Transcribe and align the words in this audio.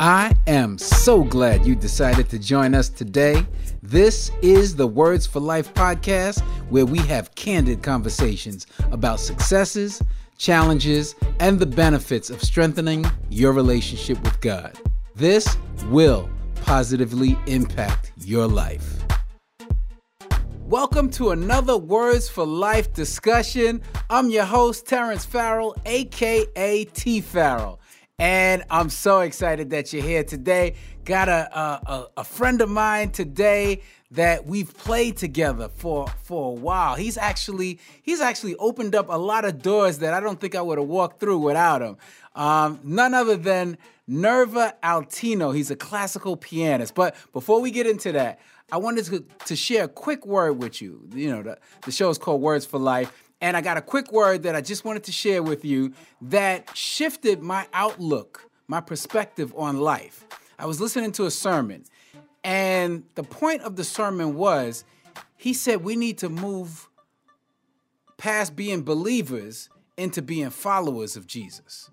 I 0.00 0.32
am 0.46 0.78
so 0.78 1.24
glad 1.24 1.66
you 1.66 1.74
decided 1.74 2.28
to 2.28 2.38
join 2.38 2.72
us 2.72 2.88
today. 2.88 3.44
This 3.82 4.30
is 4.42 4.76
the 4.76 4.86
Words 4.86 5.26
for 5.26 5.40
Life 5.40 5.74
podcast, 5.74 6.40
where 6.70 6.86
we 6.86 6.98
have 7.08 7.34
candid 7.34 7.82
conversations 7.82 8.68
about 8.92 9.18
successes, 9.18 10.00
challenges, 10.36 11.16
and 11.40 11.58
the 11.58 11.66
benefits 11.66 12.30
of 12.30 12.40
strengthening 12.44 13.06
your 13.28 13.52
relationship 13.52 14.22
with 14.22 14.40
God. 14.40 14.78
This 15.16 15.56
will 15.86 16.30
positively 16.62 17.36
impact 17.48 18.12
your 18.18 18.46
life. 18.46 19.02
Welcome 20.60 21.10
to 21.12 21.30
another 21.30 21.76
Words 21.76 22.28
for 22.28 22.46
Life 22.46 22.92
discussion. 22.92 23.82
I'm 24.10 24.30
your 24.30 24.44
host, 24.44 24.86
Terrence 24.86 25.24
Farrell, 25.24 25.74
aka 25.86 26.84
T 26.84 27.20
Farrell. 27.20 27.80
And 28.20 28.64
I'm 28.68 28.90
so 28.90 29.20
excited 29.20 29.70
that 29.70 29.92
you're 29.92 30.02
here 30.02 30.24
today. 30.24 30.74
Got 31.04 31.28
a, 31.28 31.56
a, 31.56 32.06
a 32.16 32.24
friend 32.24 32.60
of 32.60 32.68
mine 32.68 33.12
today 33.12 33.82
that 34.10 34.44
we've 34.44 34.76
played 34.76 35.16
together 35.16 35.68
for 35.68 36.08
for 36.24 36.50
a 36.50 36.54
while. 36.54 36.96
He's 36.96 37.16
actually 37.16 37.78
he's 38.02 38.20
actually 38.20 38.56
opened 38.56 38.96
up 38.96 39.06
a 39.08 39.16
lot 39.16 39.44
of 39.44 39.62
doors 39.62 39.98
that 39.98 40.14
I 40.14 40.20
don't 40.20 40.40
think 40.40 40.56
I 40.56 40.62
would 40.62 40.78
have 40.78 40.88
walked 40.88 41.20
through 41.20 41.38
without 41.38 41.80
him. 41.80 41.96
Um, 42.34 42.80
none 42.82 43.14
other 43.14 43.36
than 43.36 43.78
Nerva 44.08 44.74
Altino. 44.82 45.54
He's 45.54 45.70
a 45.70 45.76
classical 45.76 46.36
pianist. 46.36 46.96
But 46.96 47.14
before 47.32 47.60
we 47.60 47.70
get 47.70 47.86
into 47.86 48.10
that, 48.12 48.40
I 48.72 48.78
wanted 48.78 49.04
to, 49.06 49.24
to 49.44 49.54
share 49.54 49.84
a 49.84 49.88
quick 49.88 50.26
word 50.26 50.54
with 50.54 50.82
you. 50.82 51.08
You 51.14 51.30
know, 51.30 51.42
the, 51.42 51.58
the 51.84 51.92
show 51.92 52.10
is 52.10 52.18
called 52.18 52.40
Words 52.40 52.66
for 52.66 52.78
Life. 52.78 53.12
And 53.40 53.56
I 53.56 53.60
got 53.60 53.76
a 53.76 53.82
quick 53.82 54.12
word 54.12 54.42
that 54.42 54.54
I 54.54 54.60
just 54.60 54.84
wanted 54.84 55.04
to 55.04 55.12
share 55.12 55.42
with 55.42 55.64
you 55.64 55.92
that 56.22 56.76
shifted 56.76 57.40
my 57.40 57.66
outlook, 57.72 58.50
my 58.66 58.80
perspective 58.80 59.54
on 59.56 59.78
life. 59.78 60.24
I 60.58 60.66
was 60.66 60.80
listening 60.80 61.12
to 61.12 61.26
a 61.26 61.30
sermon, 61.30 61.84
and 62.42 63.04
the 63.14 63.22
point 63.22 63.62
of 63.62 63.76
the 63.76 63.84
sermon 63.84 64.34
was 64.34 64.84
he 65.36 65.52
said 65.52 65.84
we 65.84 65.94
need 65.94 66.18
to 66.18 66.28
move 66.28 66.88
past 68.16 68.56
being 68.56 68.82
believers 68.82 69.70
into 69.96 70.20
being 70.20 70.50
followers 70.50 71.16
of 71.16 71.26
Jesus. 71.26 71.90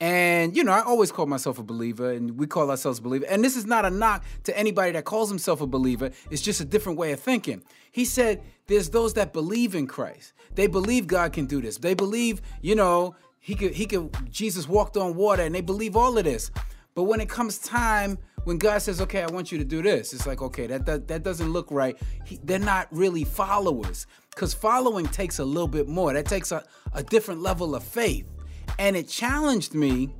And, 0.00 0.56
you 0.56 0.64
know, 0.64 0.72
I 0.72 0.82
always 0.82 1.12
call 1.12 1.26
myself 1.26 1.58
a 1.58 1.62
believer, 1.62 2.12
and 2.12 2.36
we 2.36 2.46
call 2.46 2.70
ourselves 2.70 2.98
a 2.98 3.02
believer. 3.02 3.26
And 3.28 3.44
this 3.44 3.56
is 3.56 3.64
not 3.64 3.84
a 3.84 3.90
knock 3.90 4.24
to 4.44 4.58
anybody 4.58 4.92
that 4.92 5.04
calls 5.04 5.28
himself 5.28 5.60
a 5.60 5.66
believer, 5.66 6.10
it's 6.30 6.42
just 6.42 6.60
a 6.60 6.64
different 6.64 6.98
way 6.98 7.12
of 7.12 7.20
thinking. 7.20 7.62
He 7.92 8.04
said, 8.04 8.42
There's 8.66 8.90
those 8.90 9.14
that 9.14 9.32
believe 9.32 9.74
in 9.74 9.86
Christ. 9.86 10.32
They 10.54 10.66
believe 10.66 11.06
God 11.06 11.32
can 11.32 11.46
do 11.46 11.62
this. 11.62 11.78
They 11.78 11.94
believe, 11.94 12.42
you 12.60 12.74
know, 12.74 13.14
he 13.38 13.54
could, 13.54 13.74
he 13.74 13.86
could, 13.86 14.10
Jesus 14.30 14.68
walked 14.68 14.96
on 14.96 15.14
water, 15.14 15.42
and 15.42 15.54
they 15.54 15.60
believe 15.60 15.96
all 15.96 16.16
of 16.18 16.24
this. 16.24 16.50
But 16.94 17.04
when 17.04 17.20
it 17.20 17.28
comes 17.28 17.58
time, 17.58 18.18
when 18.44 18.58
God 18.58 18.78
says, 18.78 19.00
okay, 19.00 19.22
I 19.22 19.26
want 19.26 19.50
you 19.50 19.58
to 19.58 19.64
do 19.64 19.82
this, 19.82 20.12
it's 20.12 20.26
like, 20.26 20.42
okay, 20.42 20.66
that, 20.66 20.86
that, 20.86 21.08
that 21.08 21.22
doesn't 21.22 21.52
look 21.52 21.70
right. 21.70 21.96
He, 22.24 22.38
they're 22.44 22.58
not 22.58 22.88
really 22.90 23.24
followers 23.24 24.06
because 24.30 24.54
following 24.54 25.06
takes 25.06 25.38
a 25.38 25.44
little 25.44 25.68
bit 25.68 25.88
more. 25.88 26.12
That 26.12 26.26
takes 26.26 26.52
a, 26.52 26.64
a 26.92 27.02
different 27.02 27.42
level 27.42 27.74
of 27.74 27.82
faith 27.82 28.30
and 28.78 28.96
it 28.96 29.08
challenged 29.08 29.74
me. 29.74 30.14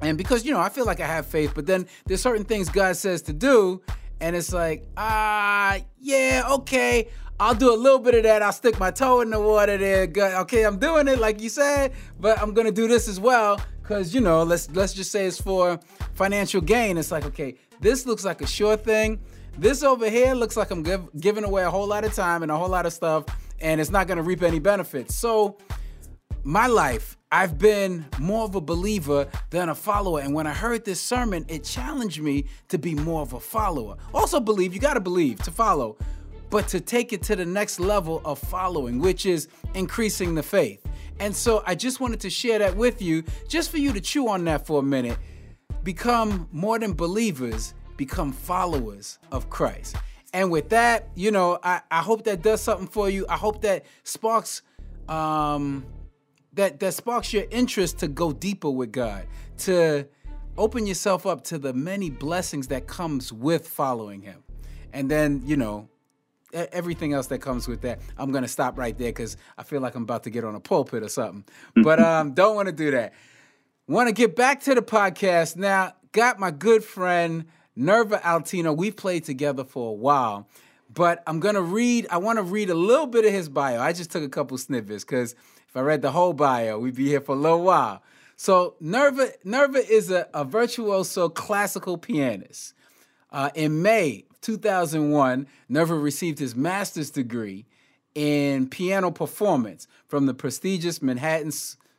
And 0.00 0.16
because, 0.16 0.44
you 0.44 0.52
know, 0.52 0.60
I 0.60 0.68
feel 0.68 0.86
like 0.86 1.00
I 1.00 1.06
have 1.06 1.26
faith, 1.26 1.52
but 1.54 1.66
then 1.66 1.86
there's 2.06 2.22
certain 2.22 2.44
things 2.44 2.68
God 2.68 2.96
says 2.96 3.22
to 3.22 3.32
do, 3.32 3.82
and 4.20 4.36
it's 4.36 4.52
like, 4.52 4.86
ah, 4.96 5.74
uh, 5.74 5.80
yeah, 5.98 6.44
okay, 6.50 7.08
I'll 7.40 7.54
do 7.54 7.72
a 7.72 7.76
little 7.76 8.00
bit 8.00 8.14
of 8.16 8.24
that. 8.24 8.42
I'll 8.42 8.52
stick 8.52 8.78
my 8.80 8.90
toe 8.90 9.20
in 9.20 9.30
the 9.30 9.40
water 9.40 9.76
there. 9.76 10.08
Okay, 10.40 10.64
I'm 10.64 10.78
doing 10.78 11.06
it 11.06 11.20
like 11.20 11.40
you 11.40 11.48
said, 11.48 11.92
but 12.18 12.40
I'm 12.40 12.52
gonna 12.52 12.72
do 12.72 12.88
this 12.88 13.08
as 13.08 13.20
well 13.20 13.60
because 13.80 14.12
you 14.12 14.20
know, 14.20 14.42
let's 14.42 14.68
let's 14.72 14.92
just 14.92 15.12
say 15.12 15.26
it's 15.26 15.40
for 15.40 15.78
financial 16.14 16.60
gain. 16.60 16.98
It's 16.98 17.12
like, 17.12 17.24
okay, 17.26 17.54
this 17.80 18.06
looks 18.06 18.24
like 18.24 18.40
a 18.40 18.46
sure 18.46 18.76
thing. 18.76 19.20
This 19.56 19.82
over 19.82 20.10
here 20.10 20.34
looks 20.34 20.56
like 20.56 20.70
I'm 20.70 20.82
give, 20.82 21.08
giving 21.20 21.44
away 21.44 21.64
a 21.64 21.70
whole 21.70 21.86
lot 21.86 22.04
of 22.04 22.12
time 22.12 22.42
and 22.42 22.50
a 22.50 22.56
whole 22.56 22.68
lot 22.68 22.86
of 22.86 22.92
stuff, 22.92 23.24
and 23.60 23.80
it's 23.80 23.90
not 23.90 24.08
gonna 24.08 24.22
reap 24.22 24.42
any 24.42 24.58
benefits. 24.58 25.14
So, 25.14 25.58
my 26.48 26.66
life 26.66 27.18
I've 27.30 27.58
been 27.58 28.06
more 28.18 28.44
of 28.44 28.54
a 28.54 28.60
believer 28.60 29.28
than 29.50 29.68
a 29.68 29.74
follower. 29.74 30.20
And 30.20 30.32
when 30.32 30.46
I 30.46 30.54
heard 30.54 30.82
this 30.82 30.98
sermon, 30.98 31.44
it 31.46 31.62
challenged 31.62 32.22
me 32.22 32.46
to 32.68 32.78
be 32.78 32.94
more 32.94 33.20
of 33.20 33.34
a 33.34 33.40
follower. 33.40 33.98
Also, 34.14 34.40
believe, 34.40 34.72
you 34.72 34.80
got 34.80 34.94
to 34.94 35.00
believe 35.00 35.42
to 35.42 35.50
follow, 35.50 35.98
but 36.48 36.66
to 36.68 36.80
take 36.80 37.12
it 37.12 37.22
to 37.24 37.36
the 37.36 37.44
next 37.44 37.78
level 37.78 38.22
of 38.24 38.38
following, 38.38 38.98
which 38.98 39.26
is 39.26 39.48
increasing 39.74 40.34
the 40.34 40.42
faith. 40.42 40.82
And 41.20 41.36
so 41.36 41.62
I 41.66 41.74
just 41.74 42.00
wanted 42.00 42.20
to 42.20 42.30
share 42.30 42.58
that 42.60 42.74
with 42.74 43.02
you, 43.02 43.24
just 43.46 43.70
for 43.70 43.76
you 43.76 43.92
to 43.92 44.00
chew 44.00 44.28
on 44.28 44.42
that 44.44 44.66
for 44.66 44.80
a 44.80 44.82
minute. 44.82 45.18
Become 45.84 46.48
more 46.50 46.78
than 46.78 46.94
believers, 46.94 47.74
become 47.98 48.32
followers 48.32 49.18
of 49.32 49.50
Christ. 49.50 49.96
And 50.32 50.50
with 50.50 50.70
that, 50.70 51.10
you 51.14 51.30
know, 51.30 51.58
I, 51.62 51.82
I 51.90 51.98
hope 51.98 52.24
that 52.24 52.40
does 52.40 52.62
something 52.62 52.86
for 52.86 53.10
you. 53.10 53.26
I 53.28 53.36
hope 53.36 53.60
that 53.62 53.84
sparks 54.02 54.62
um, 55.10 55.84
that 56.58 56.80
that 56.80 56.92
sparks 56.92 57.32
your 57.32 57.44
interest 57.50 58.00
to 58.00 58.08
go 58.08 58.32
deeper 58.32 58.68
with 58.68 58.90
God, 58.90 59.26
to 59.58 60.08
open 60.56 60.88
yourself 60.88 61.24
up 61.24 61.44
to 61.44 61.56
the 61.56 61.72
many 61.72 62.10
blessings 62.10 62.66
that 62.66 62.88
comes 62.88 63.32
with 63.32 63.68
following 63.68 64.22
him. 64.22 64.42
And 64.92 65.08
then, 65.08 65.42
you 65.44 65.56
know, 65.56 65.88
everything 66.52 67.12
else 67.12 67.28
that 67.28 67.38
comes 67.38 67.68
with 67.68 67.82
that. 67.82 68.00
I'm 68.16 68.32
going 68.32 68.42
to 68.42 68.48
stop 68.48 68.76
right 68.76 68.98
there 68.98 69.12
cuz 69.12 69.36
I 69.56 69.62
feel 69.62 69.80
like 69.80 69.94
I'm 69.94 70.02
about 70.02 70.24
to 70.24 70.30
get 70.30 70.42
on 70.42 70.56
a 70.56 70.60
pulpit 70.60 71.04
or 71.04 71.08
something. 71.08 71.44
But 71.84 72.00
um 72.00 72.32
don't 72.32 72.56
want 72.56 72.66
to 72.66 72.72
do 72.72 72.90
that. 72.90 73.12
Want 73.86 74.08
to 74.08 74.12
get 74.12 74.34
back 74.34 74.60
to 74.62 74.74
the 74.74 74.82
podcast 74.82 75.56
now. 75.56 75.92
Got 76.10 76.40
my 76.40 76.50
good 76.50 76.82
friend 76.82 77.44
Nerva 77.76 78.18
Altino. 78.18 78.76
We've 78.76 78.96
played 78.96 79.22
together 79.24 79.62
for 79.62 79.90
a 79.90 79.94
while 79.94 80.48
but 80.92 81.22
I'm 81.26 81.38
gonna 81.38 81.60
read. 81.60 82.06
I 82.10 82.16
want 82.16 82.38
to 82.38 82.42
read 82.42 82.70
a 82.70 82.74
little 82.74 83.06
bit 83.06 83.26
of 83.26 83.30
his 83.30 83.48
bio. 83.50 83.78
I 83.78 83.92
just 83.92 84.10
took 84.10 84.22
a 84.22 84.28
couple 84.28 84.56
snippets 84.56 85.04
because 85.04 85.34
I 85.78 85.80
read 85.82 86.02
the 86.02 86.10
whole 86.10 86.32
bio, 86.32 86.80
we'd 86.80 86.96
be 86.96 87.06
here 87.06 87.20
for 87.20 87.36
a 87.36 87.38
little 87.38 87.62
while. 87.62 88.02
So 88.34 88.74
Nerva, 88.80 89.30
Nerva 89.44 89.78
is 89.78 90.10
a, 90.10 90.26
a 90.34 90.44
virtuoso 90.44 91.28
classical 91.28 91.96
pianist. 91.96 92.74
Uh, 93.30 93.50
in 93.54 93.80
May 93.80 94.24
2001, 94.40 95.46
Nerva 95.68 95.94
received 95.94 96.40
his 96.40 96.56
master's 96.56 97.10
degree 97.10 97.64
in 98.16 98.68
piano 98.68 99.12
performance 99.12 99.86
from 100.08 100.26
the 100.26 100.34
prestigious 100.34 101.00
Manhattan 101.00 101.52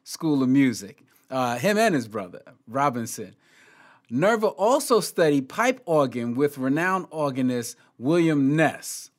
School 0.04 0.44
of 0.44 0.50
Music. 0.50 1.06
Uh, 1.32 1.58
him 1.58 1.78
and 1.78 1.96
his 1.96 2.10
brother, 2.10 2.42
Robinson. 2.68 3.34
Nerva 4.10 4.48
also 4.48 5.00
studied 5.00 5.48
pipe 5.48 5.82
organ 5.86 6.36
with 6.36 6.58
renowned 6.58 7.06
organist 7.12 7.78
William 7.98 8.58
Ness. 8.58 9.10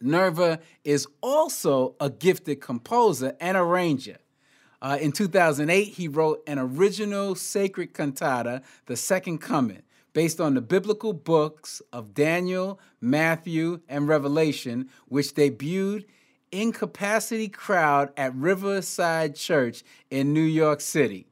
Nerva 0.00 0.60
is 0.84 1.06
also 1.20 1.94
a 2.00 2.10
gifted 2.10 2.60
composer 2.60 3.36
and 3.40 3.56
arranger. 3.56 4.18
Uh, 4.82 4.98
in 5.00 5.12
2008, 5.12 5.84
he 5.84 6.06
wrote 6.06 6.42
an 6.46 6.58
original 6.58 7.34
sacred 7.34 7.94
cantata, 7.94 8.62
The 8.86 8.96
Second 8.96 9.38
Coming, 9.38 9.82
based 10.12 10.40
on 10.40 10.54
the 10.54 10.60
biblical 10.60 11.12
books 11.12 11.80
of 11.92 12.14
Daniel, 12.14 12.78
Matthew, 13.00 13.80
and 13.88 14.06
Revelation, 14.06 14.88
which 15.08 15.34
debuted 15.34 16.04
in 16.52 16.72
capacity 16.72 17.48
crowd 17.48 18.12
at 18.16 18.34
Riverside 18.34 19.34
Church 19.34 19.82
in 20.10 20.32
New 20.32 20.42
York 20.42 20.80
City. 20.80 21.26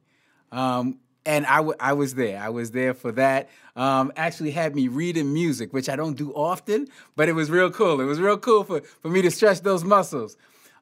Um, 0.51 0.99
and 1.25 1.45
I, 1.45 1.57
w- 1.57 1.75
I 1.79 1.93
was 1.93 2.15
there. 2.15 2.39
I 2.39 2.49
was 2.49 2.71
there 2.71 2.93
for 2.93 3.11
that. 3.13 3.49
Um, 3.75 4.11
actually 4.15 4.51
had 4.51 4.75
me 4.75 4.87
reading 4.87 5.33
music, 5.33 5.73
which 5.73 5.89
I 5.89 5.95
don't 5.95 6.15
do 6.15 6.31
often, 6.33 6.87
but 7.15 7.27
it 7.27 7.33
was 7.33 7.49
real 7.49 7.71
cool. 7.71 7.99
It 7.99 8.05
was 8.05 8.19
real 8.19 8.37
cool 8.37 8.63
for, 8.63 8.81
for 8.81 9.09
me 9.09 9.21
to 9.21 9.31
stretch 9.31 9.61
those 9.61 9.83
muscles. 9.83 10.37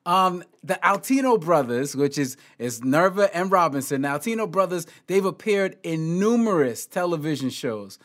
Um, 0.05 0.43
the 0.63 0.77
Altino 0.83 1.39
brothers, 1.39 1.95
which 1.95 2.17
is 2.17 2.35
is 2.59 2.83
Nerva 2.83 3.33
and 3.35 3.49
Robinson, 3.49 4.01
the 4.01 4.09
Altino 4.09 4.51
brothers, 4.51 4.85
they've 5.07 5.23
appeared 5.23 5.77
in 5.81 6.19
numerous 6.19 6.85
television 6.85 7.49
shows. 7.49 7.99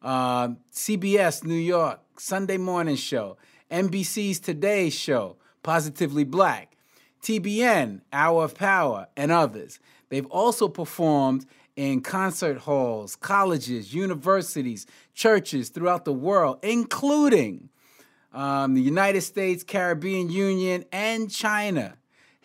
Uh, 0.00 0.48
CBS 0.72 1.44
New 1.44 1.54
York, 1.54 2.00
Sunday 2.18 2.56
Morning 2.56 2.96
Show, 2.96 3.36
NBC's 3.70 4.40
Today 4.40 4.88
Show, 4.90 5.36
Positively 5.62 6.24
Black, 6.24 6.76
TBN, 7.22 8.00
Hour 8.12 8.44
of 8.44 8.54
Power, 8.54 9.08
and 9.16 9.30
others. 9.30 9.78
They've 10.08 10.26
also 10.26 10.68
performed 10.68 11.46
in 11.76 12.00
concert 12.00 12.58
halls, 12.58 13.16
colleges, 13.16 13.94
universities, 13.94 14.86
churches 15.14 15.70
throughout 15.70 16.04
the 16.04 16.12
world, 16.12 16.58
including 16.62 17.70
um, 18.32 18.74
the 18.74 18.80
United 18.80 19.22
States, 19.22 19.62
Caribbean 19.62 20.30
Union, 20.30 20.84
and 20.92 21.30
China, 21.30 21.96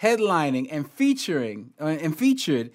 headlining 0.01 0.67
and 0.71 0.89
featuring 0.89 1.71
uh, 1.79 1.85
and 1.85 2.17
featured 2.17 2.71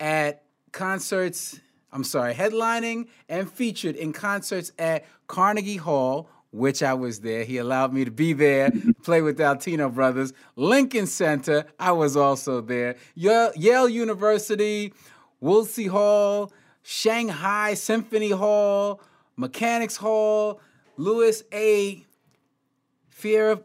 at 0.00 0.44
concerts. 0.72 1.60
I'm 1.92 2.04
sorry, 2.04 2.34
headlining 2.34 3.08
and 3.28 3.50
featured 3.50 3.96
in 3.96 4.12
concerts 4.12 4.72
at 4.78 5.04
Carnegie 5.26 5.76
Hall, 5.76 6.30
which 6.50 6.82
I 6.82 6.94
was 6.94 7.20
there. 7.20 7.44
He 7.44 7.58
allowed 7.58 7.92
me 7.92 8.04
to 8.04 8.10
be 8.10 8.32
there, 8.32 8.70
play 9.02 9.20
with 9.20 9.36
the 9.36 9.42
Altino 9.42 9.92
brothers. 9.92 10.32
Lincoln 10.56 11.06
Center, 11.06 11.66
I 11.78 11.92
was 11.92 12.16
also 12.16 12.60
there. 12.60 12.96
Yale, 13.14 13.52
Yale 13.56 13.88
University, 13.88 14.94
Woolsey 15.42 15.88
Hall, 15.88 16.52
Shanghai 16.82 17.74
Symphony 17.74 18.30
Hall, 18.30 19.02
Mechanics 19.36 19.96
Hall, 19.96 20.60
Louis 20.96 21.42
A. 21.52 22.06
Fear. 23.10 23.60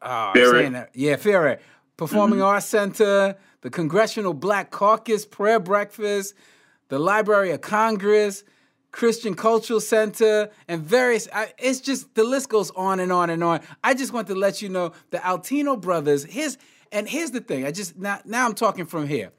Oh, 0.00 0.32
that. 0.34 0.90
Yeah, 0.94 1.16
Fear. 1.16 1.60
Performing 1.96 2.38
mm-hmm. 2.38 2.46
Arts 2.46 2.66
Center, 2.66 3.36
the 3.62 3.70
Congressional 3.70 4.32
Black 4.32 4.70
Caucus 4.70 5.26
Prayer 5.26 5.58
Breakfast, 5.58 6.34
the 6.88 7.00
Library 7.00 7.50
of 7.50 7.60
Congress, 7.60 8.44
Christian 8.92 9.34
Cultural 9.34 9.80
Center, 9.80 10.50
and 10.68 10.82
various. 10.82 11.26
It's 11.58 11.80
just 11.80 12.14
the 12.14 12.22
list 12.22 12.48
goes 12.48 12.70
on 12.70 13.00
and 13.00 13.10
on 13.10 13.28
and 13.30 13.42
on. 13.42 13.60
I 13.82 13.94
just 13.94 14.12
want 14.12 14.28
to 14.28 14.36
let 14.36 14.62
you 14.62 14.68
know 14.68 14.92
the 15.10 15.18
Altino 15.18 15.80
brothers. 15.80 16.24
His 16.24 16.58
and 16.92 17.08
here's 17.08 17.32
the 17.32 17.40
thing. 17.40 17.66
I 17.66 17.72
just 17.72 17.96
now 17.96 18.20
now 18.24 18.46
I'm 18.46 18.54
talking 18.54 18.86
from 18.86 19.08
here. 19.08 19.32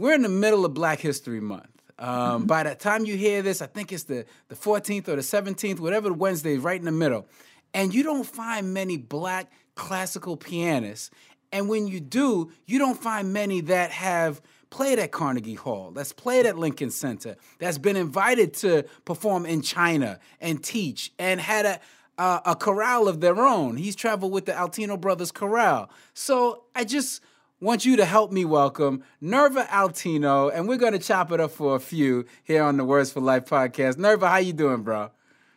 We're 0.00 0.14
in 0.14 0.22
the 0.22 0.30
middle 0.30 0.64
of 0.64 0.72
Black 0.72 0.98
History 0.98 1.40
Month. 1.42 1.68
Um, 1.98 2.08
mm-hmm. 2.08 2.46
By 2.46 2.62
the 2.62 2.74
time 2.74 3.04
you 3.04 3.18
hear 3.18 3.42
this, 3.42 3.60
I 3.60 3.66
think 3.66 3.92
it's 3.92 4.04
the 4.04 4.24
the 4.48 4.54
14th 4.54 5.08
or 5.08 5.16
the 5.16 5.20
17th, 5.20 5.78
whatever 5.78 6.08
the 6.08 6.14
Wednesday, 6.14 6.56
right 6.56 6.78
in 6.78 6.86
the 6.86 6.90
middle. 6.90 7.28
And 7.74 7.92
you 7.92 8.02
don't 8.02 8.24
find 8.24 8.72
many 8.72 8.96
black 8.96 9.52
classical 9.74 10.38
pianists. 10.38 11.10
And 11.52 11.68
when 11.68 11.86
you 11.86 12.00
do, 12.00 12.50
you 12.64 12.78
don't 12.78 12.98
find 12.98 13.34
many 13.34 13.60
that 13.60 13.90
have 13.90 14.40
played 14.70 14.98
at 14.98 15.12
Carnegie 15.12 15.52
Hall, 15.52 15.90
that's 15.90 16.14
played 16.14 16.46
at 16.46 16.56
Lincoln 16.56 16.90
Center, 16.90 17.36
that's 17.58 17.76
been 17.76 17.96
invited 17.96 18.54
to 18.54 18.84
perform 19.04 19.44
in 19.44 19.60
China 19.60 20.18
and 20.40 20.64
teach, 20.64 21.12
and 21.18 21.38
had 21.38 21.66
a 21.66 21.80
uh, 22.16 22.40
a 22.46 22.56
chorale 22.56 23.06
of 23.06 23.20
their 23.20 23.38
own. 23.38 23.76
He's 23.76 23.96
traveled 23.96 24.32
with 24.32 24.46
the 24.46 24.52
Altino 24.52 24.98
Brothers 24.98 25.30
Chorale. 25.30 25.90
So 26.14 26.64
I 26.74 26.84
just 26.84 27.20
want 27.60 27.84
you 27.84 27.96
to 27.96 28.04
help 28.04 28.32
me 28.32 28.44
welcome 28.44 29.04
Nerva 29.20 29.64
Altino, 29.64 30.50
and 30.52 30.66
we're 30.66 30.78
going 30.78 30.92
to 30.92 30.98
chop 30.98 31.30
it 31.32 31.40
up 31.40 31.50
for 31.50 31.76
a 31.76 31.80
few 31.80 32.24
here 32.42 32.62
on 32.62 32.76
the 32.76 32.84
Words 32.84 33.12
for 33.12 33.20
Life 33.20 33.44
podcast. 33.44 33.98
Nerva, 33.98 34.28
how 34.28 34.38
you 34.38 34.52
doing, 34.52 34.82
bro? 34.82 35.10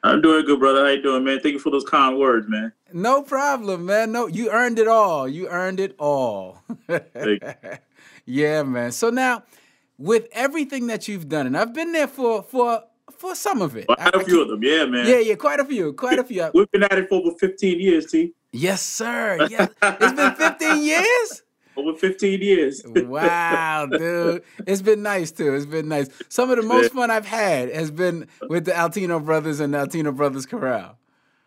I'm 0.03 0.21
doing 0.21 0.45
good, 0.45 0.59
brother. 0.59 0.83
How 0.83 0.91
you 0.91 1.01
doing, 1.01 1.23
man? 1.23 1.39
Thank 1.39 1.53
you 1.53 1.59
for 1.59 1.69
those 1.71 1.85
kind 1.85 2.17
words, 2.17 2.47
man. 2.49 2.73
No 2.91 3.21
problem, 3.21 3.85
man. 3.85 4.11
No, 4.11 4.27
you 4.27 4.49
earned 4.51 4.77
it 4.79 4.87
all. 4.87 5.27
You 5.29 5.47
earned 5.47 5.79
it 5.79 5.95
all. 5.97 6.61
Yeah, 8.25 8.63
man. 8.63 8.93
So 8.93 9.09
now, 9.09 9.43
with 9.97 10.27
everything 10.31 10.87
that 10.87 11.09
you've 11.09 11.27
done, 11.27 11.45
and 11.45 11.57
I've 11.57 11.73
been 11.73 11.91
there 11.91 12.07
for 12.07 12.41
for 12.41 12.83
for 13.11 13.35
some 13.35 13.61
of 13.61 13.75
it. 13.75 13.87
Quite 13.87 14.15
a 14.15 14.23
few 14.23 14.41
of 14.41 14.47
them, 14.47 14.63
yeah, 14.63 14.85
man. 14.85 15.05
Yeah, 15.05 15.19
yeah, 15.19 15.35
quite 15.35 15.59
a 15.59 15.65
few, 15.65 15.93
quite 15.93 16.19
a 16.19 16.23
few. 16.23 16.49
We've 16.53 16.71
been 16.71 16.83
at 16.83 16.97
it 16.97 17.09
for 17.09 17.15
over 17.15 17.31
15 17.37 17.79
years, 17.79 18.05
T. 18.09 18.33
Yes, 18.51 18.81
sir. 18.81 19.45
Yeah, 19.49 19.67
it's 19.81 20.13
been 20.13 20.35
15 20.35 20.83
years. 20.83 21.42
Over 21.75 21.97
15 21.97 22.41
years. 22.41 22.83
wow, 22.85 23.87
dude. 23.87 24.43
It's 24.67 24.81
been 24.81 25.01
nice 25.03 25.31
too. 25.31 25.53
It's 25.55 25.65
been 25.65 25.87
nice. 25.87 26.09
Some 26.29 26.49
of 26.49 26.57
the 26.57 26.63
most 26.63 26.93
fun 26.93 27.09
I've 27.09 27.25
had 27.25 27.73
has 27.73 27.91
been 27.91 28.27
with 28.47 28.65
the 28.65 28.71
Altino 28.71 29.23
brothers 29.23 29.59
and 29.59 29.73
the 29.73 29.79
Altino 29.79 30.15
brothers 30.15 30.45
Chorale. 30.45 30.97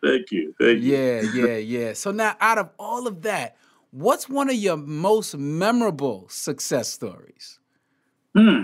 Thank 0.03 0.31
you. 0.31 0.53
Thank 0.59 0.81
you. 0.81 0.95
Yeah, 0.95 1.21
yeah, 1.33 1.57
yeah. 1.57 1.93
So 1.93 2.11
now 2.11 2.35
out 2.39 2.57
of 2.57 2.69
all 2.77 3.07
of 3.07 3.23
that, 3.23 3.57
What's 3.91 4.27
one 4.27 4.49
of 4.49 4.55
your 4.55 4.77
most 4.77 5.35
memorable 5.37 6.27
success 6.29 6.89
stories? 6.89 7.59
Hmm. 8.35 8.63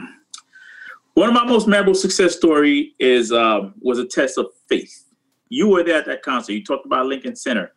One 1.14 1.30
of 1.30 1.34
my 1.34 1.46
most 1.46 1.68
memorable 1.68 1.96
success 1.96 2.36
story 2.36 2.94
is 3.00 3.32
uh, 3.32 3.72
was 3.82 4.00
a 4.00 4.06
test 4.06 4.38
of 4.38 4.48
faith. 4.68 5.06
You 5.50 5.70
were 5.70 5.84
there 5.84 5.98
at 5.98 6.06
that 6.08 6.24
concert. 6.24 6.54
You 6.54 6.64
talked 6.64 6.86
about 6.86 7.06
Lincoln 7.06 7.36
Center. 7.36 7.74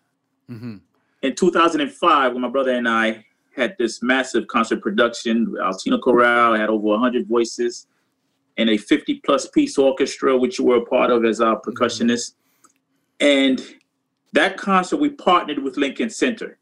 Mm-hmm. 0.51 0.77
In 1.23 1.35
2005, 1.35 2.33
when 2.33 2.43
my 2.43 2.49
brother 2.49 2.73
and 2.73 2.89
I 2.89 3.25
had 3.57 3.75
this 3.79 4.03
massive 4.03 4.47
concert 4.47 4.83
production, 4.83 5.47
Altino 5.61 6.01
Chorale 6.01 6.59
had 6.59 6.69
over 6.69 6.87
100 6.87 7.27
voices 7.27 7.87
and 8.59 8.71
a 8.71 8.77
50 8.77 9.21
plus 9.25 9.49
piece 9.49 9.79
orchestra, 9.79 10.37
which 10.37 10.59
you 10.59 10.67
were 10.67 10.77
a 10.77 10.85
part 10.85 11.11
of 11.11 11.25
as 11.25 11.41
our 11.41 11.61
percussionist. 11.61 12.35
And 13.21 13.63
that 14.33 14.57
concert, 14.57 14.99
we 14.99 15.11
partnered 15.11 15.59
with 15.59 15.77
Lincoln 15.77 16.11
Center. 16.11 16.59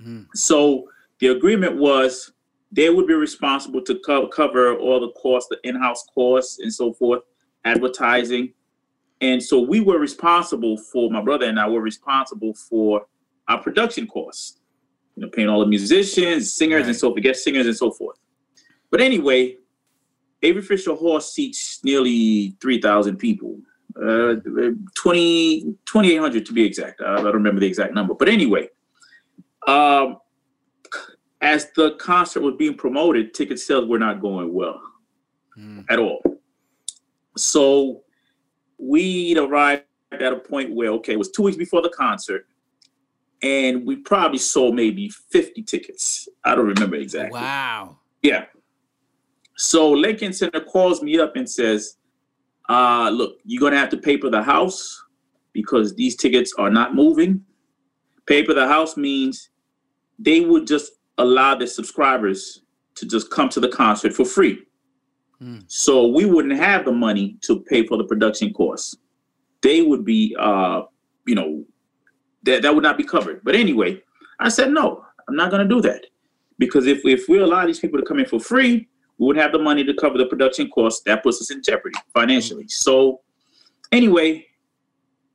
Mm. 0.00 0.26
So 0.34 0.88
the 1.18 1.28
agreement 1.28 1.76
was 1.76 2.32
they 2.70 2.90
would 2.90 3.06
be 3.06 3.14
responsible 3.14 3.82
to 3.82 3.98
co- 4.06 4.28
cover 4.28 4.76
all 4.76 5.00
the 5.00 5.10
costs, 5.10 5.48
the 5.50 5.68
in-house 5.68 6.06
costs 6.14 6.58
and 6.60 6.72
so 6.72 6.92
forth, 6.92 7.22
advertising. 7.64 8.52
And 9.20 9.42
so 9.42 9.60
we 9.60 9.80
were 9.80 9.98
responsible 9.98 10.76
for 10.76 11.10
my 11.10 11.20
brother 11.20 11.46
and 11.46 11.60
I 11.60 11.68
were 11.68 11.80
responsible 11.80 12.54
for 12.54 13.06
our 13.48 13.62
production 13.62 14.06
costs, 14.06 14.61
you 15.16 15.22
know, 15.22 15.28
paying 15.28 15.48
all 15.48 15.60
the 15.60 15.66
musicians, 15.66 16.52
singers, 16.52 16.80
right. 16.80 16.88
and 16.88 16.96
so 16.96 17.10
forth, 17.10 17.22
guest 17.22 17.44
singers 17.44 17.66
and 17.66 17.76
so 17.76 17.90
forth. 17.90 18.18
But 18.90 19.00
anyway, 19.00 19.56
Avery 20.42 20.62
Fisher 20.62 20.94
Hall 20.94 21.20
seats 21.20 21.80
nearly 21.84 22.56
3,000 22.60 23.16
people, 23.16 23.58
uh, 23.96 24.34
20, 24.94 25.74
2,800 25.86 26.46
to 26.46 26.52
be 26.52 26.64
exact. 26.64 27.00
I 27.00 27.16
don't 27.16 27.34
remember 27.34 27.60
the 27.60 27.66
exact 27.66 27.94
number. 27.94 28.14
But 28.14 28.28
anyway, 28.28 28.68
um, 29.66 30.18
as 31.40 31.70
the 31.76 31.92
concert 31.92 32.40
was 32.40 32.54
being 32.56 32.74
promoted, 32.74 33.34
ticket 33.34 33.58
sales 33.58 33.86
were 33.86 33.98
not 33.98 34.20
going 34.20 34.52
well 34.52 34.80
mm. 35.58 35.84
at 35.90 35.98
all. 35.98 36.22
So 37.36 38.02
we'd 38.78 39.38
arrived 39.38 39.84
at 40.12 40.32
a 40.32 40.36
point 40.36 40.74
where, 40.74 40.90
okay, 40.90 41.12
it 41.14 41.18
was 41.18 41.30
two 41.30 41.42
weeks 41.42 41.56
before 41.56 41.82
the 41.82 41.88
concert, 41.90 42.46
and 43.42 43.84
we 43.84 43.96
probably 43.96 44.38
sold 44.38 44.74
maybe 44.74 45.08
50 45.08 45.62
tickets. 45.62 46.28
I 46.44 46.54
don't 46.54 46.66
remember 46.66 46.96
exactly. 46.96 47.40
Wow. 47.40 47.98
Yeah. 48.22 48.44
So 49.56 49.90
Lincoln 49.90 50.32
Center 50.32 50.60
calls 50.60 51.02
me 51.02 51.18
up 51.18 51.36
and 51.36 51.48
says, 51.48 51.96
uh, 52.68 53.10
look, 53.12 53.38
you're 53.44 53.60
going 53.60 53.72
to 53.72 53.78
have 53.78 53.90
to 53.90 53.96
paper 53.96 54.30
the 54.30 54.42
house 54.42 55.02
because 55.52 55.94
these 55.94 56.16
tickets 56.16 56.54
are 56.56 56.70
not 56.70 56.94
moving. 56.94 57.44
Paper 58.26 58.54
the 58.54 58.66
house 58.66 58.96
means 58.96 59.50
they 60.18 60.40
would 60.40 60.66
just 60.66 60.92
allow 61.18 61.54
their 61.54 61.66
subscribers 61.66 62.62
to 62.94 63.06
just 63.06 63.30
come 63.30 63.48
to 63.48 63.60
the 63.60 63.68
concert 63.68 64.12
for 64.12 64.24
free. 64.24 64.62
Mm. 65.42 65.64
So 65.66 66.06
we 66.06 66.24
wouldn't 66.24 66.58
have 66.58 66.84
the 66.84 66.92
money 66.92 67.36
to 67.42 67.60
pay 67.60 67.86
for 67.86 67.98
the 67.98 68.04
production 68.04 68.52
costs. 68.52 68.96
They 69.62 69.82
would 69.82 70.04
be, 70.04 70.36
uh, 70.38 70.82
you 71.26 71.34
know, 71.34 71.64
that 72.44 72.62
that 72.62 72.74
would 72.74 72.84
not 72.84 72.96
be 72.96 73.04
covered. 73.04 73.42
But 73.44 73.54
anyway, 73.54 74.02
I 74.40 74.48
said 74.48 74.70
no, 74.70 75.04
I'm 75.28 75.36
not 75.36 75.50
going 75.50 75.66
to 75.66 75.74
do 75.74 75.80
that 75.82 76.06
because 76.58 76.86
if 76.86 77.00
if 77.04 77.28
we 77.28 77.38
allow 77.38 77.66
these 77.66 77.80
people 77.80 77.98
to 77.98 78.04
come 78.04 78.18
in 78.18 78.26
for 78.26 78.40
free, 78.40 78.88
we 79.18 79.26
would 79.26 79.36
have 79.36 79.52
the 79.52 79.58
money 79.58 79.84
to 79.84 79.94
cover 79.94 80.18
the 80.18 80.26
production 80.26 80.70
costs. 80.70 81.02
That 81.02 81.22
puts 81.22 81.40
us 81.40 81.50
in 81.50 81.62
jeopardy 81.62 81.98
financially. 82.12 82.68
So 82.68 83.20
anyway, 83.90 84.46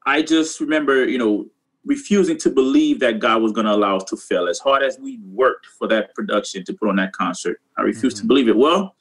I 0.06 0.22
just 0.22 0.60
remember, 0.60 1.08
you 1.08 1.18
know, 1.18 1.48
refusing 1.86 2.38
to 2.38 2.50
believe 2.50 3.00
that 3.00 3.20
God 3.20 3.42
was 3.42 3.52
going 3.52 3.66
to 3.66 3.74
allow 3.74 3.98
us 3.98 4.04
to 4.06 4.18
fail. 4.18 4.48
As 4.48 4.60
hard 4.60 4.84
as 4.84 5.00
we 5.00 5.20
worked 5.26 5.66
for 5.66 5.88
that 5.88 6.14
production 6.16 6.64
to 6.66 6.74
put 6.74 6.90
on 6.90 6.98
that 6.98 7.14
concert, 7.14 7.62
I 7.78 7.82
refused 7.82 8.18
mm-hmm. 8.18 8.24
to 8.24 8.28
believe 8.28 8.48
it. 8.50 8.58
Well, 8.58 8.96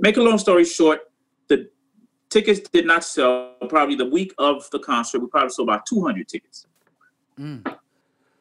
make 0.00 0.16
a 0.16 0.22
long 0.22 0.38
story 0.38 0.64
short, 0.64 1.00
the 1.48 1.70
tickets 2.30 2.60
did 2.68 2.86
not 2.86 3.04
sell. 3.04 3.54
Probably 3.68 3.94
the 3.94 4.08
week 4.08 4.34
of 4.38 4.68
the 4.70 4.80
concert, 4.80 5.20
we 5.20 5.28
probably 5.28 5.50
sold 5.50 5.68
about 5.68 5.86
200 5.86 6.28
tickets. 6.28 6.66
Mm. 7.38 7.76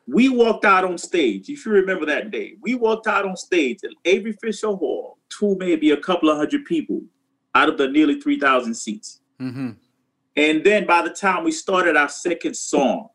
We 0.08 0.30
walked 0.30 0.66
out 0.66 0.84
on 0.84 0.98
stage. 0.98 1.50
If 1.50 1.66
you 1.66 1.72
remember 1.72 2.06
that 2.08 2.32
day, 2.32 2.56
we 2.62 2.76
walked 2.76 3.08
out 3.08 3.26
on 3.26 3.38
stage 3.38 3.80
at 3.84 3.92
Avery 4.06 4.34
Fisher 4.34 4.68
Hall 4.68 5.18
to 5.40 5.56
maybe 5.58 5.92
a 5.92 5.98
couple 5.98 6.30
of 6.30 6.38
hundred 6.38 6.66
people 6.66 7.02
out 7.56 7.70
of 7.70 7.78
the 7.78 7.88
nearly 7.88 8.20
3,000 8.20 8.74
seats. 8.74 9.22
Mm-hmm. 9.40 9.72
And 10.36 10.64
then 10.64 10.86
by 10.86 11.02
the 11.02 11.10
time 11.10 11.44
we 11.44 11.52
started 11.52 11.96
our 11.96 12.10
second 12.10 12.56
song, 12.56 13.10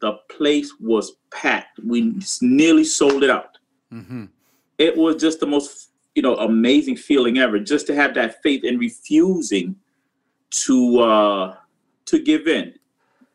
the 0.00 0.12
place 0.30 0.72
was 0.80 1.16
packed. 1.32 1.80
We 1.84 2.14
nearly 2.40 2.84
sold 2.84 3.24
it 3.24 3.30
out. 3.30 3.58
Mm-hmm. 3.92 4.26
It 4.78 4.96
was 4.96 5.16
just 5.16 5.40
the 5.40 5.46
most, 5.46 5.90
you 6.14 6.22
know, 6.22 6.36
amazing 6.36 6.96
feeling 6.96 7.38
ever. 7.38 7.58
Just 7.58 7.86
to 7.88 7.94
have 7.94 8.14
that 8.14 8.42
faith 8.42 8.62
and 8.64 8.78
refusing 8.78 9.76
to 10.50 11.00
uh, 11.00 11.56
to 12.06 12.22
give 12.22 12.46
in, 12.46 12.74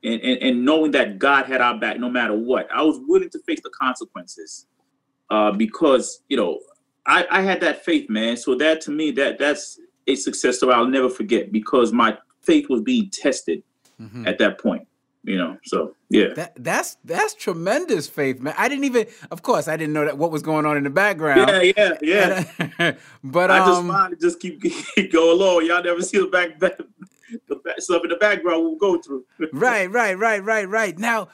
and, 0.04 0.22
and 0.22 0.38
and 0.42 0.66
knowing 0.66 0.92
that 0.92 1.20
God 1.20 1.46
had 1.46 1.62
our 1.62 1.78
back 1.78 2.00
no 2.00 2.10
matter 2.10 2.36
what. 2.36 2.68
I 2.74 2.82
was 2.82 3.00
willing 3.08 3.30
to 3.32 3.40
face 3.40 3.62
the 3.64 3.70
consequences 3.70 4.68
uh, 5.30 5.52
because 5.52 6.22
you 6.30 6.38
know 6.38 6.60
I, 7.06 7.26
I 7.30 7.42
had 7.42 7.62
that 7.62 7.84
faith, 7.84 8.10
man. 8.10 8.38
So 8.38 8.56
that 8.56 8.82
to 8.82 8.92
me, 8.92 9.12
that 9.12 9.40
that's 9.40 9.80
a 10.08 10.16
success 10.16 10.58
story 10.58 10.74
I'll 10.74 10.88
never 10.88 11.10
forget 11.10 11.52
because 11.52 11.92
my 11.92 12.18
faith 12.42 12.70
was 12.70 12.82
being 12.82 13.10
tested 13.10 13.64
mm-hmm. 14.00 14.28
at 14.28 14.38
that 14.40 14.60
point 14.60 14.88
you 15.24 15.38
know 15.38 15.58
so 15.64 15.96
yeah 16.10 16.34
that, 16.36 16.54
that's 16.58 16.98
that's 17.06 17.34
tremendous 17.34 18.10
faith 18.10 18.42
man 18.42 18.54
i 18.58 18.68
didn't 18.68 18.84
even 18.84 19.08
of 19.32 19.42
course 19.42 19.68
i 19.68 19.78
didn't 19.78 19.94
know 19.94 20.04
that 20.04 20.18
what 20.18 20.32
was 20.32 20.42
going 20.42 20.66
on 20.66 20.76
in 20.76 20.84
the 20.84 20.90
background 20.90 21.50
yeah 21.78 21.94
yeah 22.02 22.44
yeah 22.78 22.92
but 23.24 23.50
i 23.50 23.60
um, 23.60 23.88
just 23.88 24.10
to 24.10 24.16
just 24.28 24.40
keep, 24.40 24.62
keep 24.96 25.12
going 25.12 25.40
along 25.40 25.66
y'all 25.66 25.82
never 25.82 26.02
see 26.02 26.20
the 26.20 26.28
back, 26.28 26.60
back 26.60 26.74
the 27.48 27.76
stuff 27.80 28.04
in 28.04 28.10
the 28.10 28.16
background 28.16 28.64
we'll 28.64 28.76
go 28.76 29.02
through 29.02 29.24
right 29.54 29.92
right 29.92 30.18
right 30.18 30.44
right 30.44 30.68
right 30.68 31.00
now 31.00 31.28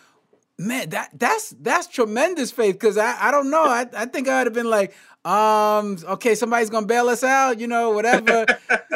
man 0.58 0.90
that 0.90 1.10
that's 1.14 1.56
that's 1.62 1.88
tremendous 1.88 2.52
faith 2.52 2.76
because 2.76 2.98
I, 2.98 3.28
I 3.28 3.32
don't 3.32 3.50
know 3.50 3.64
I, 3.64 3.88
I 3.96 4.06
think 4.06 4.28
i 4.28 4.40
would 4.40 4.48
have 4.48 4.54
been 4.54 4.70
like 4.70 4.94
Um, 5.26 5.98
okay, 6.08 6.34
somebody's 6.34 6.70
gonna 6.70 6.86
bail 6.86 7.10
us 7.10 7.24
out, 7.24 7.60
you 7.60 7.68
know, 7.68 7.92
whatever. 7.92 8.46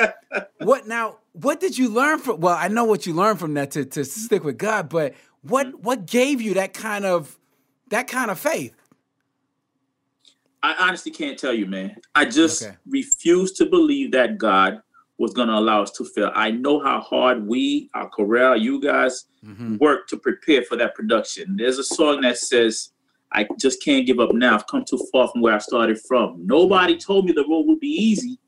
what 0.59 0.87
now? 0.87 1.17
What 1.33 1.59
did 1.59 1.77
you 1.77 1.89
learn 1.89 2.19
from? 2.19 2.39
Well, 2.39 2.55
I 2.57 2.69
know 2.69 2.85
what 2.85 3.05
you 3.05 3.13
learned 3.13 3.39
from 3.39 3.55
that 3.55 3.71
to 3.71 3.83
to 3.85 4.05
stick 4.05 4.43
with 4.43 4.57
God, 4.57 4.87
but 4.87 5.15
what 5.41 5.67
mm-hmm. 5.67 5.77
what 5.81 6.05
gave 6.05 6.41
you 6.41 6.53
that 6.53 6.73
kind 6.73 7.03
of 7.03 7.37
that 7.89 8.07
kind 8.07 8.31
of 8.31 8.39
faith? 8.39 8.73
I 10.63 10.75
honestly 10.79 11.11
can't 11.11 11.37
tell 11.37 11.53
you, 11.53 11.65
man. 11.65 11.97
I 12.15 12.23
just 12.23 12.63
okay. 12.63 12.77
refuse 12.87 13.51
to 13.53 13.65
believe 13.65 14.13
that 14.13 14.37
God 14.37 14.81
was 15.17 15.33
going 15.33 15.47
to 15.47 15.55
allow 15.55 15.81
us 15.81 15.91
to 15.91 16.05
fail. 16.05 16.31
I 16.33 16.51
know 16.51 16.79
how 16.83 16.99
hard 17.01 17.45
we, 17.45 17.89
our 17.93 18.09
Chorale, 18.09 18.57
you 18.57 18.81
guys, 18.81 19.25
mm-hmm. 19.45 19.77
work 19.77 20.07
to 20.07 20.17
prepare 20.17 20.63
for 20.63 20.75
that 20.77 20.95
production. 20.95 21.55
There's 21.57 21.77
a 21.77 21.83
song 21.83 22.21
that 22.21 22.37
says, 22.37 22.91
I 23.31 23.47
just 23.59 23.83
can't 23.83 24.05
give 24.05 24.19
up 24.19 24.33
now. 24.33 24.55
I've 24.55 24.67
come 24.67 24.85
too 24.85 25.03
far 25.11 25.27
from 25.27 25.41
where 25.41 25.55
I 25.55 25.59
started 25.59 25.99
from. 26.07 26.45
Nobody 26.45 26.97
told 26.97 27.25
me 27.25 27.31
the 27.31 27.45
road 27.47 27.63
would 27.67 27.79
be 27.79 27.87
easy. 27.87 28.39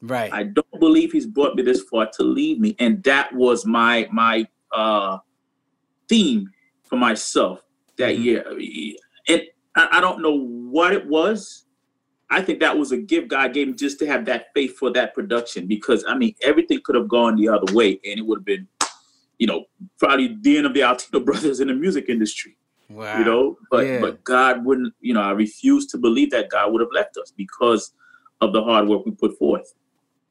Right. 0.00 0.32
I 0.32 0.44
don't 0.44 0.80
believe 0.80 1.12
he's 1.12 1.26
brought 1.26 1.54
me 1.54 1.62
this 1.62 1.82
far 1.82 2.10
to 2.14 2.24
leave 2.24 2.58
me. 2.58 2.74
And 2.80 3.02
that 3.04 3.32
was 3.32 3.64
my 3.64 4.08
my 4.10 4.48
uh 4.72 5.18
theme 6.08 6.50
for 6.82 6.96
myself 6.96 7.60
that 7.98 8.16
mm-hmm. 8.16 8.58
year. 8.58 8.98
And 9.28 9.42
I, 9.76 9.98
I 9.98 10.00
don't 10.00 10.20
know 10.20 10.36
what 10.36 10.92
it 10.92 11.06
was. 11.06 11.66
I 12.32 12.40
think 12.40 12.60
that 12.60 12.78
was 12.78 12.92
a 12.92 12.96
gift 12.96 13.28
God 13.28 13.52
gave 13.52 13.68
me 13.68 13.74
just 13.74 13.98
to 13.98 14.06
have 14.06 14.24
that 14.24 14.46
faith 14.54 14.78
for 14.78 14.90
that 14.92 15.12
production 15.12 15.66
because 15.66 16.02
I 16.08 16.16
mean 16.16 16.34
everything 16.42 16.80
could 16.82 16.94
have 16.94 17.06
gone 17.08 17.36
the 17.36 17.48
other 17.48 17.72
way 17.74 18.00
and 18.04 18.18
it 18.18 18.22
would 18.22 18.38
have 18.38 18.44
been, 18.44 18.66
you 19.38 19.46
know, 19.46 19.66
probably 19.98 20.38
the 20.40 20.56
end 20.56 20.66
of 20.66 20.72
the 20.72 20.80
Altino 20.80 21.22
brothers 21.24 21.60
in 21.60 21.68
the 21.68 21.74
music 21.74 22.08
industry. 22.08 22.56
Wow. 22.88 23.18
You 23.18 23.24
know, 23.24 23.58
but 23.70 23.86
yeah. 23.86 24.00
but 24.00 24.24
God 24.24 24.64
wouldn't, 24.64 24.94
you 25.00 25.12
know, 25.12 25.20
I 25.20 25.32
refuse 25.32 25.86
to 25.88 25.98
believe 25.98 26.30
that 26.30 26.48
God 26.48 26.72
would 26.72 26.80
have 26.80 26.90
left 26.92 27.18
us 27.18 27.32
because 27.36 27.92
of 28.40 28.54
the 28.54 28.62
hard 28.62 28.88
work 28.88 29.04
we 29.04 29.12
put 29.12 29.38
forth. 29.38 29.74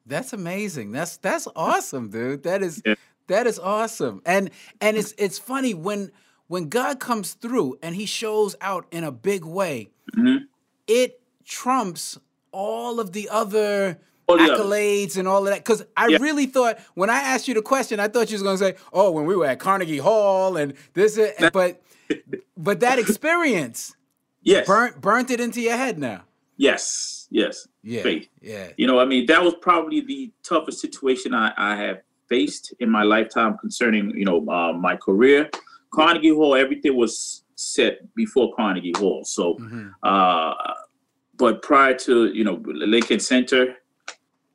That's 0.08 0.34
amazing. 0.34 0.92
That's 0.92 1.18
that's 1.18 1.48
awesome, 1.56 2.10
dude. 2.10 2.44
That 2.44 2.64
is 2.64 2.82
yeah. 2.84 2.96
that 3.28 3.46
is 3.46 3.60
awesome. 3.60 4.24
And 4.26 4.50
and 4.80 4.98
it's 4.98 5.14
it's 5.20 5.38
funny 5.38 5.76
when 5.76 6.12
when 6.48 6.68
God 6.68 7.00
comes 7.00 7.34
through 7.34 7.78
and 7.84 7.96
he 7.96 8.08
shows 8.08 8.56
out 8.60 8.88
in 8.92 9.04
a 9.04 9.12
big 9.12 9.46
way, 9.46 9.92
mm-hmm. 10.18 10.46
it 10.88 11.21
trumps 11.46 12.18
all 12.52 13.00
of 13.00 13.14
the 13.14 13.30
other 13.30 14.00
accolades 14.28 15.18
and 15.18 15.28
all 15.28 15.40
of 15.40 15.46
that. 15.46 15.60
Because 15.60 15.84
I 15.96 16.08
yeah. 16.08 16.18
really 16.20 16.46
thought 16.46 16.80
when 16.94 17.10
I 17.10 17.20
asked 17.20 17.48
you 17.48 17.54
the 17.54 17.62
question, 17.62 18.00
I 18.00 18.08
thought 18.08 18.30
you 18.30 18.36
was 18.36 18.44
gonna 18.44 18.58
say, 18.58 18.76
"Oh, 18.94 19.12
when 19.12 19.26
we 19.26 19.36
were 19.36 19.46
at 19.46 19.60
Carnegie 19.60 19.98
Hall 19.98 20.58
and 20.58 20.74
this," 20.94 21.20
but 21.54 21.82
but 22.58 22.80
that 22.82 23.00
experience, 23.00 23.96
yes, 24.42 24.68
burnt 24.68 25.02
burnt 25.02 25.32
it 25.32 25.40
into 25.40 25.62
your 25.62 25.78
head 25.78 26.00
now. 26.00 26.24
Yes, 26.58 27.28
yes, 27.32 27.68
yeah, 27.82 28.04
Faith. 28.04 28.28
yeah. 28.42 28.70
You 28.78 28.86
know, 28.86 29.00
I 29.00 29.06
mean, 29.06 29.26
that 29.28 29.44
was 29.44 29.56
probably 29.62 30.02
the 30.02 30.32
toughest 30.44 30.80
situation 30.80 31.34
I, 31.34 31.54
I 31.58 31.76
have 31.76 32.02
faced 32.30 32.74
in 32.80 32.90
my 32.90 33.04
lifetime 33.04 33.58
concerning 33.58 34.12
you 34.12 34.26
know 34.26 34.48
uh, 34.48 34.74
my 34.74 34.96
career. 34.96 35.50
Carnegie 35.94 36.30
Hall, 36.30 36.56
everything 36.56 36.96
was 36.96 37.44
set 37.56 38.14
before 38.16 38.54
Carnegie 38.56 38.94
Hall, 38.98 39.24
so. 39.26 39.56
Mm-hmm. 39.56 39.90
Uh, 40.04 40.54
but 41.42 41.64
prior 41.64 41.96
to 41.96 42.28
you 42.28 42.44
know 42.44 42.62
Lincoln 42.66 43.20
Center, 43.20 43.76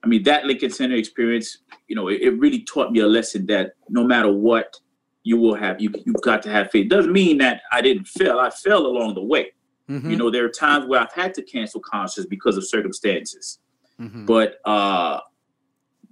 I 0.05 0.07
mean 0.07 0.23
that 0.23 0.47
Lincoln 0.47 0.71
Center 0.71 0.95
experience, 0.95 1.59
you 1.89 1.97
know, 1.97 2.07
it, 2.07 2.21
it, 2.23 2.39
really 2.39 2.63
taught 2.63 2.93
me 2.93 3.01
a 3.01 3.07
lesson 3.09 3.45
that 3.47 3.73
no 3.89 4.05
matter 4.05 4.33
what 4.33 4.77
you 5.25 5.37
will 5.37 5.57
have, 5.57 5.81
you 5.81 5.93
you've 6.05 6.23
got 6.23 6.45
to 6.45 6.49
have 6.49 6.71
faith. 6.71 6.89
Doesn't 6.89 7.13
mean 7.13 7.39
that 7.39 7.63
I 7.73 7.81
didn't 7.81 8.07
fail. 8.07 8.39
I 8.39 8.51
fell 8.51 8.87
along 8.87 9.15
the 9.15 9.23
way. 9.23 9.53
Mm-hmm. 9.91 10.11
You 10.13 10.17
know, 10.17 10.31
there 10.31 10.45
are 10.45 10.49
times 10.49 10.87
where 10.87 11.01
I've 11.01 11.13
had 11.13 11.35
to 11.35 11.43
cancel 11.43 11.81
concerts 11.81 12.29
because 12.29 12.57
of 12.57 12.65
circumstances. 12.65 13.59
Mm-hmm. 14.01 14.25
But 14.27 14.59
uh 14.65 15.19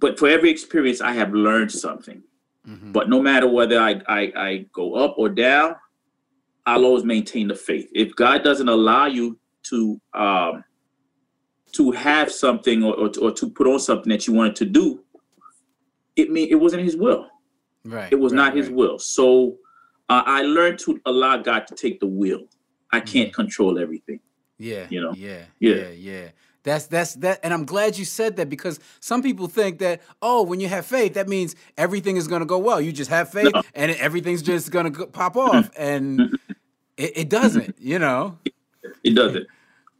but 0.01 0.19
for 0.19 0.27
every 0.27 0.49
experience 0.49 0.99
I 0.99 1.13
have 1.13 1.33
learned 1.33 1.71
something. 1.71 2.21
Mm-hmm. 2.67 2.91
But 2.91 3.07
no 3.07 3.21
matter 3.21 3.47
whether 3.47 3.79
I, 3.79 4.01
I 4.09 4.19
I 4.35 4.65
go 4.73 4.95
up 4.95 5.15
or 5.17 5.29
down, 5.29 5.77
I'll 6.65 6.83
always 6.83 7.05
maintain 7.05 7.47
the 7.47 7.55
faith. 7.55 7.89
If 7.95 8.13
God 8.13 8.43
doesn't 8.43 8.67
allow 8.67 9.05
you 9.05 9.39
to 9.69 9.99
um, 10.13 10.64
to 11.75 11.91
have 11.91 12.31
something 12.31 12.83
or, 12.83 12.93
or, 12.95 13.11
or, 13.21 13.31
to 13.31 13.49
put 13.49 13.67
on 13.67 13.79
something 13.79 14.09
that 14.09 14.27
you 14.27 14.33
wanted 14.33 14.55
to 14.57 14.65
do, 14.65 15.03
it 16.15 16.31
mean 16.31 16.47
it 16.49 16.55
wasn't 16.55 16.83
His 16.83 16.95
will. 16.95 17.27
Right. 17.83 18.11
It 18.11 18.15
was 18.15 18.33
right, 18.33 18.37
not 18.37 18.47
right. 18.49 18.57
His 18.57 18.69
will. 18.69 18.99
So 18.99 19.57
uh, 20.09 20.23
I 20.25 20.41
learned 20.41 20.79
to 20.79 20.99
allow 21.05 21.37
God 21.37 21.67
to 21.67 21.75
take 21.75 21.99
the 21.99 22.07
wheel. 22.07 22.47
I 22.91 22.99
mm-hmm. 22.99 23.05
can't 23.05 23.29
mm-hmm. 23.29 23.35
control 23.35 23.79
everything. 23.79 24.19
Yeah. 24.57 24.87
You 24.89 25.01
know. 25.01 25.13
Yeah. 25.13 25.43
Yeah. 25.59 25.75
Yeah. 25.75 25.89
yeah. 25.89 26.27
That's 26.63 26.87
that's 26.87 27.13
that, 27.15 27.39
and 27.43 27.53
I'm 27.53 27.63
glad 27.63 27.95
you 27.95 28.05
said 28.05 28.37
that 28.37 28.49
because 28.49 28.79
some 28.99 29.21
people 29.21 29.45
think 29.45 29.77
that 29.79 30.01
oh, 30.23 30.41
when 30.41 30.59
you 30.59 30.67
have 30.67 30.87
faith, 30.87 31.13
that 31.13 31.27
means 31.29 31.55
everything 31.77 32.17
is 32.17 32.27
going 32.27 32.39
to 32.39 32.45
go 32.47 32.57
well. 32.57 32.81
You 32.81 32.91
just 32.91 33.11
have 33.11 33.29
faith, 33.29 33.51
no. 33.53 33.61
and 33.75 33.91
everything's 33.91 34.41
just 34.41 34.71
going 34.71 34.91
to 34.91 35.05
pop 35.05 35.37
off, 35.37 35.69
and 35.77 36.21
it, 36.97 37.17
it 37.17 37.29
doesn't. 37.29 37.75
You 37.77 37.99
know. 37.99 38.39
It 39.03 39.15
doesn't. 39.15 39.45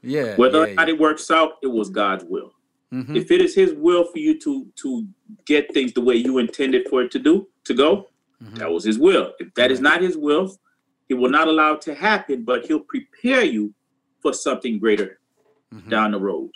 Yeah. 0.05 0.35
Whether 0.35 0.65
yeah, 0.65 0.71
or 0.71 0.75
not 0.75 0.88
yeah. 0.88 0.93
it 0.93 1.00
works 1.00 1.31
out, 1.31 1.53
it 1.63 1.67
was 1.67 1.89
God's 1.89 2.24
will. 2.25 2.51
Mm-hmm. 2.93 3.15
If 3.15 3.31
it 3.31 3.41
is 3.41 3.55
His 3.55 3.74
will 3.74 4.05
for 4.05 4.19
you 4.19 4.39
to 4.39 4.67
to 4.75 5.07
get 5.45 5.74
things 5.74 5.93
the 5.93 6.01
way 6.01 6.15
you 6.15 6.38
intended 6.38 6.88
for 6.89 7.01
it 7.01 7.12
to 7.12 7.19
do 7.19 7.47
to 7.65 7.74
go, 7.74 8.07
mm-hmm. 8.41 8.55
that 8.55 8.71
was 8.71 8.83
His 8.83 9.00
will. 9.00 9.33
If 9.39 9.53
that 9.55 9.71
is 9.71 9.81
not 9.81 10.01
His 10.01 10.15
will, 10.15 10.55
He 11.07 11.15
will 11.15 11.29
not 11.29 11.47
allow 11.47 11.74
it 11.74 11.81
to 11.81 11.95
happen, 11.95 12.43
but 12.43 12.65
He'll 12.65 12.79
prepare 12.79 13.43
you 13.43 13.74
for 14.21 14.33
something 14.33 14.79
greater 14.79 15.19
mm-hmm. 15.74 15.89
down 15.89 16.12
the 16.12 16.19
road. 16.19 16.51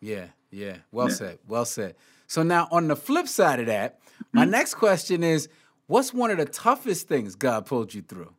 Yeah, 0.00 0.26
yeah. 0.50 0.76
Well 0.92 1.08
yeah. 1.08 1.14
said. 1.14 1.38
Well 1.48 1.64
said. 1.64 1.96
So 2.26 2.42
now 2.42 2.68
on 2.70 2.86
the 2.86 2.96
flip 2.96 3.26
side 3.26 3.58
of 3.60 3.66
that, 3.66 3.98
my 4.32 4.42
mm-hmm. 4.42 4.50
next 4.52 4.74
question 4.74 5.24
is 5.24 5.48
what's 5.86 6.14
one 6.14 6.30
of 6.30 6.38
the 6.38 6.44
toughest 6.44 7.08
things 7.08 7.34
God 7.34 7.66
pulled 7.66 7.94
you 7.94 8.02
through? 8.02 8.32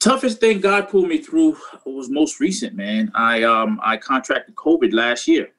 Toughest 0.00 0.40
thing 0.40 0.60
God 0.60 0.88
pulled 0.88 1.08
me 1.08 1.18
through 1.18 1.56
was 1.86 2.10
most 2.10 2.40
recent, 2.40 2.74
man. 2.74 3.12
I 3.14 3.44
um 3.44 3.78
I 3.82 3.96
contracted 3.96 4.56
COVID 4.56 4.92
last 4.92 5.28
year, 5.28 5.50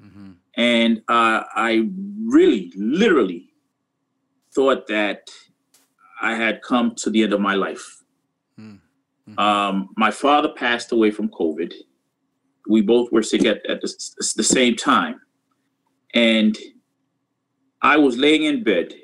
mm-hmm. 0.00 0.32
and 0.54 0.98
uh, 1.08 1.42
I 1.54 1.88
really, 2.24 2.72
literally 2.76 3.48
thought 4.54 4.86
that 4.86 5.28
I 6.20 6.34
had 6.34 6.62
come 6.62 6.94
to 6.96 7.10
the 7.10 7.24
end 7.24 7.32
of 7.32 7.40
my 7.40 7.54
life. 7.54 8.02
Mm-hmm. 8.60 9.38
Um, 9.38 9.88
my 9.96 10.10
father 10.10 10.50
passed 10.50 10.92
away 10.92 11.10
from 11.10 11.28
COVID. 11.30 11.72
We 12.68 12.82
both 12.82 13.10
were 13.10 13.22
sick 13.22 13.44
at, 13.44 13.64
at 13.66 13.80
the, 13.80 13.92
the 14.36 14.44
same 14.44 14.76
time, 14.76 15.20
and 16.14 16.56
I 17.80 17.96
was 17.96 18.16
laying 18.16 18.44
in 18.44 18.62
bed 18.62 18.94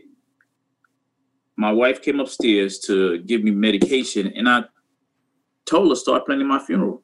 my 1.58 1.72
wife 1.72 2.00
came 2.00 2.20
upstairs 2.20 2.78
to 2.78 3.18
give 3.18 3.42
me 3.42 3.50
medication, 3.50 4.32
and 4.36 4.48
I 4.48 4.62
told 5.66 5.90
her 5.90 5.96
start 5.96 6.24
planning 6.24 6.46
my 6.46 6.60
funeral. 6.60 7.02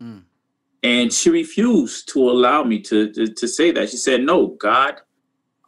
Mm. 0.00 0.22
And 0.84 1.12
she 1.12 1.30
refused 1.30 2.08
to 2.12 2.30
allow 2.30 2.62
me 2.62 2.78
to, 2.82 3.12
to, 3.12 3.26
to 3.26 3.48
say 3.48 3.72
that. 3.72 3.90
She 3.90 3.96
said, 3.96 4.22
"No, 4.22 4.46
God 4.46 5.00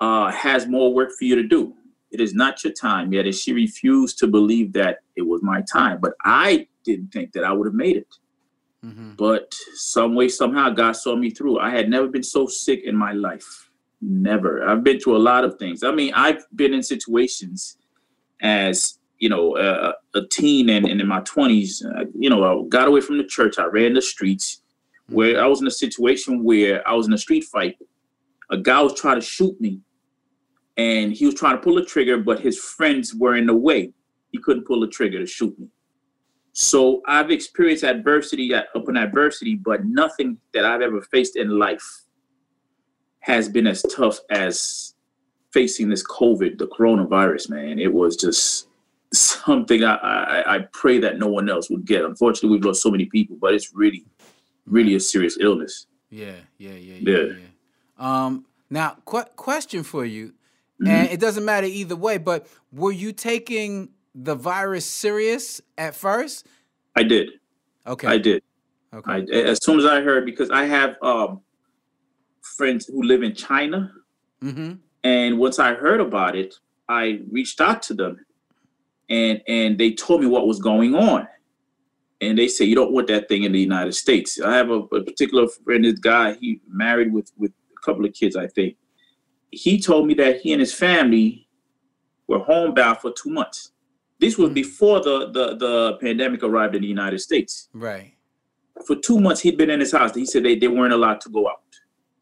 uh, 0.00 0.30
has 0.30 0.68
more 0.68 0.94
work 0.94 1.11
for 1.18 1.25
you 1.25 1.35
to 1.35 1.42
do. 1.42 1.75
It 2.12 2.20
is 2.20 2.35
not 2.35 2.62
your 2.62 2.73
time 2.73 3.12
yet." 3.12 3.26
And 3.26 3.35
she 3.35 3.52
refused 3.52 4.18
to 4.20 4.28
believe 4.28 4.73
that 4.75 4.99
it 5.16 5.23
was 5.23 5.42
my 5.42 5.61
time. 5.62 5.99
But 6.00 6.12
I 6.25 6.68
didn't 6.85 7.08
think 7.08 7.32
that 7.32 7.42
I 7.42 7.52
would 7.52 7.66
have 7.66 7.75
made 7.75 7.96
it. 7.96 8.14
Mm-hmm. 8.85 9.14
But 9.16 9.52
some 9.75 10.14
way, 10.14 10.28
somehow, 10.28 10.70
God 10.70 10.92
saw 10.92 11.16
me 11.16 11.30
through. 11.30 11.58
I 11.58 11.70
had 11.70 11.90
never 11.90 12.06
been 12.06 12.23
so 12.23 12.46
sick 12.46 12.85
in 12.85 12.94
my 12.94 13.11
life. 13.11 13.65
Never. 14.00 14.68
I've 14.68 14.84
been 14.84 15.00
through 15.00 15.16
a 15.16 15.18
lot 15.18 15.44
of 15.44 15.58
things. 15.58 15.82
I 15.82 15.90
mean, 15.90 16.12
I've 16.14 16.44
been 16.54 16.74
in 16.74 16.82
situations 16.82 17.78
as 18.42 18.98
you 19.18 19.28
know 19.28 19.56
uh, 19.56 19.92
a 20.14 20.26
teen 20.26 20.70
and, 20.70 20.86
and 20.86 21.00
in 21.00 21.06
my 21.06 21.20
20s 21.22 21.84
uh, 21.84 22.04
you 22.14 22.28
know 22.28 22.44
i 22.44 22.68
got 22.68 22.88
away 22.88 23.00
from 23.00 23.18
the 23.18 23.24
church. 23.24 23.58
I 23.58 23.64
ran 23.64 23.94
the 23.94 24.02
streets 24.02 24.62
where 25.08 25.42
i 25.42 25.46
was 25.46 25.60
in 25.60 25.66
a 25.66 25.70
situation 25.70 26.44
where 26.44 26.86
i 26.86 26.92
was 26.92 27.06
in 27.06 27.12
a 27.12 27.18
street 27.18 27.44
fight. 27.44 27.76
A 28.50 28.58
guy 28.58 28.80
was 28.82 28.98
trying 28.98 29.18
to 29.18 29.26
shoot 29.26 29.58
me 29.60 29.80
and 30.76 31.12
he 31.12 31.26
was 31.26 31.34
trying 31.34 31.56
to 31.56 31.62
pull 31.62 31.74
the 31.74 31.84
trigger 31.84 32.18
but 32.18 32.40
his 32.40 32.58
friends 32.58 33.14
were 33.14 33.36
in 33.36 33.46
the 33.46 33.56
way. 33.56 33.92
He 34.32 34.38
couldn't 34.38 34.66
pull 34.66 34.80
the 34.80 34.88
trigger 34.88 35.18
to 35.18 35.26
shoot 35.26 35.58
me. 35.58 35.68
So 36.52 37.02
i've 37.06 37.30
experienced 37.30 37.84
adversity 37.84 38.52
upon 38.52 38.96
adversity 38.96 39.54
but 39.54 39.84
nothing 39.84 40.38
that 40.52 40.64
i've 40.64 40.82
ever 40.82 41.00
faced 41.00 41.36
in 41.36 41.58
life 41.58 42.05
has 43.26 43.49
been 43.49 43.66
as 43.66 43.83
tough 43.83 44.21
as 44.30 44.95
facing 45.50 45.88
this 45.88 46.06
COVID, 46.06 46.59
the 46.59 46.68
coronavirus, 46.68 47.50
man. 47.50 47.80
It 47.80 47.92
was 47.92 48.14
just 48.14 48.68
something 49.12 49.83
I, 49.83 49.97
I, 49.97 50.54
I 50.54 50.59
pray 50.73 51.00
that 51.00 51.18
no 51.18 51.26
one 51.26 51.50
else 51.50 51.68
would 51.68 51.85
get. 51.85 52.04
Unfortunately, 52.04 52.50
we've 52.50 52.64
lost 52.64 52.83
so 52.83 52.90
many 52.90 53.06
people, 53.06 53.37
but 53.40 53.52
it's 53.52 53.75
really, 53.75 54.04
really 54.64 54.95
a 54.95 55.00
serious 55.00 55.37
illness. 55.40 55.88
Yeah, 56.09 56.37
yeah, 56.59 56.71
yeah, 56.71 56.95
yeah. 57.00 57.16
yeah. 57.16 57.33
yeah. 57.33 58.26
Um, 58.26 58.47
now, 58.71 58.97
qu- 59.04 59.25
question 59.35 59.83
for 59.83 60.04
you, 60.04 60.28
mm-hmm. 60.80 60.87
and 60.87 61.09
it 61.09 61.18
doesn't 61.18 61.45
matter 61.45 61.66
either 61.66 61.97
way, 61.97 62.18
but 62.18 62.47
were 62.71 62.92
you 62.92 63.11
taking 63.11 63.88
the 64.14 64.37
virus 64.37 64.87
serious 64.87 65.61
at 65.76 65.97
first? 65.97 66.47
I 66.95 67.02
did. 67.02 67.30
Okay. 67.88 68.06
I 68.06 68.18
did. 68.18 68.45
Okay. 68.95 69.11
I, 69.11 69.18
as 69.18 69.59
soon 69.64 69.80
as 69.80 69.85
I 69.85 70.00
heard, 70.00 70.25
because 70.25 70.50
I 70.50 70.66
have 70.66 70.95
um, 71.02 71.40
friends 72.56 72.86
who 72.86 73.02
live 73.02 73.22
in 73.22 73.34
China, 73.34 73.92
mm-hmm. 74.42 74.75
and 75.04 75.38
once 75.38 75.58
I 75.58 75.75
heard 75.75 76.00
about 76.00 76.36
it, 76.36 76.54
I 76.88 77.20
reached 77.30 77.60
out 77.60 77.82
to 77.84 77.94
them, 77.94 78.25
and 79.08 79.42
and 79.46 79.78
they 79.78 79.92
told 79.92 80.20
me 80.20 80.26
what 80.26 80.46
was 80.46 80.60
going 80.60 80.94
on, 80.94 81.28
and 82.20 82.38
they 82.38 82.48
say 82.48 82.64
you 82.64 82.75
don't 82.75 82.92
want 82.92 83.08
that 83.08 83.28
thing 83.28 83.44
in 83.44 83.52
the 83.52 83.60
United 83.60 83.94
States. 83.94 84.40
I 84.40 84.54
have 84.56 84.70
a, 84.70 84.80
a 84.80 85.04
particular 85.04 85.48
friend, 85.48 85.84
this 85.84 85.98
guy, 85.98 86.34
he 86.34 86.60
married 86.68 87.12
with 87.12 87.30
with 87.36 87.52
a 87.76 87.84
couple 87.84 88.04
of 88.04 88.12
kids, 88.12 88.36
I 88.36 88.46
think. 88.46 88.76
He 89.50 89.80
told 89.80 90.06
me 90.06 90.14
that 90.14 90.40
he 90.40 90.52
and 90.52 90.60
his 90.60 90.75
family 90.75 91.48
were 92.26 92.40
homebound 92.40 92.98
for 92.98 93.12
two 93.12 93.30
months. 93.30 93.72
This 94.18 94.38
was 94.38 94.48
mm-hmm. 94.48 94.54
before 94.54 95.00
the, 95.02 95.30
the 95.30 95.56
the 95.56 95.98
pandemic 96.00 96.42
arrived 96.42 96.75
in 96.75 96.82
the 96.82 96.88
United 96.88 97.20
States. 97.20 97.68
Right. 97.72 98.14
For 98.86 98.96
two 98.96 99.18
months, 99.18 99.40
he'd 99.40 99.56
been 99.56 99.70
in 99.70 99.80
his 99.80 99.92
house. 99.92 100.14
He 100.14 100.26
said 100.26 100.44
they, 100.44 100.58
they 100.58 100.68
weren't 100.68 100.92
allowed 100.92 101.20
to 101.22 101.30
go 101.30 101.48
out. 101.48 101.60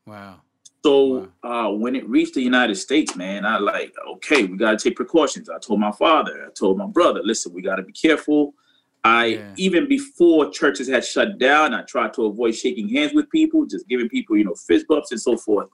Wow. 0.07 0.41
So 0.85 1.31
wow. 1.43 1.69
Uh, 1.69 1.71
when 1.73 1.97
it 1.97 2.09
reached 2.09 2.35
the 2.35 2.43
United 2.43 2.75
States, 2.75 3.17
man, 3.17 3.47
I 3.47 3.59
like, 3.59 3.95
okay, 4.17 4.45
we 4.45 4.57
got 4.57 4.79
to 4.79 4.89
take 4.89 4.97
precautions. 4.97 5.49
I 5.49 5.59
told 5.59 5.81
my 5.81 5.93
father, 5.93 6.47
I 6.47 6.51
told 6.53 6.77
my 6.77 6.87
brother, 6.87 7.21
listen, 7.23 7.55
we 7.55 7.63
got 7.63 7.77
to 7.77 7.83
be 7.83 7.93
careful. 7.93 8.55
I 9.03 9.25
yeah. 9.27 9.55
even 9.57 9.89
before 9.89 10.51
churches 10.51 10.89
had 10.89 11.05
shut 11.05 11.39
down, 11.39 11.75
I 11.75 11.83
tried 11.83 12.15
to 12.15 12.25
avoid 12.25 12.55
shaking 12.55 12.89
hands 12.89 13.13
with 13.15 13.31
people, 13.31 13.67
just 13.67 13.89
giving 13.89 14.09
people, 14.09 14.37
you 14.37 14.45
know, 14.45 14.55
fist 14.55 14.87
bumps 14.89 15.11
and 15.11 15.21
so 15.21 15.37
forth. 15.37 15.69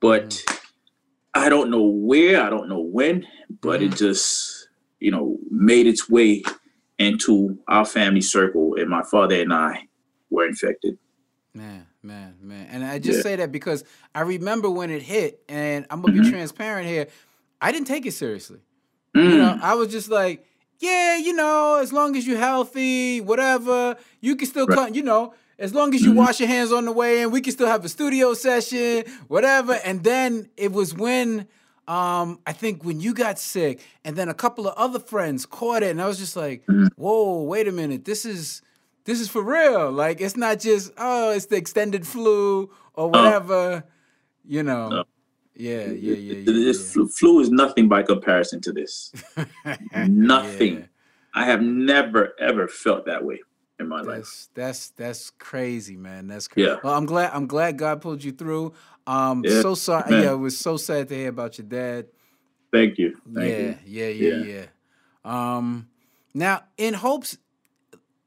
But 0.00 0.28
mm. 0.30 0.60
I 1.34 1.48
don't 1.48 1.70
know 1.70 1.84
where, 1.84 2.42
I 2.42 2.50
don't 2.50 2.68
know 2.68 2.80
when, 2.80 3.26
but 3.62 3.80
mm. 3.80 3.86
it 3.86 3.96
just, 3.96 4.68
you 5.00 5.10
know, 5.10 5.38
made 5.50 5.86
its 5.86 6.08
way 6.08 6.42
into 6.98 7.58
our 7.68 7.84
family 7.84 8.22
circle, 8.22 8.74
and 8.76 8.88
my 8.88 9.02
father 9.02 9.40
and 9.40 9.52
I 9.52 9.86
were 10.30 10.46
infected. 10.46 10.98
Man, 11.56 11.86
man, 12.02 12.34
man. 12.42 12.68
And 12.70 12.84
I 12.84 12.98
just 12.98 13.18
yeah. 13.18 13.22
say 13.22 13.36
that 13.36 13.50
because 13.50 13.82
I 14.14 14.20
remember 14.20 14.68
when 14.68 14.90
it 14.90 15.00
hit, 15.00 15.42
and 15.48 15.86
I'm 15.88 16.02
gonna 16.02 16.12
mm-hmm. 16.12 16.24
be 16.24 16.30
transparent 16.30 16.86
here. 16.86 17.06
I 17.62 17.72
didn't 17.72 17.86
take 17.86 18.04
it 18.04 18.12
seriously. 18.12 18.60
Mm. 19.16 19.30
You 19.30 19.38
know, 19.38 19.54
mm. 19.54 19.62
I 19.62 19.74
was 19.74 19.88
just 19.88 20.10
like, 20.10 20.44
yeah, 20.80 21.16
you 21.16 21.32
know, 21.32 21.78
as 21.80 21.94
long 21.94 22.14
as 22.14 22.26
you're 22.26 22.38
healthy, 22.38 23.22
whatever, 23.22 23.96
you 24.20 24.36
can 24.36 24.46
still 24.46 24.66
right. 24.66 24.76
come, 24.76 24.94
you 24.94 25.02
know, 25.02 25.32
as 25.58 25.72
long 25.72 25.94
as 25.94 26.02
you 26.02 26.10
mm-hmm. 26.10 26.18
wash 26.18 26.40
your 26.40 26.48
hands 26.50 26.72
on 26.72 26.84
the 26.84 26.92
way 26.92 27.22
in, 27.22 27.30
we 27.30 27.40
can 27.40 27.54
still 27.54 27.68
have 27.68 27.82
a 27.86 27.88
studio 27.88 28.34
session, 28.34 29.04
whatever. 29.28 29.78
And 29.82 30.04
then 30.04 30.50
it 30.58 30.72
was 30.72 30.92
when 30.92 31.48
um, 31.88 32.38
I 32.46 32.52
think 32.52 32.84
when 32.84 33.00
you 33.00 33.14
got 33.14 33.38
sick, 33.38 33.80
and 34.04 34.14
then 34.14 34.28
a 34.28 34.34
couple 34.34 34.68
of 34.68 34.74
other 34.76 34.98
friends 34.98 35.46
caught 35.46 35.82
it, 35.82 35.90
and 35.90 36.02
I 36.02 36.06
was 36.06 36.18
just 36.18 36.36
like, 36.36 36.66
mm-hmm. 36.66 36.88
whoa, 36.96 37.44
wait 37.44 37.66
a 37.66 37.72
minute, 37.72 38.04
this 38.04 38.26
is 38.26 38.60
this 39.06 39.20
is 39.20 39.28
for 39.28 39.42
real. 39.42 39.90
Like 39.90 40.20
it's 40.20 40.36
not 40.36 40.60
just, 40.60 40.92
oh, 40.98 41.30
it's 41.30 41.46
the 41.46 41.56
extended 41.56 42.06
flu 42.06 42.70
or 42.94 43.08
whatever, 43.08 43.84
you 44.44 44.62
know. 44.62 45.04
Yeah, 45.54 45.86
yeah, 45.86 46.14
yeah. 46.14 46.34
yeah, 46.34 46.44
this 46.44 46.94
yeah. 46.94 47.04
flu 47.18 47.40
is 47.40 47.48
nothing 47.50 47.88
by 47.88 48.02
comparison 48.02 48.60
to 48.60 48.72
this. 48.72 49.10
nothing. 50.06 50.74
Yeah. 50.74 50.86
I 51.34 51.46
have 51.46 51.62
never 51.62 52.34
ever 52.38 52.68
felt 52.68 53.06
that 53.06 53.24
way 53.24 53.40
in 53.78 53.88
my 53.88 53.98
that's, 53.98 54.08
life. 54.08 54.48
That's 54.54 54.88
that's 54.90 55.30
crazy, 55.30 55.96
man. 55.96 56.26
That's 56.26 56.48
crazy. 56.48 56.68
Yeah. 56.68 56.76
Well, 56.82 56.94
I'm 56.94 57.06
glad 57.06 57.30
I'm 57.32 57.46
glad 57.46 57.78
God 57.78 58.02
pulled 58.02 58.22
you 58.22 58.32
through. 58.32 58.74
Um 59.06 59.42
yeah. 59.44 59.62
so 59.62 59.74
sorry. 59.74 60.10
Man. 60.10 60.22
Yeah, 60.22 60.32
it 60.32 60.36
was 60.36 60.58
so 60.58 60.76
sad 60.76 61.08
to 61.08 61.14
hear 61.14 61.28
about 61.28 61.56
your 61.58 61.66
dad. 61.66 62.06
Thank 62.72 62.98
you. 62.98 63.16
Thank 63.32 63.48
yeah, 63.48 63.58
you. 63.58 63.76
yeah, 63.86 64.08
yeah, 64.08 64.44
yeah, 64.44 64.44
yeah. 64.44 65.54
Um 65.56 65.88
now 66.34 66.64
in 66.76 66.94
hopes 66.94 67.38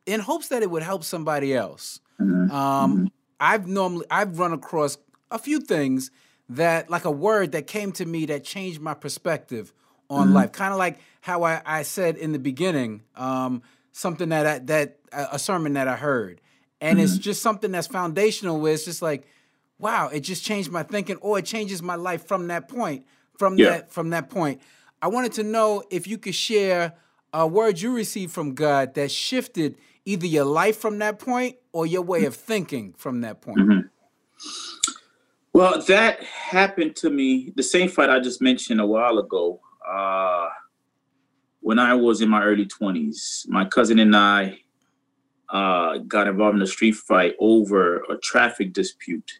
in 0.09 0.19
hopes 0.19 0.47
that 0.49 0.61
it 0.63 0.69
would 0.69 0.83
help 0.83 1.03
somebody 1.03 1.53
else. 1.53 1.99
Mm-hmm. 2.19 2.51
Um 2.51 2.91
mm-hmm. 2.91 3.05
I've 3.39 3.67
normally 3.67 4.05
I've 4.09 4.39
run 4.39 4.53
across 4.53 4.97
a 5.31 5.39
few 5.39 5.59
things 5.59 6.11
that 6.49 6.89
like 6.89 7.05
a 7.05 7.11
word 7.11 7.51
that 7.51 7.67
came 7.67 7.91
to 7.93 8.05
me 8.05 8.25
that 8.25 8.43
changed 8.43 8.81
my 8.81 8.93
perspective 8.93 9.71
on 10.09 10.27
mm-hmm. 10.27 10.35
life. 10.35 10.51
Kind 10.51 10.73
of 10.73 10.79
like 10.79 10.99
how 11.21 11.43
I, 11.43 11.61
I 11.65 11.83
said 11.83 12.17
in 12.17 12.31
the 12.31 12.39
beginning, 12.39 13.03
um, 13.15 13.61
something 13.91 14.29
that 14.29 14.45
I, 14.45 14.59
that 14.59 14.97
a 15.13 15.39
sermon 15.39 15.73
that 15.73 15.87
I 15.87 15.95
heard, 15.95 16.41
and 16.81 16.97
mm-hmm. 16.97 17.03
it's 17.03 17.17
just 17.17 17.41
something 17.41 17.71
that's 17.71 17.87
foundational. 17.87 18.59
Where 18.59 18.73
it's 18.73 18.85
just 18.85 19.01
like, 19.01 19.27
wow, 19.77 20.09
it 20.09 20.21
just 20.21 20.43
changed 20.43 20.71
my 20.71 20.83
thinking, 20.83 21.17
or 21.17 21.39
it 21.39 21.45
changes 21.45 21.81
my 21.81 21.95
life 21.95 22.27
from 22.27 22.47
that 22.47 22.67
point. 22.67 23.05
From 23.37 23.57
yeah. 23.57 23.69
that 23.69 23.91
from 23.91 24.09
that 24.09 24.29
point, 24.29 24.61
I 25.01 25.07
wanted 25.07 25.33
to 25.33 25.43
know 25.43 25.83
if 25.89 26.07
you 26.07 26.17
could 26.17 26.35
share 26.35 26.93
a 27.31 27.47
word 27.47 27.79
you 27.79 27.93
received 27.93 28.33
from 28.33 28.55
God 28.55 28.95
that 28.95 29.11
shifted 29.11 29.77
either 30.09 30.25
your 30.25 30.45
life 30.45 30.77
from 30.77 30.97
that 30.97 31.19
point 31.19 31.55
or 31.71 31.85
your 31.85 32.01
way 32.01 32.25
of 32.25 32.35
thinking 32.35 32.93
from 32.97 33.21
that 33.21 33.41
point. 33.41 33.59
Mm-hmm. 33.59 33.79
Well, 35.53 35.81
that 35.83 36.23
happened 36.23 36.95
to 36.97 37.11
me, 37.11 37.53
the 37.55 37.61
same 37.61 37.89
fight 37.89 38.09
I 38.09 38.19
just 38.19 38.41
mentioned 38.41 38.81
a 38.81 38.87
while 38.87 39.19
ago. 39.19 39.59
Uh, 39.87 40.49
when 41.59 41.77
I 41.77 41.93
was 41.93 42.21
in 42.21 42.29
my 42.29 42.43
early 42.43 42.65
20s, 42.65 43.47
my 43.47 43.65
cousin 43.65 43.99
and 43.99 44.15
I 44.15 44.57
uh, 45.49 45.99
got 45.99 46.27
involved 46.27 46.55
in 46.55 46.61
a 46.63 46.67
street 46.67 46.95
fight 46.95 47.35
over 47.39 47.97
a 48.09 48.17
traffic 48.17 48.73
dispute. 48.73 49.39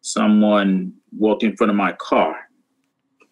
Someone 0.00 0.92
walked 1.16 1.44
in 1.44 1.56
front 1.56 1.70
of 1.70 1.76
my 1.76 1.92
car 1.92 2.48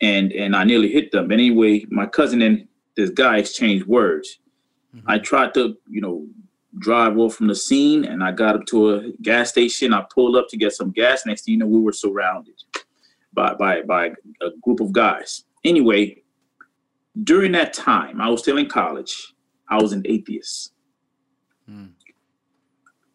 and, 0.00 0.30
and 0.32 0.54
I 0.54 0.62
nearly 0.62 0.92
hit 0.92 1.10
them. 1.10 1.32
Anyway, 1.32 1.86
my 1.90 2.06
cousin 2.06 2.42
and 2.42 2.68
this 2.96 3.10
guy 3.10 3.38
exchanged 3.38 3.86
words. 3.86 4.38
Mm-hmm. 4.94 5.10
I 5.10 5.18
tried 5.18 5.54
to, 5.54 5.76
you 5.88 6.00
know, 6.00 6.26
drive 6.76 7.16
off 7.16 7.34
from 7.34 7.46
the 7.46 7.54
scene 7.54 8.04
and 8.04 8.22
I 8.22 8.32
got 8.32 8.56
up 8.56 8.66
to 8.66 8.94
a 8.94 9.12
gas 9.22 9.50
station. 9.50 9.94
I 9.94 10.04
pulled 10.12 10.36
up 10.36 10.48
to 10.50 10.56
get 10.56 10.74
some 10.74 10.90
gas. 10.90 11.24
Next 11.24 11.44
thing 11.44 11.52
you 11.52 11.58
know, 11.58 11.66
we 11.66 11.80
were 11.80 11.92
surrounded 11.92 12.54
by 13.32 13.54
by 13.54 13.82
by 13.82 14.06
a 14.42 14.50
group 14.62 14.80
of 14.80 14.92
guys. 14.92 15.44
Anyway, 15.64 16.22
during 17.24 17.52
that 17.52 17.72
time, 17.72 18.20
I 18.20 18.28
was 18.28 18.40
still 18.40 18.58
in 18.58 18.68
college. 18.68 19.34
I 19.68 19.80
was 19.80 19.92
an 19.92 20.02
atheist. 20.04 20.72
Hmm. 21.66 21.86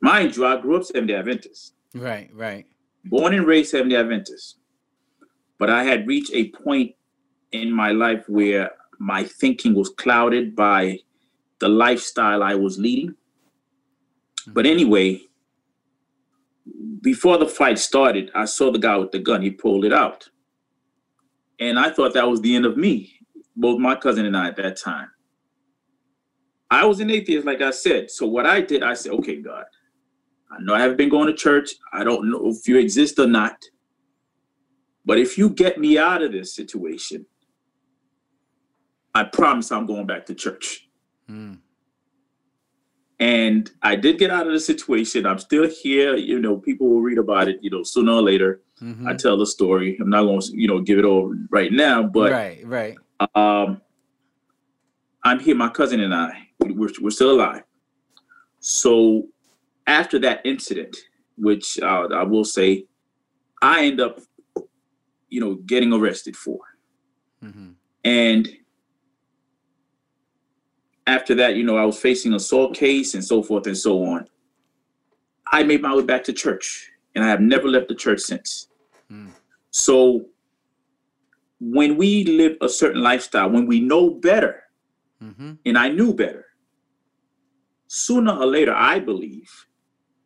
Mind 0.01 0.35
you, 0.35 0.45
I 0.45 0.59
grew 0.59 0.75
up 0.75 0.83
Seventh 0.83 1.07
Day 1.07 1.15
Adventist. 1.15 1.73
Right, 1.95 2.29
right. 2.33 2.65
Born 3.05 3.33
and 3.33 3.47
raised 3.47 3.71
Seventh 3.71 3.91
Day 3.91 3.97
Adventist. 3.97 4.57
But 5.57 5.69
I 5.69 5.83
had 5.83 6.07
reached 6.07 6.33
a 6.33 6.49
point 6.49 6.93
in 7.51 7.71
my 7.71 7.91
life 7.91 8.27
where 8.27 8.71
my 8.99 9.23
thinking 9.23 9.73
was 9.73 9.89
clouded 9.89 10.55
by 10.55 10.99
the 11.59 11.69
lifestyle 11.69 12.43
I 12.43 12.55
was 12.55 12.77
leading 12.77 13.15
but 14.47 14.65
anyway, 14.65 15.21
before 17.01 17.37
the 17.37 17.47
fight 17.47 17.79
started, 17.79 18.31
I 18.33 18.45
saw 18.45 18.71
the 18.71 18.79
guy 18.79 18.97
with 18.97 19.11
the 19.11 19.19
gun. 19.19 19.41
He 19.41 19.51
pulled 19.51 19.85
it 19.85 19.93
out. 19.93 20.27
And 21.59 21.77
I 21.77 21.89
thought 21.89 22.13
that 22.13 22.27
was 22.27 22.41
the 22.41 22.55
end 22.55 22.65
of 22.65 22.77
me, 22.77 23.13
both 23.55 23.79
my 23.79 23.95
cousin 23.95 24.25
and 24.25 24.35
I 24.35 24.47
at 24.47 24.57
that 24.57 24.77
time. 24.77 25.09
I 26.71 26.85
was 26.85 26.99
an 26.99 27.11
atheist, 27.11 27.45
like 27.45 27.61
I 27.61 27.71
said. 27.71 28.09
So 28.09 28.25
what 28.25 28.45
I 28.45 28.61
did, 28.61 28.83
I 28.83 28.95
said, 28.95 29.11
okay, 29.13 29.41
God, 29.41 29.65
I 30.51 30.61
know 30.61 30.73
I 30.73 30.79
haven't 30.79 30.97
been 30.97 31.09
going 31.09 31.27
to 31.27 31.33
church. 31.33 31.71
I 31.93 32.03
don't 32.03 32.31
know 32.31 32.49
if 32.49 32.67
you 32.67 32.77
exist 32.77 33.19
or 33.19 33.27
not. 33.27 33.57
But 35.05 35.19
if 35.19 35.37
you 35.37 35.49
get 35.49 35.77
me 35.77 35.97
out 35.97 36.23
of 36.23 36.31
this 36.31 36.55
situation, 36.55 37.25
I 39.13 39.25
promise 39.25 39.71
I'm 39.71 39.85
going 39.85 40.07
back 40.07 40.25
to 40.27 40.33
church. 40.33 40.87
Mm. 41.29 41.59
And 43.23 43.71
I 43.81 43.95
did 43.95 44.19
get 44.19 44.31
out 44.31 44.47
of 44.47 44.51
the 44.51 44.59
situation. 44.59 45.25
I'm 45.25 45.39
still 45.39 45.65
here. 45.69 46.17
You 46.17 46.41
know, 46.41 46.57
people 46.57 46.89
will 46.89 46.99
read 46.99 47.17
about 47.17 47.47
it, 47.47 47.57
you 47.61 47.69
know, 47.69 47.81
sooner 47.81 48.11
or 48.11 48.21
later. 48.21 48.59
Mm-hmm. 48.81 49.07
I 49.07 49.13
tell 49.13 49.37
the 49.37 49.45
story. 49.45 49.97
I'm 50.01 50.09
not 50.09 50.23
going 50.23 50.41
to, 50.41 50.51
you 50.53 50.67
know, 50.67 50.81
give 50.81 50.99
it 50.99 51.05
over 51.05 51.33
right 51.49 51.71
now, 51.71 52.03
but 52.03 52.33
right, 52.33 52.67
right. 52.67 52.97
Um, 53.33 53.79
I'm 55.23 55.39
here. 55.39 55.55
My 55.55 55.69
cousin 55.69 56.01
and 56.01 56.13
I, 56.13 56.49
we're, 56.59 56.89
we're 56.99 57.11
still 57.11 57.31
alive. 57.31 57.63
So 58.59 59.29
after 59.87 60.19
that 60.19 60.41
incident, 60.43 60.97
which 61.37 61.79
uh, 61.79 62.09
I 62.13 62.23
will 62.23 62.43
say, 62.43 62.87
I 63.61 63.85
end 63.85 64.01
up, 64.01 64.19
you 65.29 65.39
know, 65.39 65.55
getting 65.65 65.93
arrested 65.93 66.35
for. 66.35 66.59
Mm-hmm. 67.41 67.69
And 68.03 68.49
after 71.07 71.35
that, 71.35 71.55
you 71.55 71.63
know, 71.63 71.77
I 71.77 71.85
was 71.85 71.99
facing 71.99 72.33
a 72.33 72.37
assault 72.37 72.75
case 72.75 73.13
and 73.13 73.23
so 73.23 73.43
forth 73.43 73.67
and 73.67 73.77
so 73.77 74.03
on. 74.03 74.27
I 75.51 75.63
made 75.63 75.81
my 75.81 75.93
way 75.95 76.03
back 76.03 76.23
to 76.25 76.33
church, 76.33 76.91
and 77.15 77.23
I 77.23 77.27
have 77.27 77.41
never 77.41 77.67
left 77.67 77.89
the 77.89 77.95
church 77.95 78.21
since. 78.21 78.69
Mm. 79.11 79.29
So 79.71 80.25
when 81.59 81.97
we 81.97 82.23
live 82.25 82.57
a 82.61 82.69
certain 82.69 83.01
lifestyle, 83.01 83.49
when 83.49 83.65
we 83.65 83.79
know 83.79 84.09
better, 84.09 84.63
mm-hmm. 85.21 85.53
and 85.65 85.77
I 85.77 85.89
knew 85.89 86.13
better, 86.13 86.45
sooner 87.87 88.33
or 88.33 88.45
later, 88.45 88.73
I 88.73 88.99
believe 88.99 89.67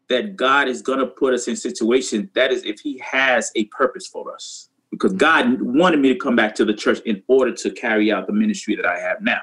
that 0.10 0.36
God 0.36 0.68
is 0.68 0.82
going 0.82 1.00
to 1.00 1.08
put 1.08 1.34
us 1.34 1.48
in 1.48 1.56
situations 1.56 2.30
that 2.34 2.52
is 2.52 2.64
if 2.64 2.80
He 2.80 2.98
has 3.00 3.52
a 3.56 3.66
purpose 3.66 4.08
for 4.08 4.34
us. 4.34 4.70
Because 4.90 5.12
mm-hmm. 5.12 5.58
God 5.58 5.62
wanted 5.62 6.00
me 6.00 6.10
to 6.14 6.20
come 6.20 6.36
back 6.36 6.56
to 6.56 6.66
the 6.66 6.74
church 6.74 7.00
in 7.06 7.22
order 7.28 7.54
to 7.54 7.72
carry 7.72 8.12
out 8.12 8.28
the 8.28 8.34
ministry 8.34 8.76
that 8.76 8.86
I 8.86 9.00
have 9.00 9.22
now. 9.22 9.42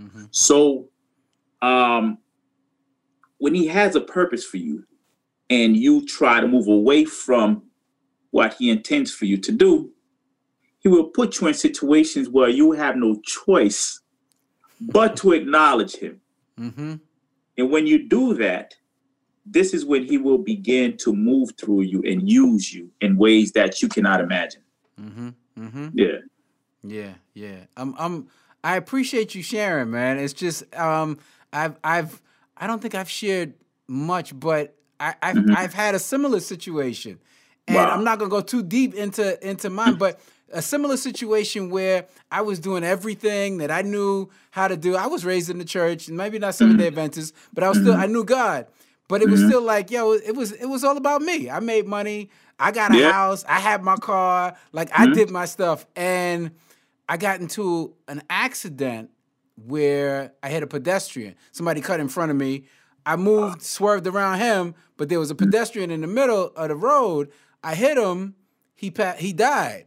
Mm-hmm. 0.00 0.24
So, 0.30 0.88
um, 1.62 2.18
when 3.38 3.54
he 3.54 3.66
has 3.68 3.94
a 3.94 4.00
purpose 4.00 4.44
for 4.44 4.56
you, 4.56 4.84
and 5.50 5.76
you 5.76 6.04
try 6.04 6.40
to 6.40 6.48
move 6.48 6.68
away 6.68 7.04
from 7.04 7.62
what 8.30 8.54
he 8.54 8.70
intends 8.70 9.12
for 9.12 9.24
you 9.24 9.36
to 9.38 9.52
do, 9.52 9.90
he 10.80 10.88
will 10.88 11.04
put 11.04 11.40
you 11.40 11.48
in 11.48 11.54
situations 11.54 12.28
where 12.28 12.48
you 12.48 12.72
have 12.72 12.96
no 12.96 13.20
choice 13.20 14.00
but 14.80 15.16
to 15.16 15.32
acknowledge 15.32 15.96
him. 15.96 16.20
Mm-hmm. 16.58 16.94
And 17.56 17.70
when 17.70 17.86
you 17.86 18.08
do 18.08 18.34
that, 18.34 18.74
this 19.44 19.72
is 19.72 19.84
when 19.84 20.04
he 20.04 20.18
will 20.18 20.38
begin 20.38 20.96
to 20.98 21.14
move 21.14 21.50
through 21.58 21.82
you 21.82 22.02
and 22.02 22.30
use 22.30 22.72
you 22.72 22.90
in 23.00 23.16
ways 23.16 23.52
that 23.52 23.80
you 23.80 23.88
cannot 23.88 24.20
imagine. 24.20 24.62
Mm-hmm. 25.00 25.28
Mm-hmm. 25.58 25.88
Yeah. 25.94 26.18
Yeah, 26.84 27.14
yeah. 27.34 27.64
I'm 27.76 27.94
I'm 27.98 28.28
I 28.68 28.76
appreciate 28.76 29.34
you 29.34 29.42
sharing, 29.42 29.90
man. 29.90 30.18
It's 30.18 30.34
just 30.34 30.62
um 30.76 31.18
I've 31.54 31.76
I've 31.82 32.20
I 32.56 32.66
don't 32.66 32.82
think 32.82 32.94
I've 32.94 33.08
shared 33.08 33.54
much, 33.86 34.38
but 34.38 34.74
I, 35.00 35.14
I've 35.22 35.36
Mhm. 35.36 35.56
I've 35.56 35.74
had 35.74 35.94
a 35.94 35.98
similar 35.98 36.40
situation. 36.40 37.18
And 37.66 37.76
Wow. 37.76 37.90
I'm 37.94 38.04
not 38.04 38.18
gonna 38.18 38.30
go 38.30 38.42
too 38.42 38.62
deep 38.62 38.92
into 38.94 39.24
into 39.48 39.70
mine, 39.70 39.94
but 39.96 40.20
a 40.52 40.60
similar 40.60 40.98
situation 40.98 41.70
where 41.70 42.06
I 42.30 42.42
was 42.42 42.58
doing 42.58 42.84
everything 42.84 43.58
that 43.58 43.70
I 43.70 43.80
knew 43.82 44.28
how 44.50 44.68
to 44.68 44.76
do. 44.76 44.96
I 44.96 45.06
was 45.06 45.24
raised 45.24 45.48
in 45.48 45.56
the 45.58 45.64
church, 45.64 46.08
and 46.08 46.16
maybe 46.18 46.38
not 46.38 46.54
Seventh 46.54 46.78
Day 46.78 46.88
Adventist, 46.88 47.34
but 47.54 47.64
I 47.64 47.68
was 47.70 47.78
still 47.78 47.94
I 47.94 48.06
knew 48.06 48.22
God. 48.24 48.66
But 49.08 49.22
it 49.22 49.30
was 49.30 49.40
Mhm. 49.40 49.46
still 49.46 49.62
like, 49.62 49.90
yo, 49.90 50.12
it 50.12 50.34
was 50.36 50.52
it 50.52 50.66
was 50.66 50.84
all 50.84 50.98
about 50.98 51.22
me. 51.22 51.48
I 51.48 51.60
made 51.60 51.86
money. 51.86 52.28
I 52.58 52.70
got 52.72 52.90
a 52.90 52.96
Yeah. 52.96 53.12
house. 53.12 53.44
I 53.48 53.60
had 53.60 53.82
my 53.82 53.96
car. 53.96 54.54
Like 54.72 54.90
I 54.92 55.06
did 55.06 55.30
my 55.30 55.46
stuff, 55.46 55.86
and 55.96 56.50
I 57.08 57.16
got 57.16 57.40
into 57.40 57.94
an 58.06 58.22
accident 58.28 59.10
where 59.56 60.32
I 60.42 60.50
hit 60.50 60.62
a 60.62 60.66
pedestrian. 60.66 61.34
Somebody 61.52 61.80
cut 61.80 62.00
in 62.00 62.08
front 62.08 62.30
of 62.30 62.36
me. 62.36 62.64
I 63.06 63.16
moved, 63.16 63.62
swerved 63.62 64.06
around 64.06 64.38
him, 64.38 64.74
but 64.96 65.08
there 65.08 65.18
was 65.18 65.30
a 65.30 65.34
pedestrian 65.34 65.90
in 65.90 66.02
the 66.02 66.06
middle 66.06 66.52
of 66.54 66.68
the 66.68 66.76
road. 66.76 67.30
I 67.64 67.74
hit 67.74 67.96
him. 67.96 68.34
He 68.74 68.90
pa- 68.90 69.14
he 69.18 69.32
died. 69.32 69.86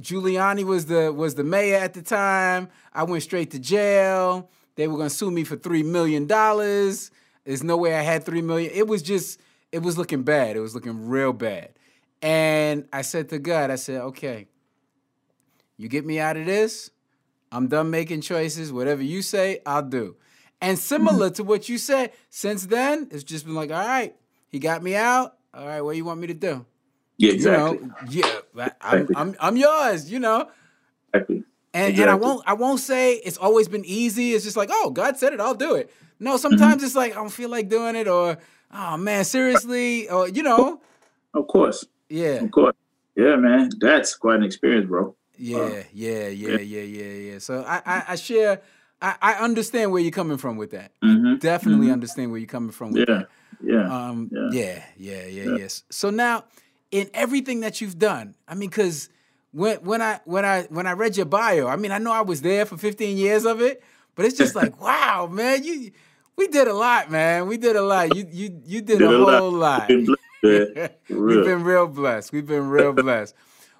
Giuliani 0.00 0.64
was 0.64 0.86
the 0.86 1.12
was 1.12 1.34
the 1.34 1.44
mayor 1.44 1.76
at 1.76 1.94
the 1.94 2.02
time. 2.02 2.68
I 2.94 3.02
went 3.02 3.22
straight 3.24 3.50
to 3.50 3.58
jail. 3.58 4.48
They 4.76 4.86
were 4.86 4.96
gonna 4.96 5.10
sue 5.10 5.30
me 5.30 5.42
for 5.42 5.56
three 5.56 5.82
million 5.82 6.26
dollars. 6.26 7.10
There's 7.44 7.64
no 7.64 7.76
way 7.76 7.96
I 7.96 8.02
had 8.02 8.24
three 8.24 8.42
million. 8.42 8.70
It 8.72 8.86
was 8.86 9.02
just 9.02 9.40
it 9.72 9.82
was 9.82 9.98
looking 9.98 10.22
bad. 10.22 10.56
It 10.56 10.60
was 10.60 10.74
looking 10.74 11.08
real 11.08 11.32
bad. 11.32 11.70
And 12.22 12.86
I 12.92 13.02
said 13.02 13.28
to 13.30 13.38
God, 13.38 13.70
I 13.70 13.76
said, 13.76 14.00
okay, 14.02 14.46
you 15.78 15.88
get 15.88 16.04
me 16.04 16.18
out 16.18 16.36
of 16.36 16.44
this. 16.44 16.90
I'm 17.50 17.68
done 17.68 17.90
making 17.90 18.20
choices. 18.20 18.72
Whatever 18.72 19.02
you 19.02 19.22
say, 19.22 19.60
I'll 19.64 19.82
do. 19.82 20.16
And 20.60 20.78
similar 20.78 21.30
to 21.38 21.44
what 21.44 21.68
you 21.68 21.78
said, 21.78 22.12
since 22.28 22.66
then, 22.66 23.08
it's 23.10 23.24
just 23.24 23.46
been 23.46 23.54
like, 23.54 23.70
all 23.70 23.86
right, 23.86 24.14
he 24.48 24.58
got 24.58 24.82
me 24.82 24.94
out. 24.94 25.36
All 25.54 25.66
right, 25.66 25.80
what 25.80 25.92
do 25.92 25.96
you 25.96 26.04
want 26.04 26.20
me 26.20 26.26
to 26.26 26.34
do? 26.34 26.66
Yeah, 27.16 27.32
exactly. 27.32 27.78
You 28.10 28.22
know, 28.22 28.40
yeah, 28.54 28.68
I'm, 28.80 29.08
I'm, 29.16 29.36
I'm 29.40 29.56
yours, 29.56 30.10
you 30.10 30.18
know. 30.18 30.50
exactly. 31.14 31.44
And, 31.74 31.98
and 31.98 32.10
I 32.10 32.14
won't 32.14 32.42
I 32.46 32.54
won't 32.54 32.80
say 32.80 33.14
it's 33.16 33.36
always 33.36 33.68
been 33.68 33.84
easy. 33.84 34.32
It's 34.32 34.44
just 34.44 34.56
like, 34.56 34.70
oh, 34.72 34.90
God 34.90 35.16
said 35.16 35.32
it, 35.32 35.40
I'll 35.40 35.54
do 35.54 35.74
it. 35.74 35.92
No, 36.18 36.32
mm-hmm. 36.32 36.38
sometimes 36.38 36.82
it's 36.82 36.94
like 36.94 37.12
I 37.12 37.16
don't 37.16 37.28
feel 37.28 37.50
like 37.50 37.68
doing 37.68 37.94
it, 37.94 38.08
or 38.08 38.38
oh 38.72 38.96
man, 38.96 39.24
seriously, 39.24 40.08
or 40.08 40.28
you 40.28 40.42
know, 40.42 40.80
Of 41.34 41.46
course. 41.46 41.84
yeah, 42.08 42.42
Of 42.42 42.50
course. 42.50 42.74
Yeah, 43.16 43.36
man. 43.36 43.70
That's 43.80 44.14
quite 44.14 44.36
an 44.36 44.44
experience, 44.44 44.86
bro. 44.88 45.14
Yeah, 45.38 45.82
yeah, 45.92 46.28
yeah, 46.28 46.58
yeah, 46.58 46.82
yeah, 46.82 47.04
yeah. 47.32 47.38
So 47.38 47.64
I 47.66 47.82
I, 47.86 48.04
I 48.08 48.14
share. 48.16 48.60
I, 49.00 49.14
I 49.22 49.32
understand 49.34 49.92
where 49.92 50.02
you're 50.02 50.10
coming 50.10 50.38
from 50.38 50.56
with 50.56 50.72
that. 50.72 50.90
Mm-hmm. 51.04 51.36
Definitely 51.36 51.92
understand 51.92 52.32
where 52.32 52.40
you're 52.40 52.48
coming 52.48 52.72
from 52.72 52.90
with 52.92 53.08
Yeah. 53.08 53.14
that. 53.18 53.28
Yeah. 53.62 53.86
Um, 54.08 54.28
Yeah. 54.32 54.48
yeah, 54.50 54.82
yeah, 54.96 55.26
yeah, 55.26 55.44
Yeah. 55.50 55.56
yes. 55.56 55.84
So 55.88 56.10
now, 56.10 56.44
in 56.90 57.08
everything 57.14 57.60
that 57.60 57.80
you've 57.80 57.96
done, 57.98 58.34
I 58.48 58.54
mean, 58.56 58.70
because 58.70 59.08
when 59.52 59.76
when 59.84 60.02
I 60.02 60.18
when 60.24 60.44
I 60.44 60.62
when 60.70 60.88
I 60.88 60.92
read 60.92 61.16
your 61.16 61.26
bio, 61.26 61.68
I 61.68 61.76
mean, 61.76 61.92
I 61.92 61.98
know 61.98 62.10
I 62.12 62.22
was 62.22 62.42
there 62.42 62.66
for 62.66 62.76
15 62.76 63.16
years 63.16 63.44
of 63.44 63.60
it, 63.62 63.84
but 64.16 64.26
it's 64.26 64.36
just 64.36 64.56
like, 64.56 64.80
wow, 64.82 65.28
man, 65.30 65.62
you 65.62 65.92
we 66.36 66.48
did 66.48 66.66
a 66.66 66.74
lot, 66.74 67.08
man. 67.08 67.46
We 67.46 67.56
did 67.56 67.76
a 67.76 67.82
lot. 67.82 68.14
You 68.16 68.26
you 68.30 68.60
you 68.64 68.80
did, 68.80 68.98
Did 68.98 69.02
a 69.02 69.14
a 69.14 69.38
whole 69.38 69.52
lot. 69.52 69.86
Been 69.88 70.06
blessed, 70.06 70.74
man. 70.74 70.90
For 71.04 71.24
We've 71.24 71.44
been 71.44 71.62
real 71.62 71.86
blessed. 71.86 72.32
We've 72.32 72.46
been 72.46 72.68
real 72.68 72.92
blessed. 72.92 73.34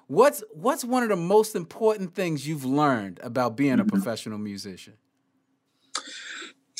What's 0.09 0.43
what's 0.51 0.83
one 0.83 1.03
of 1.03 1.09
the 1.09 1.15
most 1.15 1.55
important 1.55 2.15
things 2.15 2.47
you've 2.47 2.65
learned 2.65 3.19
about 3.21 3.55
being 3.55 3.73
a 3.73 3.77
Mm-hmm. 3.77 3.89
professional 3.89 4.39
musician? 4.39 4.95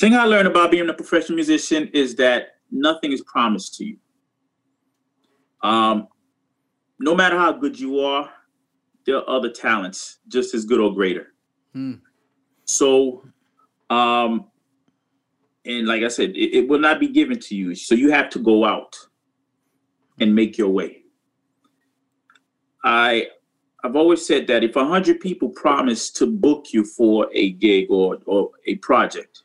thing 0.00 0.14
I 0.14 0.24
learned 0.24 0.48
about 0.48 0.70
being 0.70 0.88
a 0.88 0.94
professional 0.94 1.36
musician 1.36 1.88
is 1.92 2.16
that 2.16 2.56
nothing 2.72 3.12
is 3.12 3.20
promised 3.20 3.74
to 3.76 3.84
you. 3.84 3.98
Um, 5.62 6.08
no 6.98 7.14
matter 7.14 7.36
how 7.38 7.52
good 7.52 7.78
you 7.78 8.00
are, 8.00 8.30
there 9.04 9.18
are 9.18 9.28
other 9.28 9.50
talents 9.50 10.18
just 10.26 10.54
as 10.54 10.64
good 10.64 10.80
or 10.80 10.92
greater. 10.94 11.34
Hmm. 11.74 11.96
So, 12.64 13.22
um, 13.90 14.46
and 15.66 15.86
like 15.86 16.02
I 16.02 16.08
said, 16.08 16.30
it, 16.30 16.56
it 16.56 16.68
will 16.68 16.80
not 16.80 16.98
be 16.98 17.08
given 17.08 17.38
to 17.38 17.54
you. 17.54 17.74
So 17.74 17.94
you 17.94 18.10
have 18.10 18.30
to 18.30 18.38
go 18.38 18.64
out 18.64 18.96
and 20.18 20.34
make 20.34 20.56
your 20.56 20.70
way. 20.70 20.99
I 22.84 23.28
I've 23.82 23.96
always 23.96 24.26
said 24.26 24.46
that 24.48 24.62
if 24.62 24.76
a 24.76 24.84
hundred 24.84 25.20
people 25.20 25.48
promise 25.50 26.10
to 26.12 26.26
book 26.26 26.72
you 26.72 26.84
for 26.84 27.28
a 27.32 27.52
gig 27.52 27.86
or 27.90 28.18
or 28.26 28.50
a 28.66 28.76
project, 28.76 29.42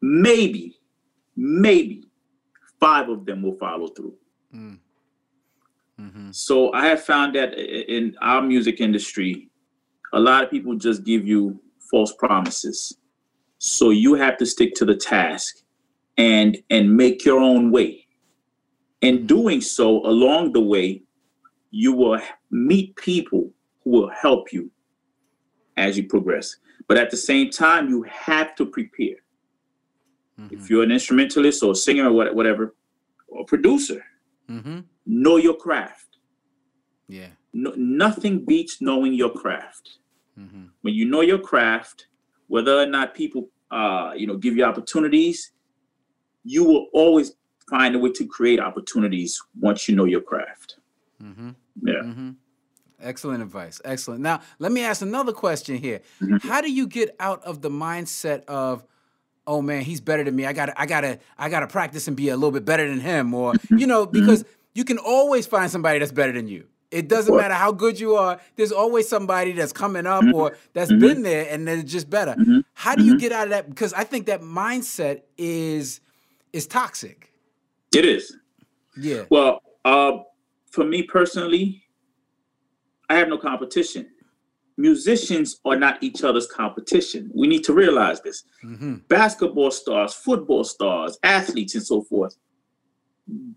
maybe, 0.00 0.76
maybe 1.36 2.04
five 2.80 3.08
of 3.08 3.24
them 3.24 3.42
will 3.42 3.56
follow 3.56 3.88
through. 3.88 4.14
Mm. 4.54 4.78
hmm 5.98 6.30
So 6.32 6.72
I 6.72 6.86
have 6.86 7.02
found 7.02 7.34
that 7.36 7.54
in 7.54 8.14
our 8.20 8.42
music 8.42 8.80
industry, 8.80 9.48
a 10.12 10.20
lot 10.20 10.44
of 10.44 10.50
people 10.50 10.74
just 10.74 11.04
give 11.04 11.26
you 11.26 11.60
false 11.90 12.12
promises. 12.12 12.98
So 13.58 13.90
you 13.90 14.14
have 14.14 14.36
to 14.38 14.46
stick 14.46 14.74
to 14.74 14.84
the 14.84 14.96
task 14.96 15.62
and 16.18 16.58
and 16.70 16.94
make 16.94 17.24
your 17.24 17.40
own 17.40 17.70
way. 17.70 18.06
In 19.00 19.26
doing 19.26 19.60
so, 19.60 20.04
along 20.06 20.52
the 20.52 20.60
way, 20.60 21.03
you 21.74 21.92
will 21.92 22.20
meet 22.52 22.94
people 22.94 23.50
who 23.82 23.90
will 23.90 24.08
help 24.10 24.52
you 24.52 24.70
as 25.76 25.96
you 25.96 26.04
progress. 26.06 26.56
But 26.86 26.98
at 26.98 27.10
the 27.10 27.16
same 27.16 27.50
time, 27.50 27.88
you 27.88 28.04
have 28.04 28.54
to 28.56 28.64
prepare. 28.64 29.16
If 30.50 30.70
you're 30.70 30.84
an 30.84 30.92
instrumentalist 30.92 31.62
or 31.62 31.72
a 31.72 31.74
singer 31.74 32.06
or 32.10 32.34
whatever, 32.34 32.74
or 33.28 33.44
producer, 33.44 34.00
hmm 34.48 34.80
know 35.06 35.36
your 35.36 35.54
craft. 35.54 36.10
Yeah. 37.08 37.30
No, 37.52 37.72
nothing 37.76 38.44
beats 38.44 38.80
knowing 38.80 39.12
your 39.12 39.32
craft. 39.42 39.98
hmm 40.36 40.66
When 40.82 40.94
you 40.94 41.04
know 41.06 41.22
your 41.22 41.38
craft, 41.50 42.06
whether 42.46 42.74
or 42.82 42.86
not 42.86 43.14
people, 43.14 43.42
uh, 43.70 44.12
you 44.16 44.26
know, 44.28 44.36
give 44.36 44.56
you 44.56 44.64
opportunities, 44.64 45.52
you 46.44 46.62
will 46.64 46.86
always 46.92 47.28
find 47.68 47.94
a 47.94 47.98
way 47.98 48.12
to 48.12 48.26
create 48.26 48.60
opportunities 48.60 49.42
once 49.68 49.88
you 49.88 49.96
know 49.96 50.08
your 50.14 50.24
craft. 50.32 50.76
hmm 51.20 51.50
Yeah. 51.82 52.02
hmm 52.02 52.30
Excellent 53.00 53.42
advice. 53.42 53.80
Excellent. 53.84 54.20
Now, 54.20 54.40
let 54.58 54.72
me 54.72 54.82
ask 54.82 55.02
another 55.02 55.32
question 55.32 55.76
here. 55.76 56.00
Mhm. 56.22 56.40
How 56.42 56.60
do 56.60 56.70
you 56.72 56.86
get 56.86 57.14
out 57.20 57.42
of 57.44 57.60
the 57.60 57.68
mindset 57.68 58.44
of, 58.46 58.84
oh 59.46 59.60
man, 59.60 59.82
he's 59.82 60.00
better 60.00 60.24
than 60.24 60.34
me. 60.34 60.46
I 60.46 60.52
gotta, 60.54 60.80
I 60.80 60.86
gotta, 60.86 61.18
I 61.36 61.48
gotta 61.50 61.66
practice 61.66 62.08
and 62.08 62.16
be 62.16 62.28
a 62.30 62.36
little 62.36 62.52
bit 62.52 62.64
better 62.64 62.88
than 62.88 63.00
him, 63.00 63.34
or 63.34 63.54
you 63.70 63.86
know, 63.86 64.06
because 64.06 64.44
you 64.74 64.84
can 64.84 64.98
always 64.98 65.46
find 65.46 65.70
somebody 65.70 65.98
that's 65.98 66.12
better 66.12 66.32
than 66.32 66.48
you. 66.48 66.66
It 66.90 67.08
doesn't 67.08 67.34
matter 67.36 67.54
how 67.54 67.72
good 67.72 67.98
you 67.98 68.14
are. 68.14 68.40
There's 68.54 68.70
always 68.72 69.08
somebody 69.08 69.50
that's 69.52 69.72
coming 69.72 70.06
up 70.06 70.24
or 70.32 70.56
that's 70.74 70.92
been 70.92 71.22
there 71.24 71.48
and 71.50 71.66
they're 71.66 71.82
just 71.82 72.08
better. 72.08 72.36
How 72.74 72.94
do 72.94 73.02
you 73.04 73.18
get 73.18 73.32
out 73.32 73.44
of 73.48 73.50
that? 73.50 73.68
Because 73.68 73.92
I 73.92 74.04
think 74.04 74.26
that 74.26 74.40
mindset 74.40 75.22
is 75.36 76.00
is 76.52 76.68
toxic. 76.68 77.32
It 77.94 78.04
is. 78.04 78.36
Yeah. 78.96 79.24
Well, 79.28 79.60
uh, 79.84 80.18
for 80.74 80.84
me 80.84 81.02
personally, 81.04 81.82
I 83.08 83.14
have 83.16 83.28
no 83.28 83.38
competition. 83.38 84.08
Musicians 84.76 85.60
are 85.64 85.76
not 85.76 86.02
each 86.02 86.24
other's 86.24 86.48
competition. 86.48 87.30
We 87.32 87.46
need 87.46 87.62
to 87.64 87.72
realize 87.72 88.20
this. 88.20 88.42
hmm 88.60 88.94
basketball 89.08 89.70
stars, 89.70 90.12
football 90.14 90.64
stars, 90.64 91.16
athletes, 91.22 91.74
and 91.76 91.86
so 91.86 92.02
forth, 92.02 92.34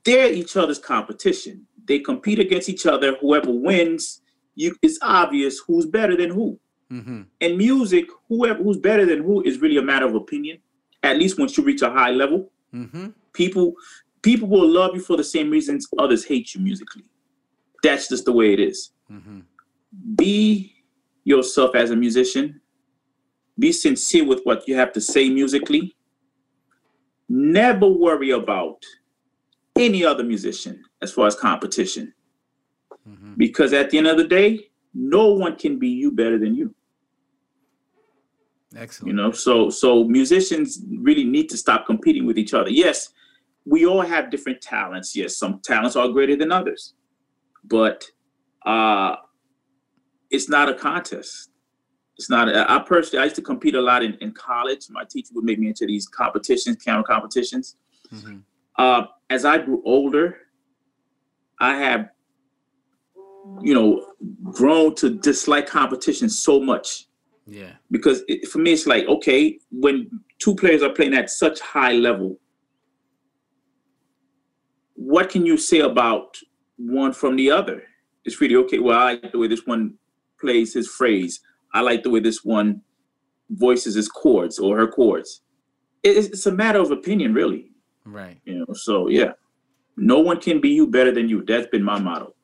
they're 0.06 0.32
each 0.32 0.56
other's 0.56 0.80
competition. 0.80 1.66
They 1.86 2.00
compete 2.00 2.40
against 2.40 2.70
each 2.70 2.86
other. 2.86 3.16
Whoever 3.22 3.52
wins, 3.52 4.22
you 4.56 4.76
it's 4.82 5.00
obvious 5.02 5.60
who's 5.66 5.88
better 5.88 6.16
than 6.16 6.30
who. 6.30 6.60
hmm 6.90 7.22
In 7.40 7.58
music, 7.58 8.06
whoever 8.30 8.62
who's 8.64 8.78
better 8.78 9.06
than 9.06 9.24
who 9.24 9.42
is 9.44 9.60
really 9.64 9.78
a 9.78 9.82
matter 9.92 10.06
of 10.06 10.16
opinion. 10.16 10.60
At 11.04 11.18
least 11.18 11.40
once 11.40 11.58
you 11.58 11.64
reach 11.64 11.82
a 11.82 11.90
high 11.90 12.12
level, 12.12 12.52
hmm 12.72 13.08
people 13.34 13.74
people 14.28 14.50
will 14.50 14.68
love 14.80 14.92
you 14.96 15.02
for 15.10 15.18
the 15.18 15.24
same 15.36 15.50
reasons 15.50 15.88
others 15.98 16.26
hate 16.26 16.48
you 16.54 16.60
musically. 16.62 17.06
That's 17.84 18.10
just 18.10 18.26
the 18.26 18.34
way 18.40 18.54
it 18.54 18.60
is. 18.60 18.92
hmm 19.08 19.40
Be 20.16 20.74
yourself 21.24 21.76
as 21.76 21.92
a 21.92 21.96
musician. 21.96 22.46
Be 23.58 23.72
sincere 23.72 24.26
with 24.32 24.42
what 24.44 24.68
you 24.68 24.76
have 24.82 24.92
to 24.94 25.02
say 25.02 25.30
musically. 25.30 25.84
never 27.30 27.88
worry 27.88 28.32
about 28.32 28.80
any 29.76 30.04
other 30.06 30.24
musician 30.24 30.76
as 31.02 31.12
far 31.12 31.28
as 31.28 31.36
competition. 31.36 32.14
Mm-hmm. 33.08 33.34
Because 33.38 33.74
at 33.74 33.90
the 33.90 33.98
end 33.98 34.08
of 34.08 34.18
the 34.18 34.28
day, 34.28 34.70
no 34.94 35.28
one 35.34 35.56
can 35.56 35.80
be 35.80 35.90
you 35.90 36.12
better 36.12 36.38
than 36.40 36.56
you. 36.56 36.74
Excellent. 38.76 39.08
You 39.08 39.14
know, 39.14 39.32
so 39.32 39.70
so 39.70 40.04
musicians 40.04 40.84
really 41.10 41.24
need 41.24 41.50
to 41.50 41.58
stop 41.58 41.86
competing 41.86 42.26
with 42.26 42.38
each 42.38 42.54
other. 42.54 42.70
Yes, 42.70 43.10
we 43.68 43.86
all 43.86 44.02
have 44.02 44.32
different 44.32 44.62
talents. 44.62 45.16
Yes, 45.16 45.38
some 45.38 45.60
talents 45.64 45.96
are 45.96 46.08
greater 46.10 46.36
than 46.36 46.52
others. 46.52 46.94
But 47.64 48.06
uh 48.66 49.18
it's 50.30 50.50
not 50.50 50.70
a 50.70 50.74
contest. 50.74 51.50
It's 52.18 52.30
not. 52.30 52.50
A, 52.50 52.70
I 52.70 52.80
personally, 52.80 53.22
I 53.22 53.26
used 53.26 53.36
to 53.36 53.42
compete 53.42 53.76
a 53.76 53.82
lot 53.82 54.04
in, 54.04 54.16
in 54.16 54.32
college. 54.32 54.88
My 54.90 55.04
teacher 55.04 55.30
would 55.36 55.46
make 55.46 55.60
me 55.60 55.68
into 55.68 55.86
these 55.86 56.08
competitions, 56.08 56.78
camera 56.84 57.04
competitions. 57.04 57.78
Mm-hmm. 58.12 58.38
Uh, 58.78 59.04
as 59.30 59.46
I 59.46 59.60
grew 59.60 59.82
older, 59.86 60.38
I 61.60 61.76
have, 61.76 62.10
you 63.62 63.74
know, 63.74 64.14
grown 64.52 64.96
to 64.96 65.10
dislike 65.10 65.68
competition 65.68 66.30
so 66.30 66.60
much. 66.60 67.06
Yeah. 67.46 67.74
Because 67.92 68.24
it, 68.28 68.48
for 68.48 68.60
me, 68.60 68.74
it's 68.74 68.88
like 68.88 69.08
okay, 69.08 69.60
when 69.72 70.10
two 70.40 70.56
players 70.56 70.82
are 70.82 70.90
playing 70.90 71.14
at 71.14 71.30
such 71.30 71.60
high 71.60 71.94
level, 71.94 72.40
what 75.08 75.30
can 75.30 75.46
you 75.46 75.56
say 75.56 75.80
about 75.80 76.38
one 76.76 77.14
from 77.14 77.38
the 77.38 77.50
other? 77.50 77.84
It's 78.26 78.42
really 78.42 78.58
okay. 78.58 78.80
Well, 78.80 79.00
I 79.00 79.14
like 79.14 79.32
the 79.32 79.38
way 79.38 79.48
this 79.48 79.66
one 79.66 79.94
plays 80.38 80.74
his 80.74 80.90
phrase. 80.90 81.40
I 81.74 81.80
like 81.80 82.04
the 82.04 82.10
way 82.10 82.20
this 82.20 82.44
one 82.44 82.82
voices 83.50 83.96
his 83.96 84.10
chords 84.10 84.60
or 84.60 84.76
her 84.76 84.88
chords. 84.88 85.42
It's, 86.04 86.28
it's 86.28 86.46
a 86.46 86.52
matter 86.52 86.80
of 86.80 86.92
opinion, 86.92 87.34
really. 87.34 87.72
Right. 88.04 88.38
You 88.44 88.60
know. 88.60 88.74
So 88.74 89.08
yeah, 89.08 89.32
no 89.96 90.20
one 90.20 90.42
can 90.42 90.60
be 90.60 90.70
you 90.70 90.88
better 90.88 91.14
than 91.14 91.30
you. 91.30 91.42
That's 91.46 91.68
been 91.68 91.84
my 91.84 92.00
motto. 92.00 92.36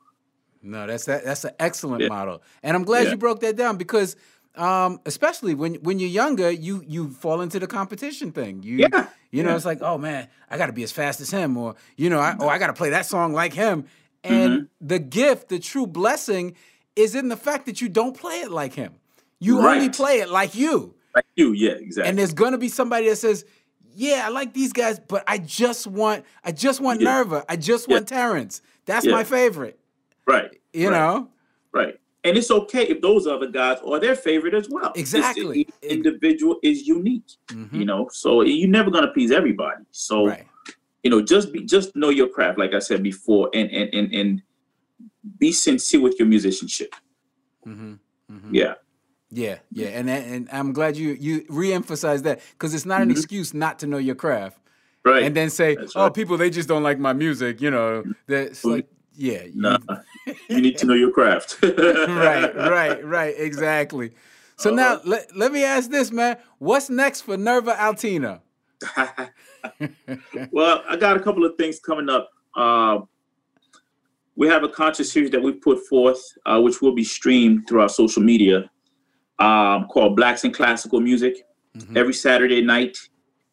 No, 0.62 0.88
that's 0.88 1.04
that. 1.06 1.26
That's 1.26 1.44
an 1.44 1.52
excellent 1.60 2.04
yeah. 2.04 2.08
motto, 2.08 2.40
and 2.64 2.78
I'm 2.78 2.86
glad 2.86 3.06
yeah. 3.06 3.12
you 3.12 3.18
broke 3.18 3.42
that 3.42 3.58
down 3.58 3.76
because, 3.76 4.16
um, 4.56 5.00
especially 5.06 5.56
when 5.56 5.76
when 5.76 6.00
you're 6.00 6.10
younger, 6.10 6.52
you 6.52 6.84
you 6.88 7.10
fall 7.10 7.42
into 7.42 7.60
the 7.60 7.68
competition 7.68 8.32
thing. 8.32 8.64
You 8.64 8.78
yeah. 8.78 9.08
You 9.32 9.42
know, 9.42 9.50
yeah. 9.50 9.56
it's 9.56 9.66
like, 9.66 9.82
oh 9.82 9.98
man, 9.98 10.28
I 10.50 10.58
got 10.58 10.68
to 10.68 10.74
be 10.74 10.84
as 10.84 10.92
fast 10.92 11.20
as 11.20 11.32
him, 11.32 11.58
or 11.58 11.76
you 11.98 12.10
know, 12.10 12.20
I, 12.20 12.36
oh 12.40 12.48
I 12.48 12.60
got 12.60 12.68
to 12.68 12.74
play 12.74 12.92
that 12.92 13.08
song 13.08 13.34
like 13.34 13.54
him. 13.54 13.86
And 14.24 14.52
mm-hmm. 14.52 14.88
the 14.88 15.00
gift, 15.00 15.50
the 15.50 15.60
true 15.60 15.88
blessing, 15.88 16.56
is 16.96 17.16
in 17.16 17.30
the 17.30 17.36
fact 17.36 17.66
that 17.66 17.82
you 17.82 17.90
don't 17.90 18.16
play 18.16 18.42
it 18.42 18.52
like 18.52 18.74
him. 18.74 18.94
You 19.40 19.60
right. 19.60 19.78
only 19.78 19.90
play 19.90 20.20
it 20.20 20.30
like 20.30 20.56
you. 20.56 20.96
Like 21.16 21.26
you, 21.36 21.52
yeah, 21.52 21.72
exactly. 21.72 22.10
And 22.10 22.18
there's 22.18 22.34
gonna 22.34 22.60
be 22.60 22.70
somebody 22.70 23.10
that 23.10 23.18
says, 23.18 23.44
"Yeah, 23.94 24.24
I 24.26 24.30
like 24.30 24.54
these 24.54 24.72
guys, 24.72 25.00
but 25.00 25.24
I 25.28 25.40
just 25.40 25.88
want, 25.88 26.26
I 26.44 26.52
just 26.52 26.80
want 26.80 27.02
yeah. 27.02 27.16
Nerva. 27.16 27.44
I 27.50 27.56
just 27.56 27.88
want 27.88 28.10
yeah. 28.10 28.18
Terrence. 28.18 28.62
That's 28.86 29.06
my 29.06 29.24
favorite." 29.24 29.80
Right. 30.28 30.52
You 30.74 30.90
right. 30.90 30.98
know. 30.98 31.30
Right. 31.72 32.00
And 32.24 32.38
it's 32.38 32.52
okay 32.52 32.84
if 32.84 33.02
those 33.02 33.28
other 33.28 33.48
guys 33.48 33.80
are 33.86 34.00
their 34.00 34.16
favorite 34.16 34.54
as 34.54 34.70
well. 34.70 34.94
Exactly. 34.96 35.62
Each 35.62 35.70
individual 35.82 36.58
is 36.64 36.88
unique. 36.88 37.32
Mm-hmm. 37.48 37.76
You 37.76 37.86
know, 37.86 38.10
so 38.12 38.42
you're 38.42 38.70
never 38.70 38.90
gonna 38.92 39.12
please 39.12 39.32
everybody. 39.32 39.84
So. 39.92 40.28
Right. 40.28 40.46
You 41.06 41.10
know, 41.10 41.22
just 41.22 41.52
be, 41.52 41.66
just 41.66 41.98
know 41.98 42.08
your 42.08 42.30
craft, 42.30 42.58
like 42.58 42.74
I 42.74 42.80
said 42.80 43.04
before, 43.04 43.50
and 43.54 43.70
and 43.72 43.94
and 43.94 44.14
and 44.14 44.42
be 45.38 45.52
sincere 45.52 46.00
with 46.00 46.18
your 46.18 46.30
musicianship. 46.30 46.96
Mm-hmm. 47.68 47.96
Mm-hmm. 48.32 48.56
Yeah. 48.56 48.76
Yeah, 49.36 49.58
yeah, 49.72 49.88
and 49.88 50.08
and 50.12 50.48
I'm 50.52 50.74
glad 50.74 50.96
you 50.96 51.18
you 51.20 51.42
reemphasize 51.46 52.22
that 52.22 52.42
because 52.52 52.76
it's 52.76 52.86
not 52.86 53.02
an 53.02 53.08
mm-hmm. 53.08 53.18
excuse 53.18 53.52
not 53.52 53.80
to 53.80 53.88
know 53.88 53.98
your 53.98 54.14
craft, 54.14 54.60
right? 55.04 55.24
And 55.24 55.36
then 55.36 55.50
say, 55.50 55.74
That's 55.76 55.96
"Oh, 55.96 56.04
right. 56.04 56.14
people 56.14 56.38
they 56.38 56.52
just 56.52 56.70
don't 56.70 56.84
like 56.84 57.00
my 57.00 57.14
music," 57.14 57.60
you 57.60 57.72
know. 57.72 58.04
That's 58.28 58.64
like, 58.64 58.88
yeah, 59.16 59.46
nah, 59.56 59.80
you 60.50 60.62
need 60.62 60.78
to 60.78 60.86
know 60.86 60.94
your 60.94 61.12
craft. 61.12 61.58
right, 61.64 62.56
right, 62.56 63.06
right, 63.06 63.36
exactly. 63.38 64.12
So 64.58 64.72
uh, 64.72 64.76
now 64.76 65.02
let, 65.04 65.36
let 65.36 65.52
me 65.52 65.64
ask 65.64 65.90
this, 65.90 66.12
man. 66.12 66.38
What's 66.60 66.90
next 66.90 67.22
for 67.22 67.38
Nerva 67.38 67.74
Altino? 67.74 68.42
well, 70.52 70.84
I 70.88 70.96
got 70.96 71.18
a 71.18 71.20
couple 71.20 71.46
of 71.46 71.56
things 71.58 71.80
coming 71.80 72.10
up. 72.10 72.30
Uh, 72.56 73.00
we 74.36 74.48
have 74.48 74.64
a 74.64 74.70
concert 74.70 75.06
series 75.06 75.32
that 75.32 75.42
we 75.42 75.54
put 75.54 75.86
forth, 75.88 76.22
uh, 76.46 76.60
which 76.60 76.82
will 76.82 76.96
be 76.96 77.04
streamed 77.04 77.68
through 77.68 77.82
our 77.82 77.90
social 77.90 78.22
media, 78.22 78.70
um, 79.40 79.88
called 79.88 80.16
Blacks 80.16 80.44
in 80.44 80.52
Classical 80.52 81.00
Music. 81.00 81.46
Mm-hmm. 81.78 81.98
Every 81.98 82.14
Saturday 82.14 82.62
night, 82.62 82.98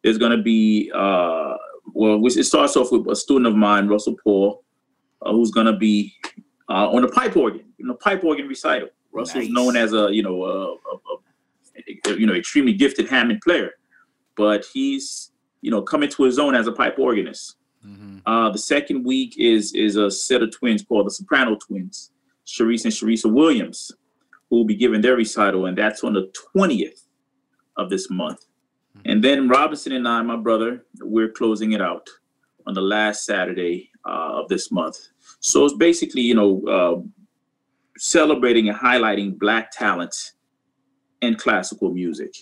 there's 0.03 0.19
going 0.19 0.37
to 0.37 0.43
be, 0.43 0.91
uh, 0.95 1.55
well, 1.93 2.25
it 2.25 2.45
starts 2.45 2.77
off 2.77 2.93
with 2.93 3.07
a 3.09 3.17
student 3.17 3.47
of 3.47 3.55
mine, 3.55 3.89
Russell 3.89 4.17
Paul, 4.23 4.65
uh, 5.23 5.33
who's 5.33 5.51
going 5.51 5.67
to 5.67 5.77
be 5.77 6.15
uh, 6.71 6.89
on 6.89 7.03
the 7.03 7.09
pipe 7.09 7.37
organ, 7.37 7.65
you 7.79 7.87
know, 7.87 7.95
pipe 7.95 8.25
organ 8.25 8.47
recital. 8.47 8.89
Russell's 9.13 9.45
nice. 9.45 9.53
known 9.53 9.77
as 9.77 9.93
a, 9.93 10.09
you 10.13 10.23
know, 10.23 10.45
a, 10.45 10.73
a, 10.75 12.13
a, 12.13 12.19
you 12.19 12.27
know, 12.27 12.35
extremely 12.35 12.73
gifted 12.73 13.09
Hammond 13.09 13.41
player, 13.43 13.73
but 14.37 14.65
he's, 14.73 15.33
you 15.63 15.71
know, 15.71 15.83
coming 15.83 16.09
to 16.11 16.23
his 16.23 16.39
own 16.39 16.55
as 16.55 16.69
a 16.69 16.73
pipe 16.73 16.99
organist. 16.99 17.57
Mm-hmm. 17.85 18.19
Uh, 18.25 18.51
the 18.51 18.59
second 18.59 19.05
week 19.05 19.35
is 19.39 19.73
is 19.73 19.97
a 19.97 20.11
set 20.11 20.43
of 20.43 20.53
twins 20.53 20.83
called 20.83 21.07
the 21.07 21.11
Soprano 21.11 21.57
Twins, 21.57 22.13
Sharice 22.47 22.85
and 22.85 22.93
Sharisa 22.93 23.33
Williams, 23.33 23.91
who 24.49 24.57
will 24.57 24.65
be 24.65 24.77
giving 24.77 25.01
their 25.01 25.17
recital, 25.17 25.67
and 25.67 25.77
that's 25.77 26.05
on 26.05 26.13
the 26.13 26.31
20th 26.55 27.07
of 27.77 27.91
this 27.91 28.11
month. 28.11 28.45
Mm-hmm. 28.97 29.11
And 29.11 29.25
then 29.25 29.49
Robinson 29.49 29.93
and 29.93 30.07
I, 30.07 30.23
my 30.23 30.37
brother, 30.37 30.85
we're 31.01 31.31
closing 31.31 31.73
it 31.73 31.81
out 31.81 32.09
on 32.67 32.75
the 32.75 32.83
last 32.83 33.25
Saturday 33.25 33.91
uh, 34.05 34.41
of 34.41 34.49
this 34.49 34.71
month. 34.71 34.99
So 35.41 35.65
it's 35.65 35.75
basically, 35.75 36.23
you 36.23 36.35
know, 36.35 36.63
uh, 36.69 37.03
celebrating 37.97 38.69
and 38.69 38.79
highlighting 38.79 39.39
Black 39.39 39.71
talent 39.71 40.15
in 41.23 41.35
classical 41.35 41.91
music. 41.91 42.35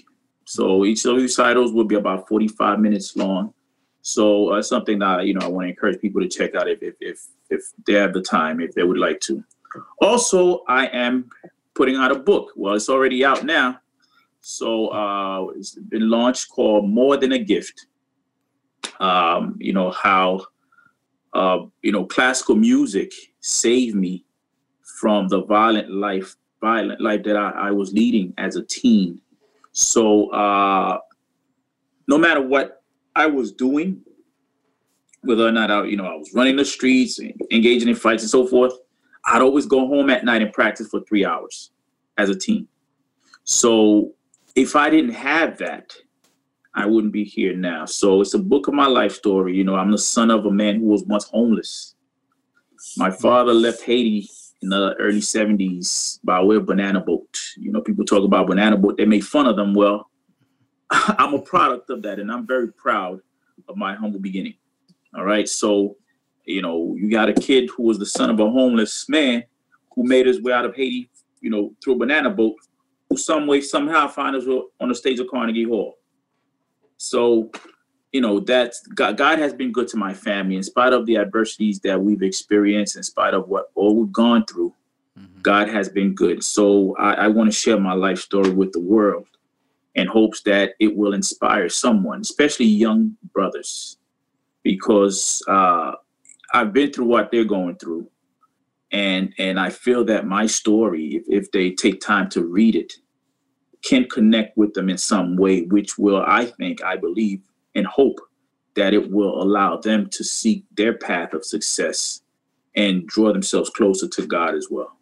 So 0.44 0.84
each 0.84 1.04
of 1.04 1.16
these 1.16 1.38
recitals 1.38 1.72
will 1.72 1.84
be 1.84 1.96
about 1.96 2.28
45 2.28 2.80
minutes 2.80 3.16
long. 3.16 3.54
So 4.02 4.50
uh, 4.50 4.62
something 4.62 4.98
that 5.00 5.26
you 5.26 5.34
know 5.34 5.44
I 5.44 5.48
want 5.48 5.66
to 5.66 5.70
encourage 5.70 6.00
people 6.00 6.22
to 6.22 6.28
check 6.28 6.54
out 6.54 6.68
if, 6.68 6.82
if 6.82 6.94
if 7.00 7.20
if 7.50 7.62
they 7.86 7.94
have 7.94 8.12
the 8.12 8.22
time, 8.22 8.60
if 8.60 8.72
they 8.72 8.82
would 8.82 8.98
like 8.98 9.20
to. 9.20 9.44
Also, 10.00 10.64
I 10.68 10.86
am 10.86 11.28
putting 11.74 11.96
out 11.96 12.12
a 12.12 12.18
book. 12.18 12.52
Well, 12.56 12.74
it's 12.74 12.88
already 12.88 13.24
out 13.24 13.44
now. 13.44 13.80
So 14.40 14.88
uh, 14.88 15.48
it's 15.56 15.74
been 15.74 16.08
launched 16.08 16.48
called 16.48 16.88
More 16.88 17.16
Than 17.16 17.32
a 17.32 17.38
Gift. 17.38 17.86
Um, 19.00 19.56
you 19.58 19.72
know 19.72 19.90
how 19.90 20.46
uh, 21.38 21.64
you 21.82 21.92
know 21.92 22.04
classical 22.04 22.56
music 22.56 23.12
saved 23.40 23.94
me 23.94 24.24
from 25.00 25.28
the 25.28 25.44
violent 25.44 25.90
life, 25.90 26.34
violent 26.60 27.00
life 27.00 27.22
that 27.22 27.36
I, 27.36 27.50
I 27.50 27.70
was 27.70 27.92
leading 27.92 28.34
as 28.38 28.56
a 28.56 28.64
teen. 28.64 29.20
So 29.70 30.30
uh, 30.30 30.98
no 32.08 32.18
matter 32.18 32.40
what 32.40 32.82
I 33.14 33.26
was 33.26 33.52
doing, 33.52 34.00
whether 35.22 35.46
or 35.46 35.52
not 35.52 35.70
I, 35.70 35.84
you 35.84 35.96
know, 35.96 36.06
I 36.06 36.16
was 36.16 36.34
running 36.34 36.56
the 36.56 36.64
streets, 36.64 37.20
engaging 37.52 37.88
in 37.88 37.94
fights 37.94 38.24
and 38.24 38.30
so 38.30 38.44
forth, 38.46 38.72
I'd 39.24 39.42
always 39.42 39.66
go 39.66 39.86
home 39.86 40.10
at 40.10 40.24
night 40.24 40.42
and 40.42 40.52
practice 40.52 40.88
for 40.88 41.00
three 41.02 41.24
hours 41.24 41.70
as 42.16 42.30
a 42.30 42.36
team. 42.36 42.66
So 43.44 44.14
if 44.56 44.74
I 44.74 44.90
didn't 44.90 45.12
have 45.12 45.58
that, 45.58 45.94
I 46.78 46.86
wouldn't 46.86 47.12
be 47.12 47.24
here 47.24 47.56
now. 47.56 47.86
So 47.86 48.20
it's 48.20 48.34
a 48.34 48.38
book 48.38 48.68
of 48.68 48.74
my 48.74 48.86
life 48.86 49.12
story. 49.12 49.56
You 49.56 49.64
know, 49.64 49.74
I'm 49.74 49.90
the 49.90 49.98
son 49.98 50.30
of 50.30 50.46
a 50.46 50.50
man 50.50 50.76
who 50.76 50.86
was 50.86 51.02
once 51.02 51.24
homeless. 51.24 51.96
My 52.96 53.10
father 53.10 53.52
left 53.52 53.82
Haiti 53.82 54.28
in 54.62 54.68
the 54.68 54.94
early 55.00 55.20
70s 55.20 56.20
by 56.22 56.40
way 56.40 56.54
of 56.54 56.66
banana 56.66 57.00
boat. 57.00 57.36
You 57.56 57.72
know, 57.72 57.80
people 57.80 58.04
talk 58.04 58.22
about 58.22 58.46
banana 58.46 58.76
boat, 58.76 58.96
they 58.96 59.06
make 59.06 59.24
fun 59.24 59.46
of 59.46 59.56
them. 59.56 59.74
Well, 59.74 60.08
I'm 60.90 61.34
a 61.34 61.42
product 61.42 61.90
of 61.90 62.00
that, 62.02 62.20
and 62.20 62.30
I'm 62.30 62.46
very 62.46 62.72
proud 62.72 63.20
of 63.68 63.76
my 63.76 63.96
humble 63.96 64.20
beginning. 64.20 64.54
All 65.16 65.24
right, 65.24 65.48
so 65.48 65.96
you 66.44 66.62
know, 66.62 66.94
you 66.96 67.10
got 67.10 67.28
a 67.28 67.34
kid 67.34 67.70
who 67.76 67.82
was 67.82 67.98
the 67.98 68.06
son 68.06 68.30
of 68.30 68.38
a 68.38 68.48
homeless 68.48 69.08
man 69.08 69.42
who 69.94 70.04
made 70.04 70.26
his 70.26 70.40
way 70.40 70.52
out 70.52 70.64
of 70.64 70.76
Haiti, 70.76 71.10
you 71.40 71.50
know, 71.50 71.74
through 71.82 71.94
a 71.94 71.98
banana 71.98 72.30
boat, 72.30 72.54
who 73.10 73.16
some 73.16 73.48
way 73.48 73.60
somehow 73.60 74.06
found 74.06 74.36
his 74.36 74.46
on 74.46 74.88
the 74.88 74.94
stage 74.94 75.18
of 75.18 75.26
Carnegie 75.28 75.64
Hall. 75.64 75.97
So, 76.98 77.50
you 78.12 78.20
know, 78.20 78.40
that's 78.40 78.86
God, 78.88 79.16
God 79.16 79.38
has 79.38 79.54
been 79.54 79.72
good 79.72 79.88
to 79.88 79.96
my 79.96 80.12
family 80.12 80.56
in 80.56 80.62
spite 80.62 80.92
of 80.92 81.06
the 81.06 81.16
adversities 81.16 81.80
that 81.80 82.00
we've 82.00 82.22
experienced, 82.22 82.96
in 82.96 83.02
spite 83.02 83.34
of 83.34 83.48
what 83.48 83.70
all 83.74 83.96
we've 83.96 84.12
gone 84.12 84.44
through. 84.44 84.74
Mm-hmm. 85.18 85.40
God 85.42 85.68
has 85.68 85.88
been 85.88 86.14
good. 86.14 86.44
So 86.44 86.96
I, 86.98 87.12
I 87.14 87.28
want 87.28 87.50
to 87.50 87.56
share 87.56 87.78
my 87.78 87.94
life 87.94 88.18
story 88.18 88.50
with 88.50 88.72
the 88.72 88.80
world 88.80 89.28
in 89.94 90.06
hopes 90.06 90.42
that 90.42 90.74
it 90.78 90.96
will 90.96 91.14
inspire 91.14 91.68
someone, 91.68 92.20
especially 92.20 92.66
young 92.66 93.16
brothers, 93.32 93.96
because 94.62 95.42
uh, 95.48 95.92
I've 96.52 96.72
been 96.72 96.92
through 96.92 97.06
what 97.06 97.30
they're 97.30 97.44
going 97.44 97.76
through, 97.76 98.10
and 98.90 99.32
and 99.38 99.58
I 99.58 99.70
feel 99.70 100.04
that 100.06 100.26
my 100.26 100.46
story, 100.46 101.16
if, 101.16 101.24
if 101.28 101.50
they 101.52 101.70
take 101.70 102.00
time 102.00 102.28
to 102.30 102.44
read 102.44 102.74
it, 102.74 102.94
can 103.88 104.06
connect 104.08 104.56
with 104.58 104.74
them 104.74 104.90
in 104.90 104.98
some 104.98 105.36
way, 105.36 105.62
which 105.62 105.96
will, 105.96 106.22
I 106.26 106.44
think, 106.44 106.82
I 106.84 106.96
believe 106.96 107.40
and 107.74 107.86
hope, 107.86 108.20
that 108.74 108.92
it 108.92 109.10
will 109.10 109.42
allow 109.42 109.78
them 109.78 110.08
to 110.10 110.22
seek 110.22 110.64
their 110.76 110.92
path 110.92 111.32
of 111.32 111.44
success 111.44 112.20
and 112.76 113.06
draw 113.06 113.32
themselves 113.32 113.70
closer 113.70 114.06
to 114.06 114.26
God 114.26 114.54
as 114.54 114.68
well. 114.70 114.96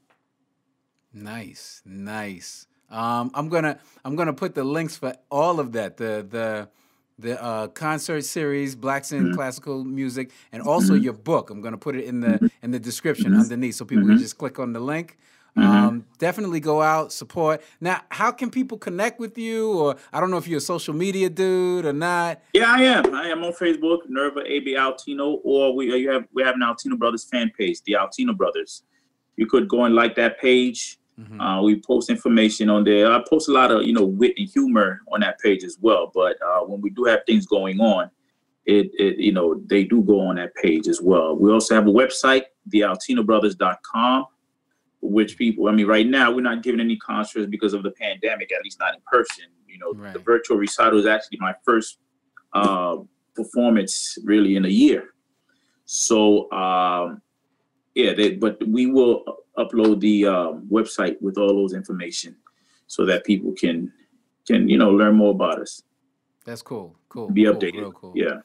Nice, 1.13 1.83
nice. 1.85 2.67
Um, 2.89 3.33
I'm 3.35 3.49
gonna 3.49 3.79
I'm 4.05 4.15
gonna 4.15 4.33
put 4.33 4.55
the 4.55 4.63
links 4.63 4.97
for 4.97 5.15
all 5.31 5.59
of 5.59 5.73
that. 5.73 5.97
The 5.97 6.25
the 6.29 6.69
the 7.19 7.43
uh, 7.43 7.67
concert 7.69 8.25
series, 8.25 8.77
Blacks 8.77 9.11
in 9.11 9.25
mm-hmm. 9.25 9.35
Classical 9.35 9.83
Music, 9.83 10.31
and 10.53 10.63
also 10.63 10.95
mm-hmm. 10.95 11.03
your 11.03 11.15
book. 11.15 11.51
I'm 11.51 11.61
gonna 11.61 11.79
put 11.79 11.97
it 11.97 12.05
in 12.05 12.21
the 12.21 12.29
mm-hmm. 12.29 12.47
in 12.63 12.71
the 12.71 12.79
description 12.79 13.33
mm-hmm. 13.33 13.41
underneath, 13.41 13.75
so 13.75 13.85
people 13.85 14.05
can 14.05 14.13
mm-hmm. 14.13 14.23
just 14.23 14.39
click 14.39 14.59
on 14.61 14.73
the 14.73 14.81
link. 14.81 15.19
Mm-hmm. 15.57 15.71
Um, 15.71 16.05
definitely 16.19 16.61
go 16.61 16.83
out, 16.83 17.13
support. 17.13 17.63
Now, 17.81 18.03
how 18.11 18.31
can 18.31 18.51
people 18.51 18.77
connect 18.77 19.19
with 19.19 19.39
you? 19.39 19.73
Or 19.73 19.97
I 20.13 20.21
don't 20.21 20.31
know 20.31 20.37
if 20.37 20.47
you're 20.47 20.59
a 20.59 20.61
social 20.61 20.93
media 20.93 21.31
dude 21.31 21.87
or 21.87 21.95
not. 21.95 22.43
Yeah, 22.53 22.71
I 22.71 22.83
am. 22.83 23.15
I 23.15 23.29
am 23.29 23.43
on 23.43 23.53
Facebook, 23.53 24.01
Nerva 24.09 24.43
AB 24.45 24.75
Altino, 24.75 25.41
or 25.45 25.75
we 25.75 25.91
uh, 25.93 25.97
you 25.97 26.11
have 26.11 26.27
we 26.35 26.43
have 26.43 26.57
an 26.57 26.61
Altino 26.61 26.99
Brothers 26.99 27.25
fan 27.25 27.51
page, 27.57 27.81
the 27.85 27.95
Altino 27.95 28.37
Brothers. 28.37 28.83
You 29.37 29.47
could 29.47 29.67
go 29.69 29.85
and 29.85 29.95
like 29.95 30.15
that 30.17 30.39
page. 30.41 30.99
Mm-hmm. 31.19 31.41
Uh, 31.41 31.63
we 31.63 31.81
post 31.81 32.11
information 32.11 32.69
on 32.69 32.85
there. 32.85 33.11
I 33.11 33.25
post 33.29 33.49
a 33.49 33.53
lot 33.53 33.71
of 33.71 33.85
you 33.85 33.95
know 33.95 34.05
wit 34.05 34.35
and 34.37 34.49
humor 34.49 35.01
on 35.11 35.21
that 35.21 35.39
page 35.41 35.65
as 35.65 35.79
well. 35.81 36.11
But 36.15 36.37
uh, 36.43 36.61
when 36.61 36.83
we 36.83 36.91
do 36.91 37.05
have 37.05 37.21
things 37.27 37.47
going 37.47 37.81
on, 37.81 38.11
it, 38.67 38.91
it 38.99 39.17
you 39.17 39.33
know 39.33 39.59
they 39.65 39.85
do 39.85 40.03
go 40.03 40.21
on 40.21 40.37
that 40.37 40.55
page 40.55 40.87
as 40.87 41.01
well. 41.01 41.35
We 41.35 41.51
also 41.51 41.75
have 41.75 41.87
a 41.87 41.93
website, 41.93 42.43
thealtinobrothers.com 42.71 44.27
which 45.01 45.37
people, 45.37 45.69
I 45.69 45.73
mean, 45.73 45.87
right 45.87 46.07
now 46.07 46.31
we're 46.31 46.41
not 46.41 46.63
giving 46.63 46.81
any 46.81 46.97
concerts 46.97 47.47
because 47.47 47.75
of 47.75 47.83
the 47.83 47.93
pandemic, 47.93 48.53
at 48.53 48.63
least 48.63 48.79
not 48.81 48.95
in 48.95 49.01
person. 49.07 49.45
You 49.67 49.79
know, 49.79 49.93
right. 49.93 50.13
the 50.13 50.19
virtual 50.21 50.57
recital 50.57 50.99
is 50.99 51.07
actually 51.07 51.39
my 51.41 51.55
first 51.65 51.99
uh, 52.55 52.97
performance 53.35 54.19
really 54.25 54.57
in 54.57 54.65
a 54.65 54.69
year. 54.69 55.11
So, 55.85 56.51
um, 56.51 57.21
yeah, 57.95 58.13
they, 58.15 58.35
but 58.35 58.59
we 58.67 58.87
will 58.87 59.25
upload 59.59 60.01
the 60.01 60.27
um, 60.27 60.69
website 60.71 61.21
with 61.21 61.39
all 61.39 61.55
those 61.55 61.73
information 61.73 62.37
so 62.87 63.05
that 63.07 63.25
people 63.25 63.53
can 63.53 63.93
can 64.47 64.69
you 64.69 64.79
know 64.79 64.91
learn 64.91 65.17
more 65.17 65.33
about 65.33 65.61
us. 65.61 65.83
That's 66.45 66.63
cool. 66.63 66.97
Cool. 67.09 67.31
Be 67.31 67.45
cool, 67.45 67.55
updated. 67.55 67.95
Cool. 67.95 68.13
Yeah. 68.15 68.41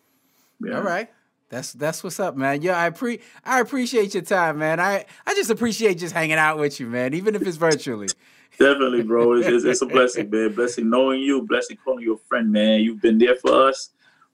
yeah. 0.63 0.75
All 0.75 0.81
right. 0.81 1.09
That's 1.51 1.73
that's 1.73 2.01
what's 2.01 2.17
up, 2.19 2.37
man. 2.37 2.61
Yeah, 2.61 2.81
I 2.81 2.91
pre 2.91 3.19
I 3.43 3.59
appreciate 3.59 4.13
your 4.13 4.23
time, 4.23 4.59
man. 4.59 4.79
I 4.79 5.05
I 5.27 5.35
just 5.35 5.49
appreciate 5.49 5.97
just 5.97 6.13
hanging 6.13 6.37
out 6.37 6.57
with 6.57 6.79
you, 6.79 6.87
man, 6.87 7.13
even 7.13 7.35
if 7.35 7.41
it's 7.41 7.57
virtually. 7.57 8.07
Definitely, 8.59 9.03
bro. 9.03 9.33
It's, 9.33 9.47
it's, 9.47 9.65
it's, 9.65 9.81
a 9.81 9.85
blessing, 9.85 10.29
man. 10.29 10.53
Blessing 10.53 10.89
knowing 10.89 11.19
you, 11.19 11.41
blessing 11.41 11.77
calling 11.83 12.03
you 12.03 12.13
a 12.13 12.17
friend, 12.17 12.51
man. 12.51 12.81
You've 12.81 13.01
been 13.01 13.17
there 13.17 13.35
for 13.35 13.67
us. 13.67 13.89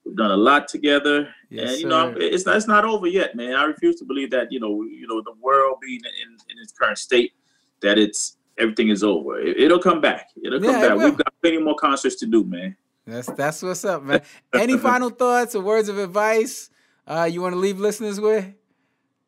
We've 0.05 0.15
done 0.15 0.31
a 0.31 0.37
lot 0.37 0.67
together, 0.67 1.29
yes, 1.49 1.71
and 1.71 1.81
you 1.81 1.87
know 1.87 2.13
it's 2.15 2.45
not 2.45 2.55
it's 2.55 2.67
not 2.67 2.85
over 2.85 3.07
yet, 3.07 3.35
man. 3.35 3.55
I 3.55 3.63
refuse 3.63 3.95
to 3.97 4.05
believe 4.05 4.29
that 4.31 4.51
you 4.51 4.59
know 4.59 4.83
you 4.83 5.07
know 5.07 5.21
the 5.21 5.33
world 5.41 5.77
being 5.81 6.01
in, 6.23 6.33
in 6.51 6.61
its 6.61 6.71
current 6.71 6.99
state 6.99 7.33
that 7.81 7.97
it's 7.97 8.37
everything 8.59 8.89
is 8.89 9.03
over. 9.03 9.39
It, 9.39 9.71
will 9.71 9.79
come 9.79 10.01
back. 10.01 10.29
It'll 10.43 10.59
come 10.59 10.69
yeah, 10.69 10.89
back. 10.89 10.91
It 10.91 11.03
We've 11.03 11.17
got 11.17 11.33
plenty 11.41 11.57
more 11.57 11.75
concerts 11.75 12.15
to 12.17 12.27
do, 12.27 12.43
man. 12.43 12.75
That's 13.07 13.27
that's 13.31 13.63
what's 13.63 13.83
up, 13.85 14.03
man. 14.03 14.21
Any 14.53 14.77
final 14.89 15.09
thoughts 15.09 15.55
or 15.55 15.63
words 15.63 15.89
of 15.89 15.97
advice? 15.97 16.69
Uh, 17.07 17.29
you 17.31 17.41
want 17.41 17.53
to 17.53 17.59
leave 17.59 17.79
listeners 17.79 18.19
with? 18.19 18.53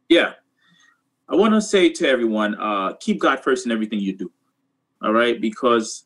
Yeah. 0.09 0.33
I 1.27 1.35
want 1.35 1.53
to 1.53 1.61
say 1.61 1.89
to 1.89 2.07
everyone, 2.07 2.55
uh, 2.55 2.93
keep 2.99 3.19
God 3.19 3.39
first 3.43 3.65
in 3.65 3.71
everything 3.71 3.99
you 3.99 4.15
do. 4.15 4.31
All 5.01 5.13
right? 5.13 5.39
Because 5.39 6.05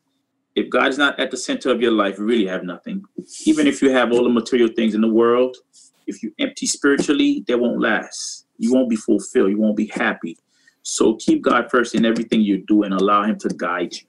if 0.56 0.70
God 0.70 0.90
is 0.90 0.98
not 0.98 1.20
at 1.20 1.32
the 1.32 1.38
center 1.38 1.72
of 1.72 1.82
your 1.82 1.92
life, 1.92 2.18
you 2.18 2.26
really 2.26 2.46
have 2.48 2.64
nothing. 2.64 3.04
Even 3.46 3.66
if 3.66 3.82
you 3.82 3.90
have 3.92 4.12
all 4.12 4.24
the 4.24 4.30
material 4.30 4.70
things 4.76 4.94
in 4.94 5.02
the 5.02 5.08
world, 5.12 5.58
if 6.06 6.22
you 6.22 6.34
empty 6.40 6.66
spiritually, 6.66 7.44
they 7.48 7.56
won't 7.56 7.80
last. 7.80 8.46
You 8.58 8.74
won't 8.74 8.90
be 8.90 8.96
fulfilled. 8.96 9.50
You 9.50 9.58
won't 9.58 9.78
be 9.78 9.88
happy. 9.88 10.38
So 10.84 11.16
keep 11.16 11.42
God 11.42 11.72
first 11.72 11.96
in 11.96 12.06
everything 12.06 12.42
you 12.42 12.64
do 12.68 12.84
and 12.84 12.94
allow 12.94 13.24
Him 13.24 13.40
to 13.40 13.50
guide 13.50 13.94
you. 13.96 14.02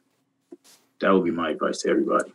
That 1.00 1.12
would 1.12 1.24
be 1.24 1.30
my 1.30 1.50
advice 1.50 1.82
to 1.82 1.90
everybody. 1.90 2.32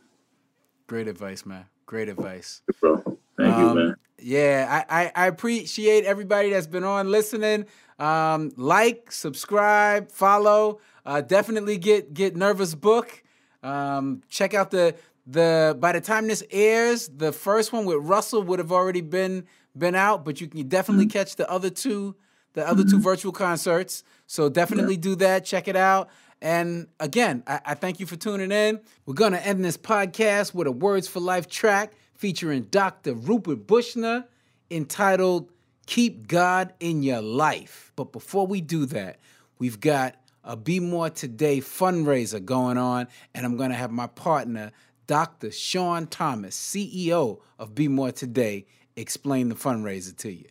Great 0.88 1.08
advice, 1.08 1.46
man. 1.46 1.66
Great 1.86 2.10
advice. 2.10 2.62
Bro. 2.80 3.18
Thank 3.38 3.56
um, 3.56 3.62
you, 3.62 3.76
man. 3.76 3.96
Yeah, 4.22 4.84
I, 4.90 5.04
I, 5.04 5.12
I, 5.16 5.28
appreciate 5.28 6.06
everybody 6.06 6.50
that's 6.50 6.68
been 6.68 6.84
on 6.84 7.10
listening. 7.10 7.66
Um, 7.98 8.52
like, 8.56 9.12
subscribe, 9.12 10.12
follow. 10.12 10.80
Uh, 11.06 11.22
definitely 11.22 11.78
get 11.78 12.14
get 12.14 12.36
Nerva's 12.36 12.76
book. 12.76 13.24
Um, 13.64 14.22
check 14.30 14.54
out 14.54 14.72
the 14.72 14.96
the 15.26 15.78
by 15.80 15.92
the 15.92 16.02
time 16.02 16.28
this 16.28 16.44
airs, 16.52 17.08
the 17.10 17.32
first 17.32 17.72
one 17.72 17.86
with 17.86 17.98
Russell 17.98 18.44
would 18.44 18.60
have 18.60 18.72
already 18.72 19.02
been 19.02 19.46
been 19.78 19.96
out, 19.96 20.26
but 20.26 20.42
you 20.42 20.48
can 20.48 20.68
definitely 20.68 21.06
mm-hmm. 21.06 21.18
catch 21.18 21.36
the 21.36 21.50
other 21.50 21.70
two 21.70 22.16
the 22.54 22.68
other 22.68 22.84
two 22.84 22.96
mm-hmm. 22.96 23.00
virtual 23.00 23.32
concerts. 23.32 24.04
So 24.28 24.50
definitely 24.50 24.96
yeah. 24.96 25.02
do 25.02 25.16
that. 25.18 25.46
Check 25.46 25.68
it 25.68 25.76
out. 25.76 26.10
And 26.42 26.88
again, 27.00 27.44
I, 27.46 27.60
I 27.66 27.74
thank 27.76 28.00
you 28.00 28.06
for 28.06 28.16
tuning 28.16 28.52
in. 28.52 28.80
We're 29.06 29.14
gonna 29.14 29.38
end 29.38 29.64
this 29.64 29.78
podcast 29.78 30.54
with 30.54 30.68
a 30.68 30.72
Words 30.72 31.08
for 31.08 31.20
Life 31.20 31.48
track 31.48 31.94
featuring 32.20 32.64
Dr. 32.64 33.14
Rupert 33.14 33.66
Bushner 33.66 34.26
entitled 34.70 35.50
Keep 35.86 36.28
God 36.28 36.74
in 36.82 37.02
Your 37.02 37.22
Life. 37.22 37.94
But 37.96 38.12
before 38.12 38.46
we 38.46 38.60
do 38.60 38.86
that, 38.88 39.20
we've 39.58 39.80
got 39.80 40.16
a 40.44 40.58
Be 40.58 40.82
More 40.82 41.10
Today 41.10 41.60
fundraiser 41.62 42.44
going 42.44 42.78
on, 42.78 43.08
and 43.34 43.46
I'm 43.46 43.56
going 43.56 43.70
to 43.70 43.76
have 43.78 43.90
my 43.90 44.08
partner, 44.08 44.74
Dr. 45.08 45.50
Sean 45.50 46.08
Thomas, 46.08 46.58
CEO 46.60 47.40
of 47.58 47.74
Be 47.74 47.88
More 47.88 48.12
Today, 48.12 48.66
explain 48.98 49.48
the 49.48 49.56
fundraiser 49.56 50.16
to 50.18 50.30
you. 50.30 50.50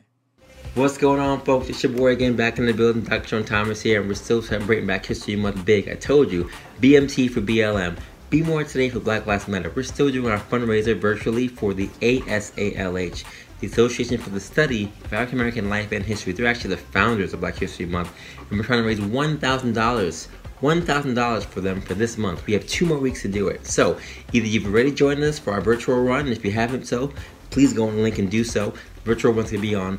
What's 0.75 0.97
going 0.97 1.21
on, 1.21 1.43
folks? 1.43 1.69
It's 1.69 1.83
your 1.83 1.93
boy 1.93 2.13
again 2.13 2.35
back 2.35 2.59
in 2.59 2.65
the 2.65 2.73
building, 2.73 3.03
Dr. 3.03 3.29
Sean 3.29 3.45
Thomas 3.45 3.83
here, 3.83 4.01
and 4.01 4.09
we're 4.09 4.15
still 4.15 4.41
celebrating 4.41 4.87
Black 4.87 5.05
History 5.05 5.37
Month 5.37 5.67
big. 5.67 5.91
I 5.91 5.97
told 5.97 6.33
you, 6.33 6.49
BMT 6.81 7.31
for 7.31 7.43
BLM. 7.43 7.99
Be 8.31 8.43
More 8.43 8.63
Today 8.63 8.91
for 8.91 9.01
Black 9.01 9.25
Lives 9.25 9.49
Matter. 9.49 9.73
We're 9.75 9.83
still 9.83 10.11
doing 10.11 10.31
our 10.31 10.39
fundraiser 10.39 10.95
virtually 10.95 11.49
for 11.49 11.73
the 11.73 11.89
ASALH, 12.03 13.25
the 13.61 13.67
Association 13.67 14.19
for 14.19 14.29
the 14.29 14.39
Study 14.39 14.93
of 15.03 15.15
African 15.15 15.39
American 15.39 15.71
Life 15.71 15.93
and 15.93 16.05
History. 16.05 16.35
They're 16.35 16.47
actually 16.47 16.75
the 16.75 16.83
founders 16.83 17.33
of 17.33 17.41
Black 17.41 17.57
History 17.57 17.87
Month, 17.87 18.13
and 18.51 18.59
we're 18.59 18.67
trying 18.67 18.83
to 18.83 18.87
raise 18.87 19.01
$1,000. 19.01 20.29
$1,000 20.61 21.45
for 21.45 21.61
them 21.63 21.81
for 21.81 21.95
this 21.95 22.19
month. 22.19 22.45
We 22.47 22.53
have 22.53 22.67
two 22.67 22.85
more 22.85 22.99
weeks 22.99 23.23
to 23.23 23.29
do 23.29 23.49
it. 23.49 23.67
So, 23.67 23.99
either 24.35 24.47
you've 24.47 24.67
already 24.67 24.93
joined 24.93 25.23
us 25.23 25.39
for 25.39 25.55
our 25.55 25.63
virtual 25.63 26.03
run, 26.03 26.27
and 26.27 26.31
if 26.31 26.45
you 26.45 26.51
haven't 26.51 26.87
so, 26.87 27.11
please 27.49 27.73
go 27.73 27.89
on 27.89 27.97
the 27.97 28.03
link 28.03 28.19
and 28.19 28.31
do 28.31 28.45
so. 28.45 28.71
The 28.71 29.01
virtual 29.15 29.33
run's 29.33 29.51
to 29.51 29.59
be 29.59 29.75
on 29.75 29.99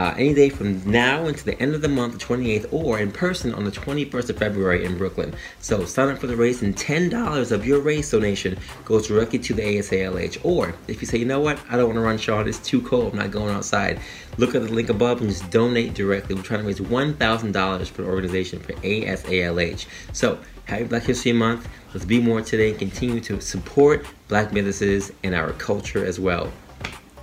uh, 0.00 0.14
any 0.16 0.32
day 0.32 0.48
from 0.48 0.82
now 0.90 1.26
until 1.26 1.44
the 1.44 1.60
end 1.60 1.74
of 1.74 1.82
the 1.82 1.88
month, 1.88 2.14
the 2.14 2.18
28th, 2.18 2.72
or 2.72 2.98
in 2.98 3.12
person 3.12 3.52
on 3.52 3.64
the 3.64 3.70
21st 3.70 4.30
of 4.30 4.38
February 4.38 4.82
in 4.82 4.96
Brooklyn. 4.96 5.34
So 5.60 5.84
sign 5.84 6.08
up 6.08 6.18
for 6.18 6.26
the 6.26 6.36
race, 6.36 6.62
and 6.62 6.74
$10 6.74 7.52
of 7.52 7.66
your 7.66 7.80
race 7.80 8.10
donation 8.10 8.56
goes 8.86 9.08
directly 9.08 9.38
to 9.40 9.52
the 9.52 9.60
ASALH. 9.60 10.38
Or 10.42 10.74
if 10.88 11.02
you 11.02 11.06
say, 11.06 11.18
you 11.18 11.26
know 11.26 11.40
what, 11.40 11.60
I 11.68 11.76
don't 11.76 11.88
want 11.88 11.96
to 11.96 12.00
run 12.00 12.16
Sean, 12.16 12.48
it's 12.48 12.58
too 12.58 12.80
cold, 12.80 13.12
I'm 13.12 13.18
not 13.18 13.30
going 13.30 13.54
outside, 13.54 14.00
look 14.38 14.54
at 14.54 14.62
the 14.62 14.72
link 14.72 14.88
above 14.88 15.20
and 15.20 15.28
just 15.28 15.50
donate 15.50 15.92
directly. 15.92 16.34
We're 16.34 16.44
trying 16.44 16.60
to 16.60 16.66
raise 16.66 16.80
$1,000 16.80 17.86
for 17.88 18.00
the 18.00 18.08
organization 18.08 18.58
for 18.58 18.72
ASALH. 18.72 19.84
So 20.14 20.38
happy 20.64 20.84
Black 20.84 21.02
History 21.02 21.34
Month. 21.34 21.68
Let's 21.92 22.06
be 22.06 22.22
more 22.22 22.40
today 22.40 22.70
and 22.70 22.78
continue 22.78 23.20
to 23.20 23.38
support 23.42 24.06
black 24.28 24.50
businesses 24.50 25.12
and 25.24 25.34
our 25.34 25.52
culture 25.52 26.06
as 26.06 26.18
well. 26.18 26.50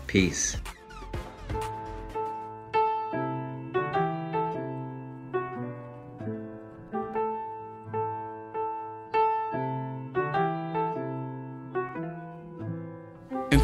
Peace. 0.05 0.57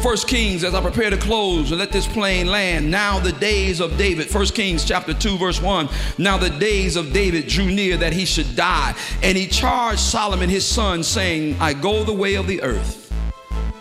First 0.04 0.28
Kings, 0.28 0.64
as 0.64 0.74
I 0.74 0.82
prepare 0.82 1.08
to 1.08 1.16
close 1.16 1.70
and 1.70 1.80
let 1.80 1.90
this 1.90 2.06
plane 2.06 2.46
land, 2.46 2.90
now 2.90 3.18
the 3.18 3.32
days 3.32 3.80
of 3.80 3.96
David, 3.96 4.26
First 4.26 4.54
Kings 4.54 4.84
chapter 4.84 5.14
2, 5.14 5.38
verse 5.38 5.62
1. 5.62 5.88
Now 6.18 6.36
the 6.36 6.50
days 6.50 6.96
of 6.96 7.14
David 7.14 7.48
drew 7.48 7.64
near 7.64 7.96
that 7.96 8.12
he 8.12 8.26
should 8.26 8.54
die. 8.54 8.94
And 9.22 9.34
he 9.34 9.46
charged 9.46 10.00
Solomon 10.00 10.50
his 10.50 10.66
son, 10.66 11.02
saying, 11.02 11.56
I 11.58 11.72
go 11.72 12.04
the 12.04 12.12
way 12.12 12.34
of 12.34 12.46
the 12.46 12.60
earth. 12.60 13.10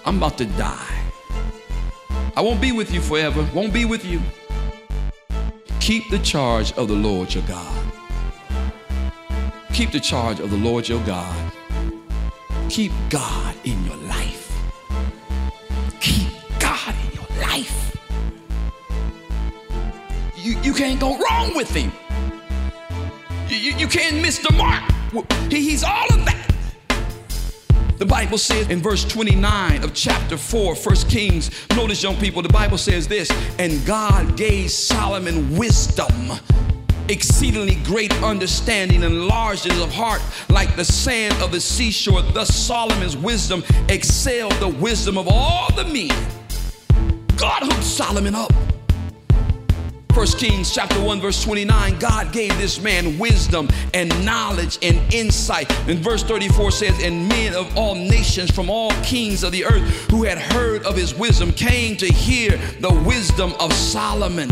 I'm 0.05 0.15
about 0.15 0.37
to 0.37 0.45
die. 0.45 1.03
I 2.37 2.41
won't 2.41 2.61
be 2.61 2.71
with 2.71 2.93
you 2.93 3.01
forever, 3.01 3.45
won't 3.53 3.73
be 3.73 3.83
with 3.83 4.05
you. 4.05 4.21
Keep 5.81 6.09
the 6.09 6.19
charge 6.19 6.71
of 6.77 6.87
the 6.87 6.95
Lord 6.95 7.33
your 7.33 7.43
God. 7.43 7.91
Keep 9.73 9.91
the 9.91 9.99
charge 9.99 10.39
of 10.39 10.51
the 10.51 10.57
Lord 10.57 10.87
your 10.87 11.03
God. 11.05 11.51
Keep 12.69 12.93
God 13.09 13.57
in 13.65 13.83
your 13.83 13.97
life. 13.97 14.32
You, 20.63 20.73
can't 20.73 20.99
go 20.99 21.17
wrong 21.17 21.53
with 21.55 21.69
him. 21.71 21.91
You, 23.49 23.57
you, 23.57 23.77
you 23.79 23.87
can't 23.87 24.21
miss 24.21 24.39
the 24.39 24.53
mark. 24.53 24.81
He, 25.51 25.69
he's 25.69 25.83
all 25.83 26.07
of 26.13 26.23
that. 26.25 26.43
The 27.97 28.05
Bible 28.05 28.37
says 28.37 28.69
in 28.69 28.81
verse 28.81 29.03
29 29.03 29.83
of 29.83 29.93
chapter 29.93 30.37
4, 30.37 30.75
1 30.75 30.95
Kings, 31.09 31.51
notice, 31.75 32.01
young 32.01 32.15
people, 32.15 32.41
the 32.41 32.49
Bible 32.49 32.77
says 32.77 33.07
this, 33.07 33.29
and 33.59 33.85
God 33.85 34.37
gave 34.37 34.71
Solomon 34.71 35.55
wisdom, 35.57 36.31
exceedingly 37.09 37.75
great 37.83 38.13
understanding, 38.23 39.03
and 39.03 39.27
largeness 39.27 39.81
of 39.81 39.93
heart, 39.93 40.21
like 40.49 40.75
the 40.75 40.85
sand 40.85 41.35
of 41.41 41.51
the 41.51 41.59
seashore. 41.59 42.21
Thus 42.21 42.55
Solomon's 42.55 43.17
wisdom 43.17 43.63
excelled 43.89 44.53
the 44.53 44.69
wisdom 44.69 45.17
of 45.17 45.27
all 45.27 45.71
the 45.73 45.83
men. 45.83 46.09
God 47.37 47.63
hooked 47.63 47.83
Solomon 47.83 48.33
up. 48.33 48.62
1 50.23 50.31
Kings 50.39 50.73
chapter 50.73 51.01
1 51.01 51.19
verse 51.19 51.43
29 51.43 51.99
God 51.99 52.31
gave 52.31 52.57
this 52.57 52.79
man 52.79 53.19
wisdom 53.19 53.67
and 53.93 54.09
knowledge 54.23 54.79
and 54.81 55.13
insight. 55.13 55.69
And 55.85 55.99
verse 55.99 56.23
34 56.23 56.71
says 56.71 57.03
and 57.03 57.27
men 57.27 57.53
of 57.53 57.75
all 57.77 57.93
nations 57.93 58.49
from 58.49 58.69
all 58.69 58.91
kings 59.03 59.43
of 59.43 59.51
the 59.51 59.65
earth 59.65 60.09
who 60.09 60.23
had 60.23 60.37
heard 60.37 60.85
of 60.85 60.95
his 60.95 61.13
wisdom 61.13 61.51
came 61.51 61.97
to 61.97 62.05
hear 62.05 62.55
the 62.79 63.03
wisdom 63.05 63.51
of 63.59 63.73
Solomon. 63.73 64.49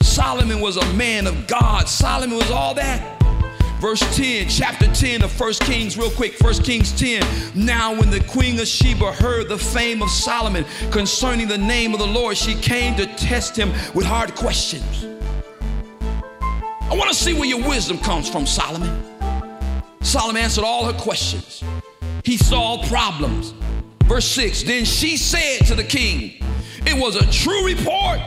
Solomon 0.00 0.60
was 0.60 0.76
a 0.76 0.94
man 0.94 1.26
of 1.26 1.48
God. 1.48 1.88
Solomon 1.88 2.36
was 2.36 2.52
all 2.52 2.72
that 2.74 3.13
verse 3.84 4.16
10, 4.16 4.48
chapter 4.48 4.90
10 4.90 5.22
of 5.22 5.38
1 5.38 5.52
Kings, 5.60 5.98
real 5.98 6.10
quick, 6.10 6.40
1 6.40 6.54
Kings 6.62 6.90
10. 6.98 7.22
Now, 7.54 7.94
when 7.94 8.08
the 8.08 8.20
queen 8.20 8.58
of 8.58 8.66
Sheba 8.66 9.12
heard 9.12 9.50
the 9.50 9.58
fame 9.58 10.02
of 10.02 10.08
Solomon 10.08 10.64
concerning 10.90 11.48
the 11.48 11.58
name 11.58 11.92
of 11.92 11.98
the 12.00 12.06
Lord, 12.06 12.38
she 12.38 12.54
came 12.54 12.96
to 12.96 13.04
test 13.16 13.54
him 13.54 13.72
with 13.92 14.06
hard 14.06 14.34
questions. 14.36 15.04
I 16.00 16.94
want 16.96 17.10
to 17.10 17.14
see 17.14 17.34
where 17.34 17.44
your 17.44 17.60
wisdom 17.68 17.98
comes 17.98 18.26
from, 18.26 18.46
Solomon. 18.46 19.04
Solomon 20.00 20.40
answered 20.40 20.64
all 20.64 20.86
her 20.86 20.98
questions. 20.98 21.62
He 22.24 22.38
solved 22.38 22.88
problems. 22.88 23.52
Verse 24.04 24.26
6 24.28 24.62
Then 24.62 24.86
she 24.86 25.18
said 25.18 25.66
to 25.66 25.74
the 25.74 25.84
king, 25.84 26.42
It 26.86 26.98
was 26.98 27.16
a 27.16 27.30
true 27.30 27.66
report 27.66 28.18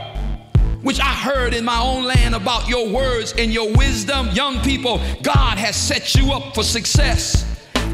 which 0.82 1.00
I 1.00 1.12
heard 1.12 1.54
in 1.54 1.64
my 1.64 1.80
own 1.80 2.04
land 2.04 2.34
about 2.34 2.68
your 2.68 2.88
words 2.88 3.34
and 3.36 3.52
your 3.52 3.72
wisdom. 3.74 4.28
Young 4.30 4.60
people, 4.60 5.00
God 5.22 5.58
has 5.58 5.76
set 5.76 6.14
you 6.14 6.32
up 6.32 6.54
for 6.54 6.62
success. 6.62 7.44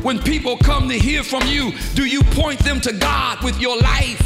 When 0.02 0.18
people 0.18 0.58
come 0.58 0.88
to 0.88 0.98
hear 0.98 1.22
from 1.22 1.46
you, 1.46 1.72
do 1.94 2.04
you 2.04 2.22
point 2.22 2.60
them 2.60 2.80
to 2.82 2.92
God 2.92 3.42
with 3.42 3.58
your 3.58 3.78
life? 3.78 4.20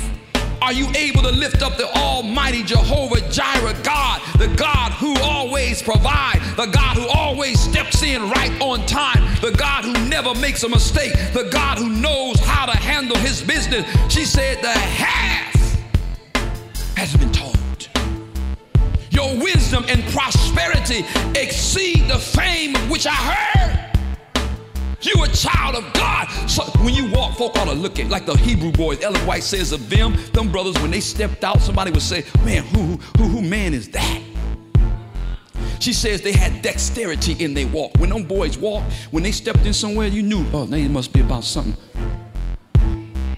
Are 0.60 0.72
you 0.72 0.88
able 0.96 1.22
to 1.22 1.30
lift 1.30 1.62
up 1.62 1.76
the 1.76 1.88
Almighty 1.94 2.64
Jehovah 2.64 3.20
Jireh 3.30 3.80
God, 3.84 4.20
the 4.38 4.48
God 4.56 4.90
who 4.92 5.14
always 5.20 5.80
provides, 5.80 6.40
the 6.56 6.66
God 6.66 6.96
who 6.96 7.06
always 7.06 7.60
steps 7.60 8.02
in 8.02 8.28
right 8.30 8.50
on 8.60 8.84
time, 8.86 9.22
the 9.40 9.52
God 9.56 9.84
who 9.84 9.92
never 10.08 10.34
makes 10.34 10.64
a 10.64 10.68
mistake, 10.68 11.12
the 11.32 11.48
God 11.52 11.78
who 11.78 11.88
knows 11.88 12.40
how 12.40 12.66
to 12.66 12.76
handle 12.76 13.16
his 13.18 13.40
business? 13.40 13.86
She 14.12 14.24
said, 14.24 14.60
The 14.60 14.72
half 14.72 15.54
has 16.96 17.16
been 17.16 17.30
told 17.30 17.57
your 19.18 19.36
wisdom 19.42 19.84
and 19.88 20.00
prosperity 20.12 21.04
exceed 21.34 22.08
the 22.08 22.18
fame 22.18 22.76
of 22.76 22.88
which 22.88 23.04
I 23.04 23.14
heard. 23.14 23.98
You 25.00 25.24
a 25.24 25.28
child 25.28 25.74
of 25.74 25.92
God. 25.92 26.28
So 26.48 26.62
when 26.84 26.94
you 26.94 27.10
walk, 27.10 27.36
folk 27.36 27.56
ought 27.56 27.64
to 27.64 27.72
look 27.72 27.98
at 27.98 28.08
like 28.08 28.26
the 28.26 28.36
Hebrew 28.36 28.70
boys. 28.70 29.02
Ellen 29.02 29.20
White 29.26 29.42
says 29.42 29.72
of 29.72 29.90
them, 29.90 30.16
them 30.32 30.52
brothers, 30.52 30.80
when 30.80 30.92
they 30.92 31.00
stepped 31.00 31.42
out, 31.42 31.60
somebody 31.60 31.90
would 31.90 32.02
say, 32.02 32.24
Man, 32.44 32.62
who 32.64 32.96
who 33.16 33.24
who 33.24 33.42
man 33.42 33.74
is 33.74 33.88
that? 33.90 34.22
She 35.80 35.92
says 35.92 36.22
they 36.22 36.32
had 36.32 36.62
dexterity 36.62 37.32
in 37.42 37.54
their 37.54 37.66
walk. 37.68 37.92
When 37.98 38.10
them 38.10 38.22
boys 38.22 38.56
walked, 38.56 38.92
when 39.10 39.24
they 39.24 39.32
stepped 39.32 39.66
in 39.66 39.72
somewhere, 39.72 40.06
you 40.06 40.22
knew, 40.22 40.44
oh, 40.52 40.64
they 40.64 40.86
must 40.86 41.12
be 41.12 41.20
about 41.20 41.42
something. 41.42 41.76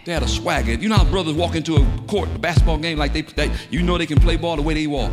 They 0.05 0.13
had 0.13 0.23
a 0.23 0.29
swagger. 0.29 0.73
You 0.73 0.89
know 0.89 0.97
how 0.97 1.05
brothers 1.05 1.35
walk 1.35 1.55
into 1.55 1.77
a 1.77 1.87
court, 2.07 2.29
a 2.35 2.39
basketball 2.39 2.79
game, 2.79 2.99
like 2.99 3.13
they, 3.13 3.23
they 3.23 3.51
you 3.71 3.83
know 3.83 3.97
they 3.97 4.07
can 4.07 4.21
play 4.21 4.37
ball 4.37 4.57
the 4.57 4.63
way 4.63 4.75
they 4.75 4.87
walk. 4.87 5.13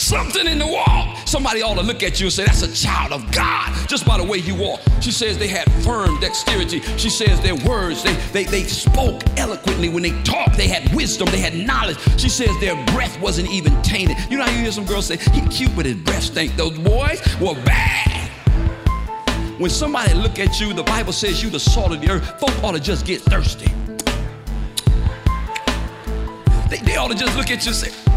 Something 0.00 0.46
in 0.46 0.58
the 0.58 0.66
wall. 0.66 1.14
Somebody 1.26 1.62
ought 1.62 1.74
to 1.74 1.82
look 1.82 2.02
at 2.02 2.18
you 2.18 2.26
and 2.26 2.32
say, 2.32 2.44
That's 2.44 2.62
a 2.62 2.74
child 2.74 3.12
of 3.12 3.30
God, 3.30 3.88
just 3.88 4.06
by 4.06 4.16
the 4.16 4.24
way 4.24 4.38
you 4.38 4.54
walk. 4.54 4.80
She 5.00 5.12
says 5.12 5.38
they 5.38 5.48
had 5.48 5.70
firm 5.84 6.18
dexterity. 6.20 6.80
She 6.96 7.10
says 7.10 7.40
their 7.40 7.56
words, 7.56 8.02
they, 8.02 8.14
they, 8.32 8.44
they 8.44 8.62
spoke 8.64 9.22
eloquently. 9.38 9.88
When 9.88 10.02
they 10.02 10.20
talked, 10.22 10.56
they 10.56 10.68
had 10.68 10.92
wisdom, 10.94 11.28
they 11.30 11.38
had 11.38 11.54
knowledge. 11.54 11.98
She 12.18 12.28
says 12.28 12.50
their 12.60 12.74
breath 12.86 13.20
wasn't 13.20 13.50
even 13.50 13.80
tainted. 13.82 14.16
You 14.30 14.38
know 14.38 14.44
how 14.44 14.50
you 14.50 14.62
hear 14.62 14.72
some 14.72 14.86
girls 14.86 15.06
say, 15.06 15.18
He 15.18 15.46
cute, 15.48 15.74
but 15.76 15.86
his 15.86 15.96
breath 15.96 16.24
stink. 16.24 16.56
Those 16.56 16.78
boys 16.78 17.20
were 17.40 17.54
bad. 17.64 18.30
When 19.58 19.70
somebody 19.70 20.14
look 20.14 20.38
at 20.38 20.58
you, 20.58 20.72
the 20.72 20.82
Bible 20.84 21.12
says 21.12 21.42
you 21.42 21.50
the 21.50 21.60
salt 21.60 21.92
of 21.92 22.00
the 22.00 22.10
earth. 22.10 22.40
Folk 22.40 22.64
ought 22.64 22.72
to 22.72 22.80
just 22.80 23.04
get 23.04 23.20
thirsty. 23.20 23.70
They, 26.70 26.78
they 26.78 26.96
ought 26.96 27.08
to 27.08 27.16
just 27.16 27.36
look 27.36 27.50
at 27.50 27.62
you 27.64 27.72
and 27.72 27.76
say, 27.76 28.09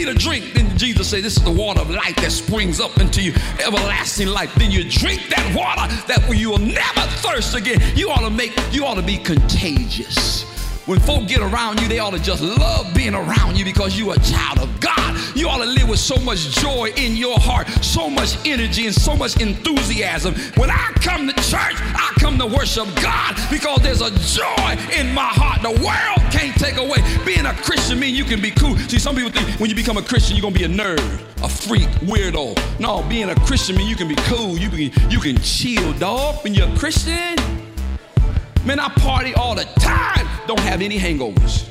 need 0.00 0.08
a 0.08 0.14
drink. 0.14 0.54
Then 0.54 0.76
Jesus 0.78 1.10
said, 1.10 1.22
This 1.22 1.36
is 1.36 1.44
the 1.44 1.50
water 1.50 1.80
of 1.80 1.90
life 1.90 2.16
that 2.16 2.32
springs 2.32 2.80
up 2.80 2.98
into 2.98 3.22
you, 3.22 3.32
everlasting 3.64 4.28
life. 4.28 4.54
Then 4.54 4.70
you 4.70 4.88
drink 4.88 5.28
that 5.28 5.54
water 5.54 5.92
that 6.06 6.36
you 6.36 6.50
will 6.50 6.58
never 6.58 7.00
thirst 7.22 7.54
again. 7.54 7.80
You 7.96 8.10
ought 8.10 8.20
to 8.20 8.30
make, 8.30 8.52
you 8.72 8.84
ought 8.86 8.94
to 8.94 9.02
be 9.02 9.18
contagious. 9.18 10.49
When 10.90 10.98
folk 10.98 11.28
get 11.28 11.38
around 11.38 11.80
you, 11.80 11.86
they 11.86 12.00
ought 12.00 12.14
to 12.14 12.18
just 12.18 12.42
love 12.42 12.92
being 12.94 13.14
around 13.14 13.56
you 13.56 13.64
because 13.64 13.96
you're 13.96 14.12
a 14.12 14.18
child 14.18 14.58
of 14.58 14.80
God. 14.80 15.16
You 15.36 15.48
ought 15.48 15.58
to 15.58 15.64
live 15.64 15.88
with 15.88 16.00
so 16.00 16.16
much 16.16 16.50
joy 16.60 16.92
in 16.96 17.14
your 17.14 17.38
heart, 17.38 17.68
so 17.80 18.10
much 18.10 18.36
energy, 18.44 18.86
and 18.86 18.94
so 18.94 19.14
much 19.14 19.40
enthusiasm. 19.40 20.34
When 20.56 20.68
I 20.68 20.90
come 20.96 21.28
to 21.28 21.34
church, 21.34 21.76
I 21.78 22.12
come 22.18 22.38
to 22.38 22.46
worship 22.46 22.88
God 23.00 23.36
because 23.52 23.78
there's 23.82 24.00
a 24.00 24.10
joy 24.10 24.98
in 24.98 25.14
my 25.14 25.28
heart. 25.28 25.62
The 25.62 25.70
world 25.70 26.32
can't 26.32 26.58
take 26.58 26.76
away. 26.76 26.98
Being 27.24 27.46
a 27.46 27.54
Christian 27.54 28.00
means 28.00 28.18
you 28.18 28.24
can 28.24 28.42
be 28.42 28.50
cool. 28.50 28.76
See, 28.76 28.98
some 28.98 29.14
people 29.14 29.30
think 29.30 29.60
when 29.60 29.70
you 29.70 29.76
become 29.76 29.96
a 29.96 30.02
Christian, 30.02 30.36
you're 30.36 30.42
gonna 30.42 30.56
be 30.56 30.64
a 30.64 30.68
nerd, 30.68 30.98
a 31.44 31.48
freak, 31.48 31.88
weirdo. 32.02 32.58
No, 32.80 33.04
being 33.08 33.30
a 33.30 33.36
Christian 33.46 33.76
means 33.76 33.88
you 33.88 33.94
can 33.94 34.08
be 34.08 34.16
cool. 34.26 34.58
You 34.58 34.68
can 34.68 35.08
you 35.08 35.20
can 35.20 35.40
chill, 35.40 35.92
dog. 35.92 36.42
When 36.42 36.52
you're 36.52 36.68
a 36.68 36.76
Christian, 36.76 37.59
Man, 38.64 38.78
I 38.78 38.90
party 38.90 39.32
all 39.34 39.54
the 39.54 39.64
time, 39.80 40.28
don't 40.46 40.60
have 40.60 40.82
any 40.82 40.98
hangovers. 40.98 41.66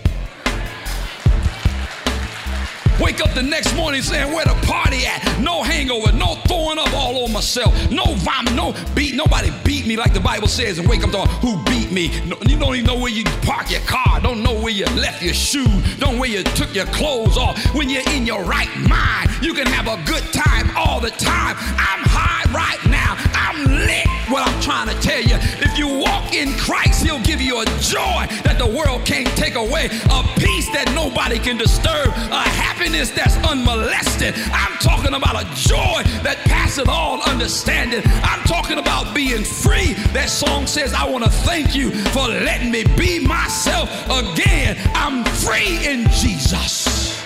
Wake 2.99 3.21
up 3.21 3.33
the 3.33 3.43
next 3.43 3.75
morning 3.75 4.01
saying, 4.01 4.33
Where 4.33 4.43
the 4.43 4.55
party 4.65 5.05
at? 5.05 5.39
No 5.39 5.61
hangover, 5.61 6.11
no 6.11 6.35
throwing 6.47 6.79
up 6.79 6.91
all 6.93 7.17
over 7.19 7.31
myself, 7.31 7.73
no 7.91 8.03
vomit, 8.15 8.53
no 8.53 8.73
beat. 8.95 9.15
Nobody 9.15 9.51
beat 9.63 9.85
me 9.85 9.97
like 9.97 10.13
the 10.13 10.19
Bible 10.19 10.47
says, 10.47 10.79
and 10.79 10.89
wake 10.89 11.03
up 11.03 11.11
to 11.11 11.21
who 11.45 11.63
beat 11.65 11.91
me. 11.91 12.09
No, 12.25 12.35
you 12.47 12.57
don't 12.57 12.75
even 12.75 12.85
know 12.85 12.99
where 12.99 13.11
you 13.11 13.23
park 13.43 13.69
your 13.69 13.81
car, 13.81 14.19
don't 14.19 14.41
know 14.41 14.59
where 14.59 14.73
you 14.73 14.85
left 14.97 15.21
your 15.21 15.35
shoe, 15.35 15.67
don't 15.99 16.15
know 16.15 16.19
where 16.19 16.29
you 16.29 16.43
took 16.43 16.73
your 16.73 16.87
clothes 16.87 17.37
off. 17.37 17.63
When 17.75 17.89
you're 17.89 18.09
in 18.09 18.25
your 18.25 18.43
right 18.43 18.75
mind, 18.89 19.29
you 19.43 19.53
can 19.53 19.67
have 19.67 19.87
a 19.87 20.03
good 20.09 20.23
time 20.33 20.75
all 20.75 20.99
the 20.99 21.11
time. 21.11 21.55
I'm 21.77 22.03
high 22.09 22.51
right 22.51 22.83
now, 22.89 23.15
I'm 23.33 23.85
lit. 23.85 24.08
What 24.29 24.47
I'm 24.47 24.61
trying 24.61 24.87
to 24.87 25.01
tell 25.01 25.21
you, 25.21 25.37
if 25.37 25.77
you 25.77 25.87
walk 25.87 26.35
in 26.35 26.53
Christ, 26.53 27.03
He'll 27.03 27.21
give 27.21 27.41
you 27.41 27.61
a 27.61 27.65
joy 27.81 28.27
that 28.45 28.57
the 28.59 28.67
world 28.67 29.03
can't 29.05 29.27
take 29.29 29.55
away, 29.55 29.85
a 29.87 30.21
peace 30.37 30.69
that 30.69 30.91
nobody 30.93 31.39
can 31.39 31.57
disturb, 31.57 32.07
a 32.07 32.43
happiness 32.45 33.09
that's 33.09 33.35
unmolested. 33.37 34.35
I'm 34.53 34.77
talking 34.77 35.15
about 35.15 35.41
a 35.41 35.45
joy 35.55 36.03
that 36.21 36.37
passeth 36.45 36.87
all 36.87 37.21
understanding. 37.23 38.03
I'm 38.21 38.41
talking 38.43 38.77
about 38.77 39.15
being 39.15 39.43
free. 39.43 39.93
That 40.13 40.29
song 40.29 40.67
says, 40.67 40.93
I 40.93 41.09
want 41.09 41.23
to 41.23 41.31
thank 41.31 41.75
you 41.75 41.89
for 41.89 42.27
letting 42.27 42.71
me 42.71 42.83
be 42.95 43.25
myself 43.25 43.89
again. 44.05 44.77
I'm 44.93 45.25
free 45.25 45.87
in 45.87 46.07
Jesus. 46.09 47.23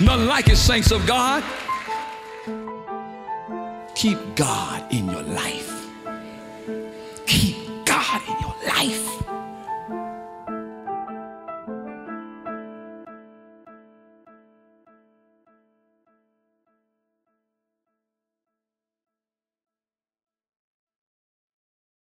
None 0.00 0.26
like 0.26 0.48
it, 0.48 0.56
saints 0.56 0.92
of 0.92 1.04
God. 1.06 1.42
Keep 3.96 4.36
God 4.36 4.94
in 4.94 5.10
your 5.10 5.22
life. 5.22 5.79
God, 7.84 8.22
in 8.26 8.40
your 8.40 8.54
life. 8.66 9.29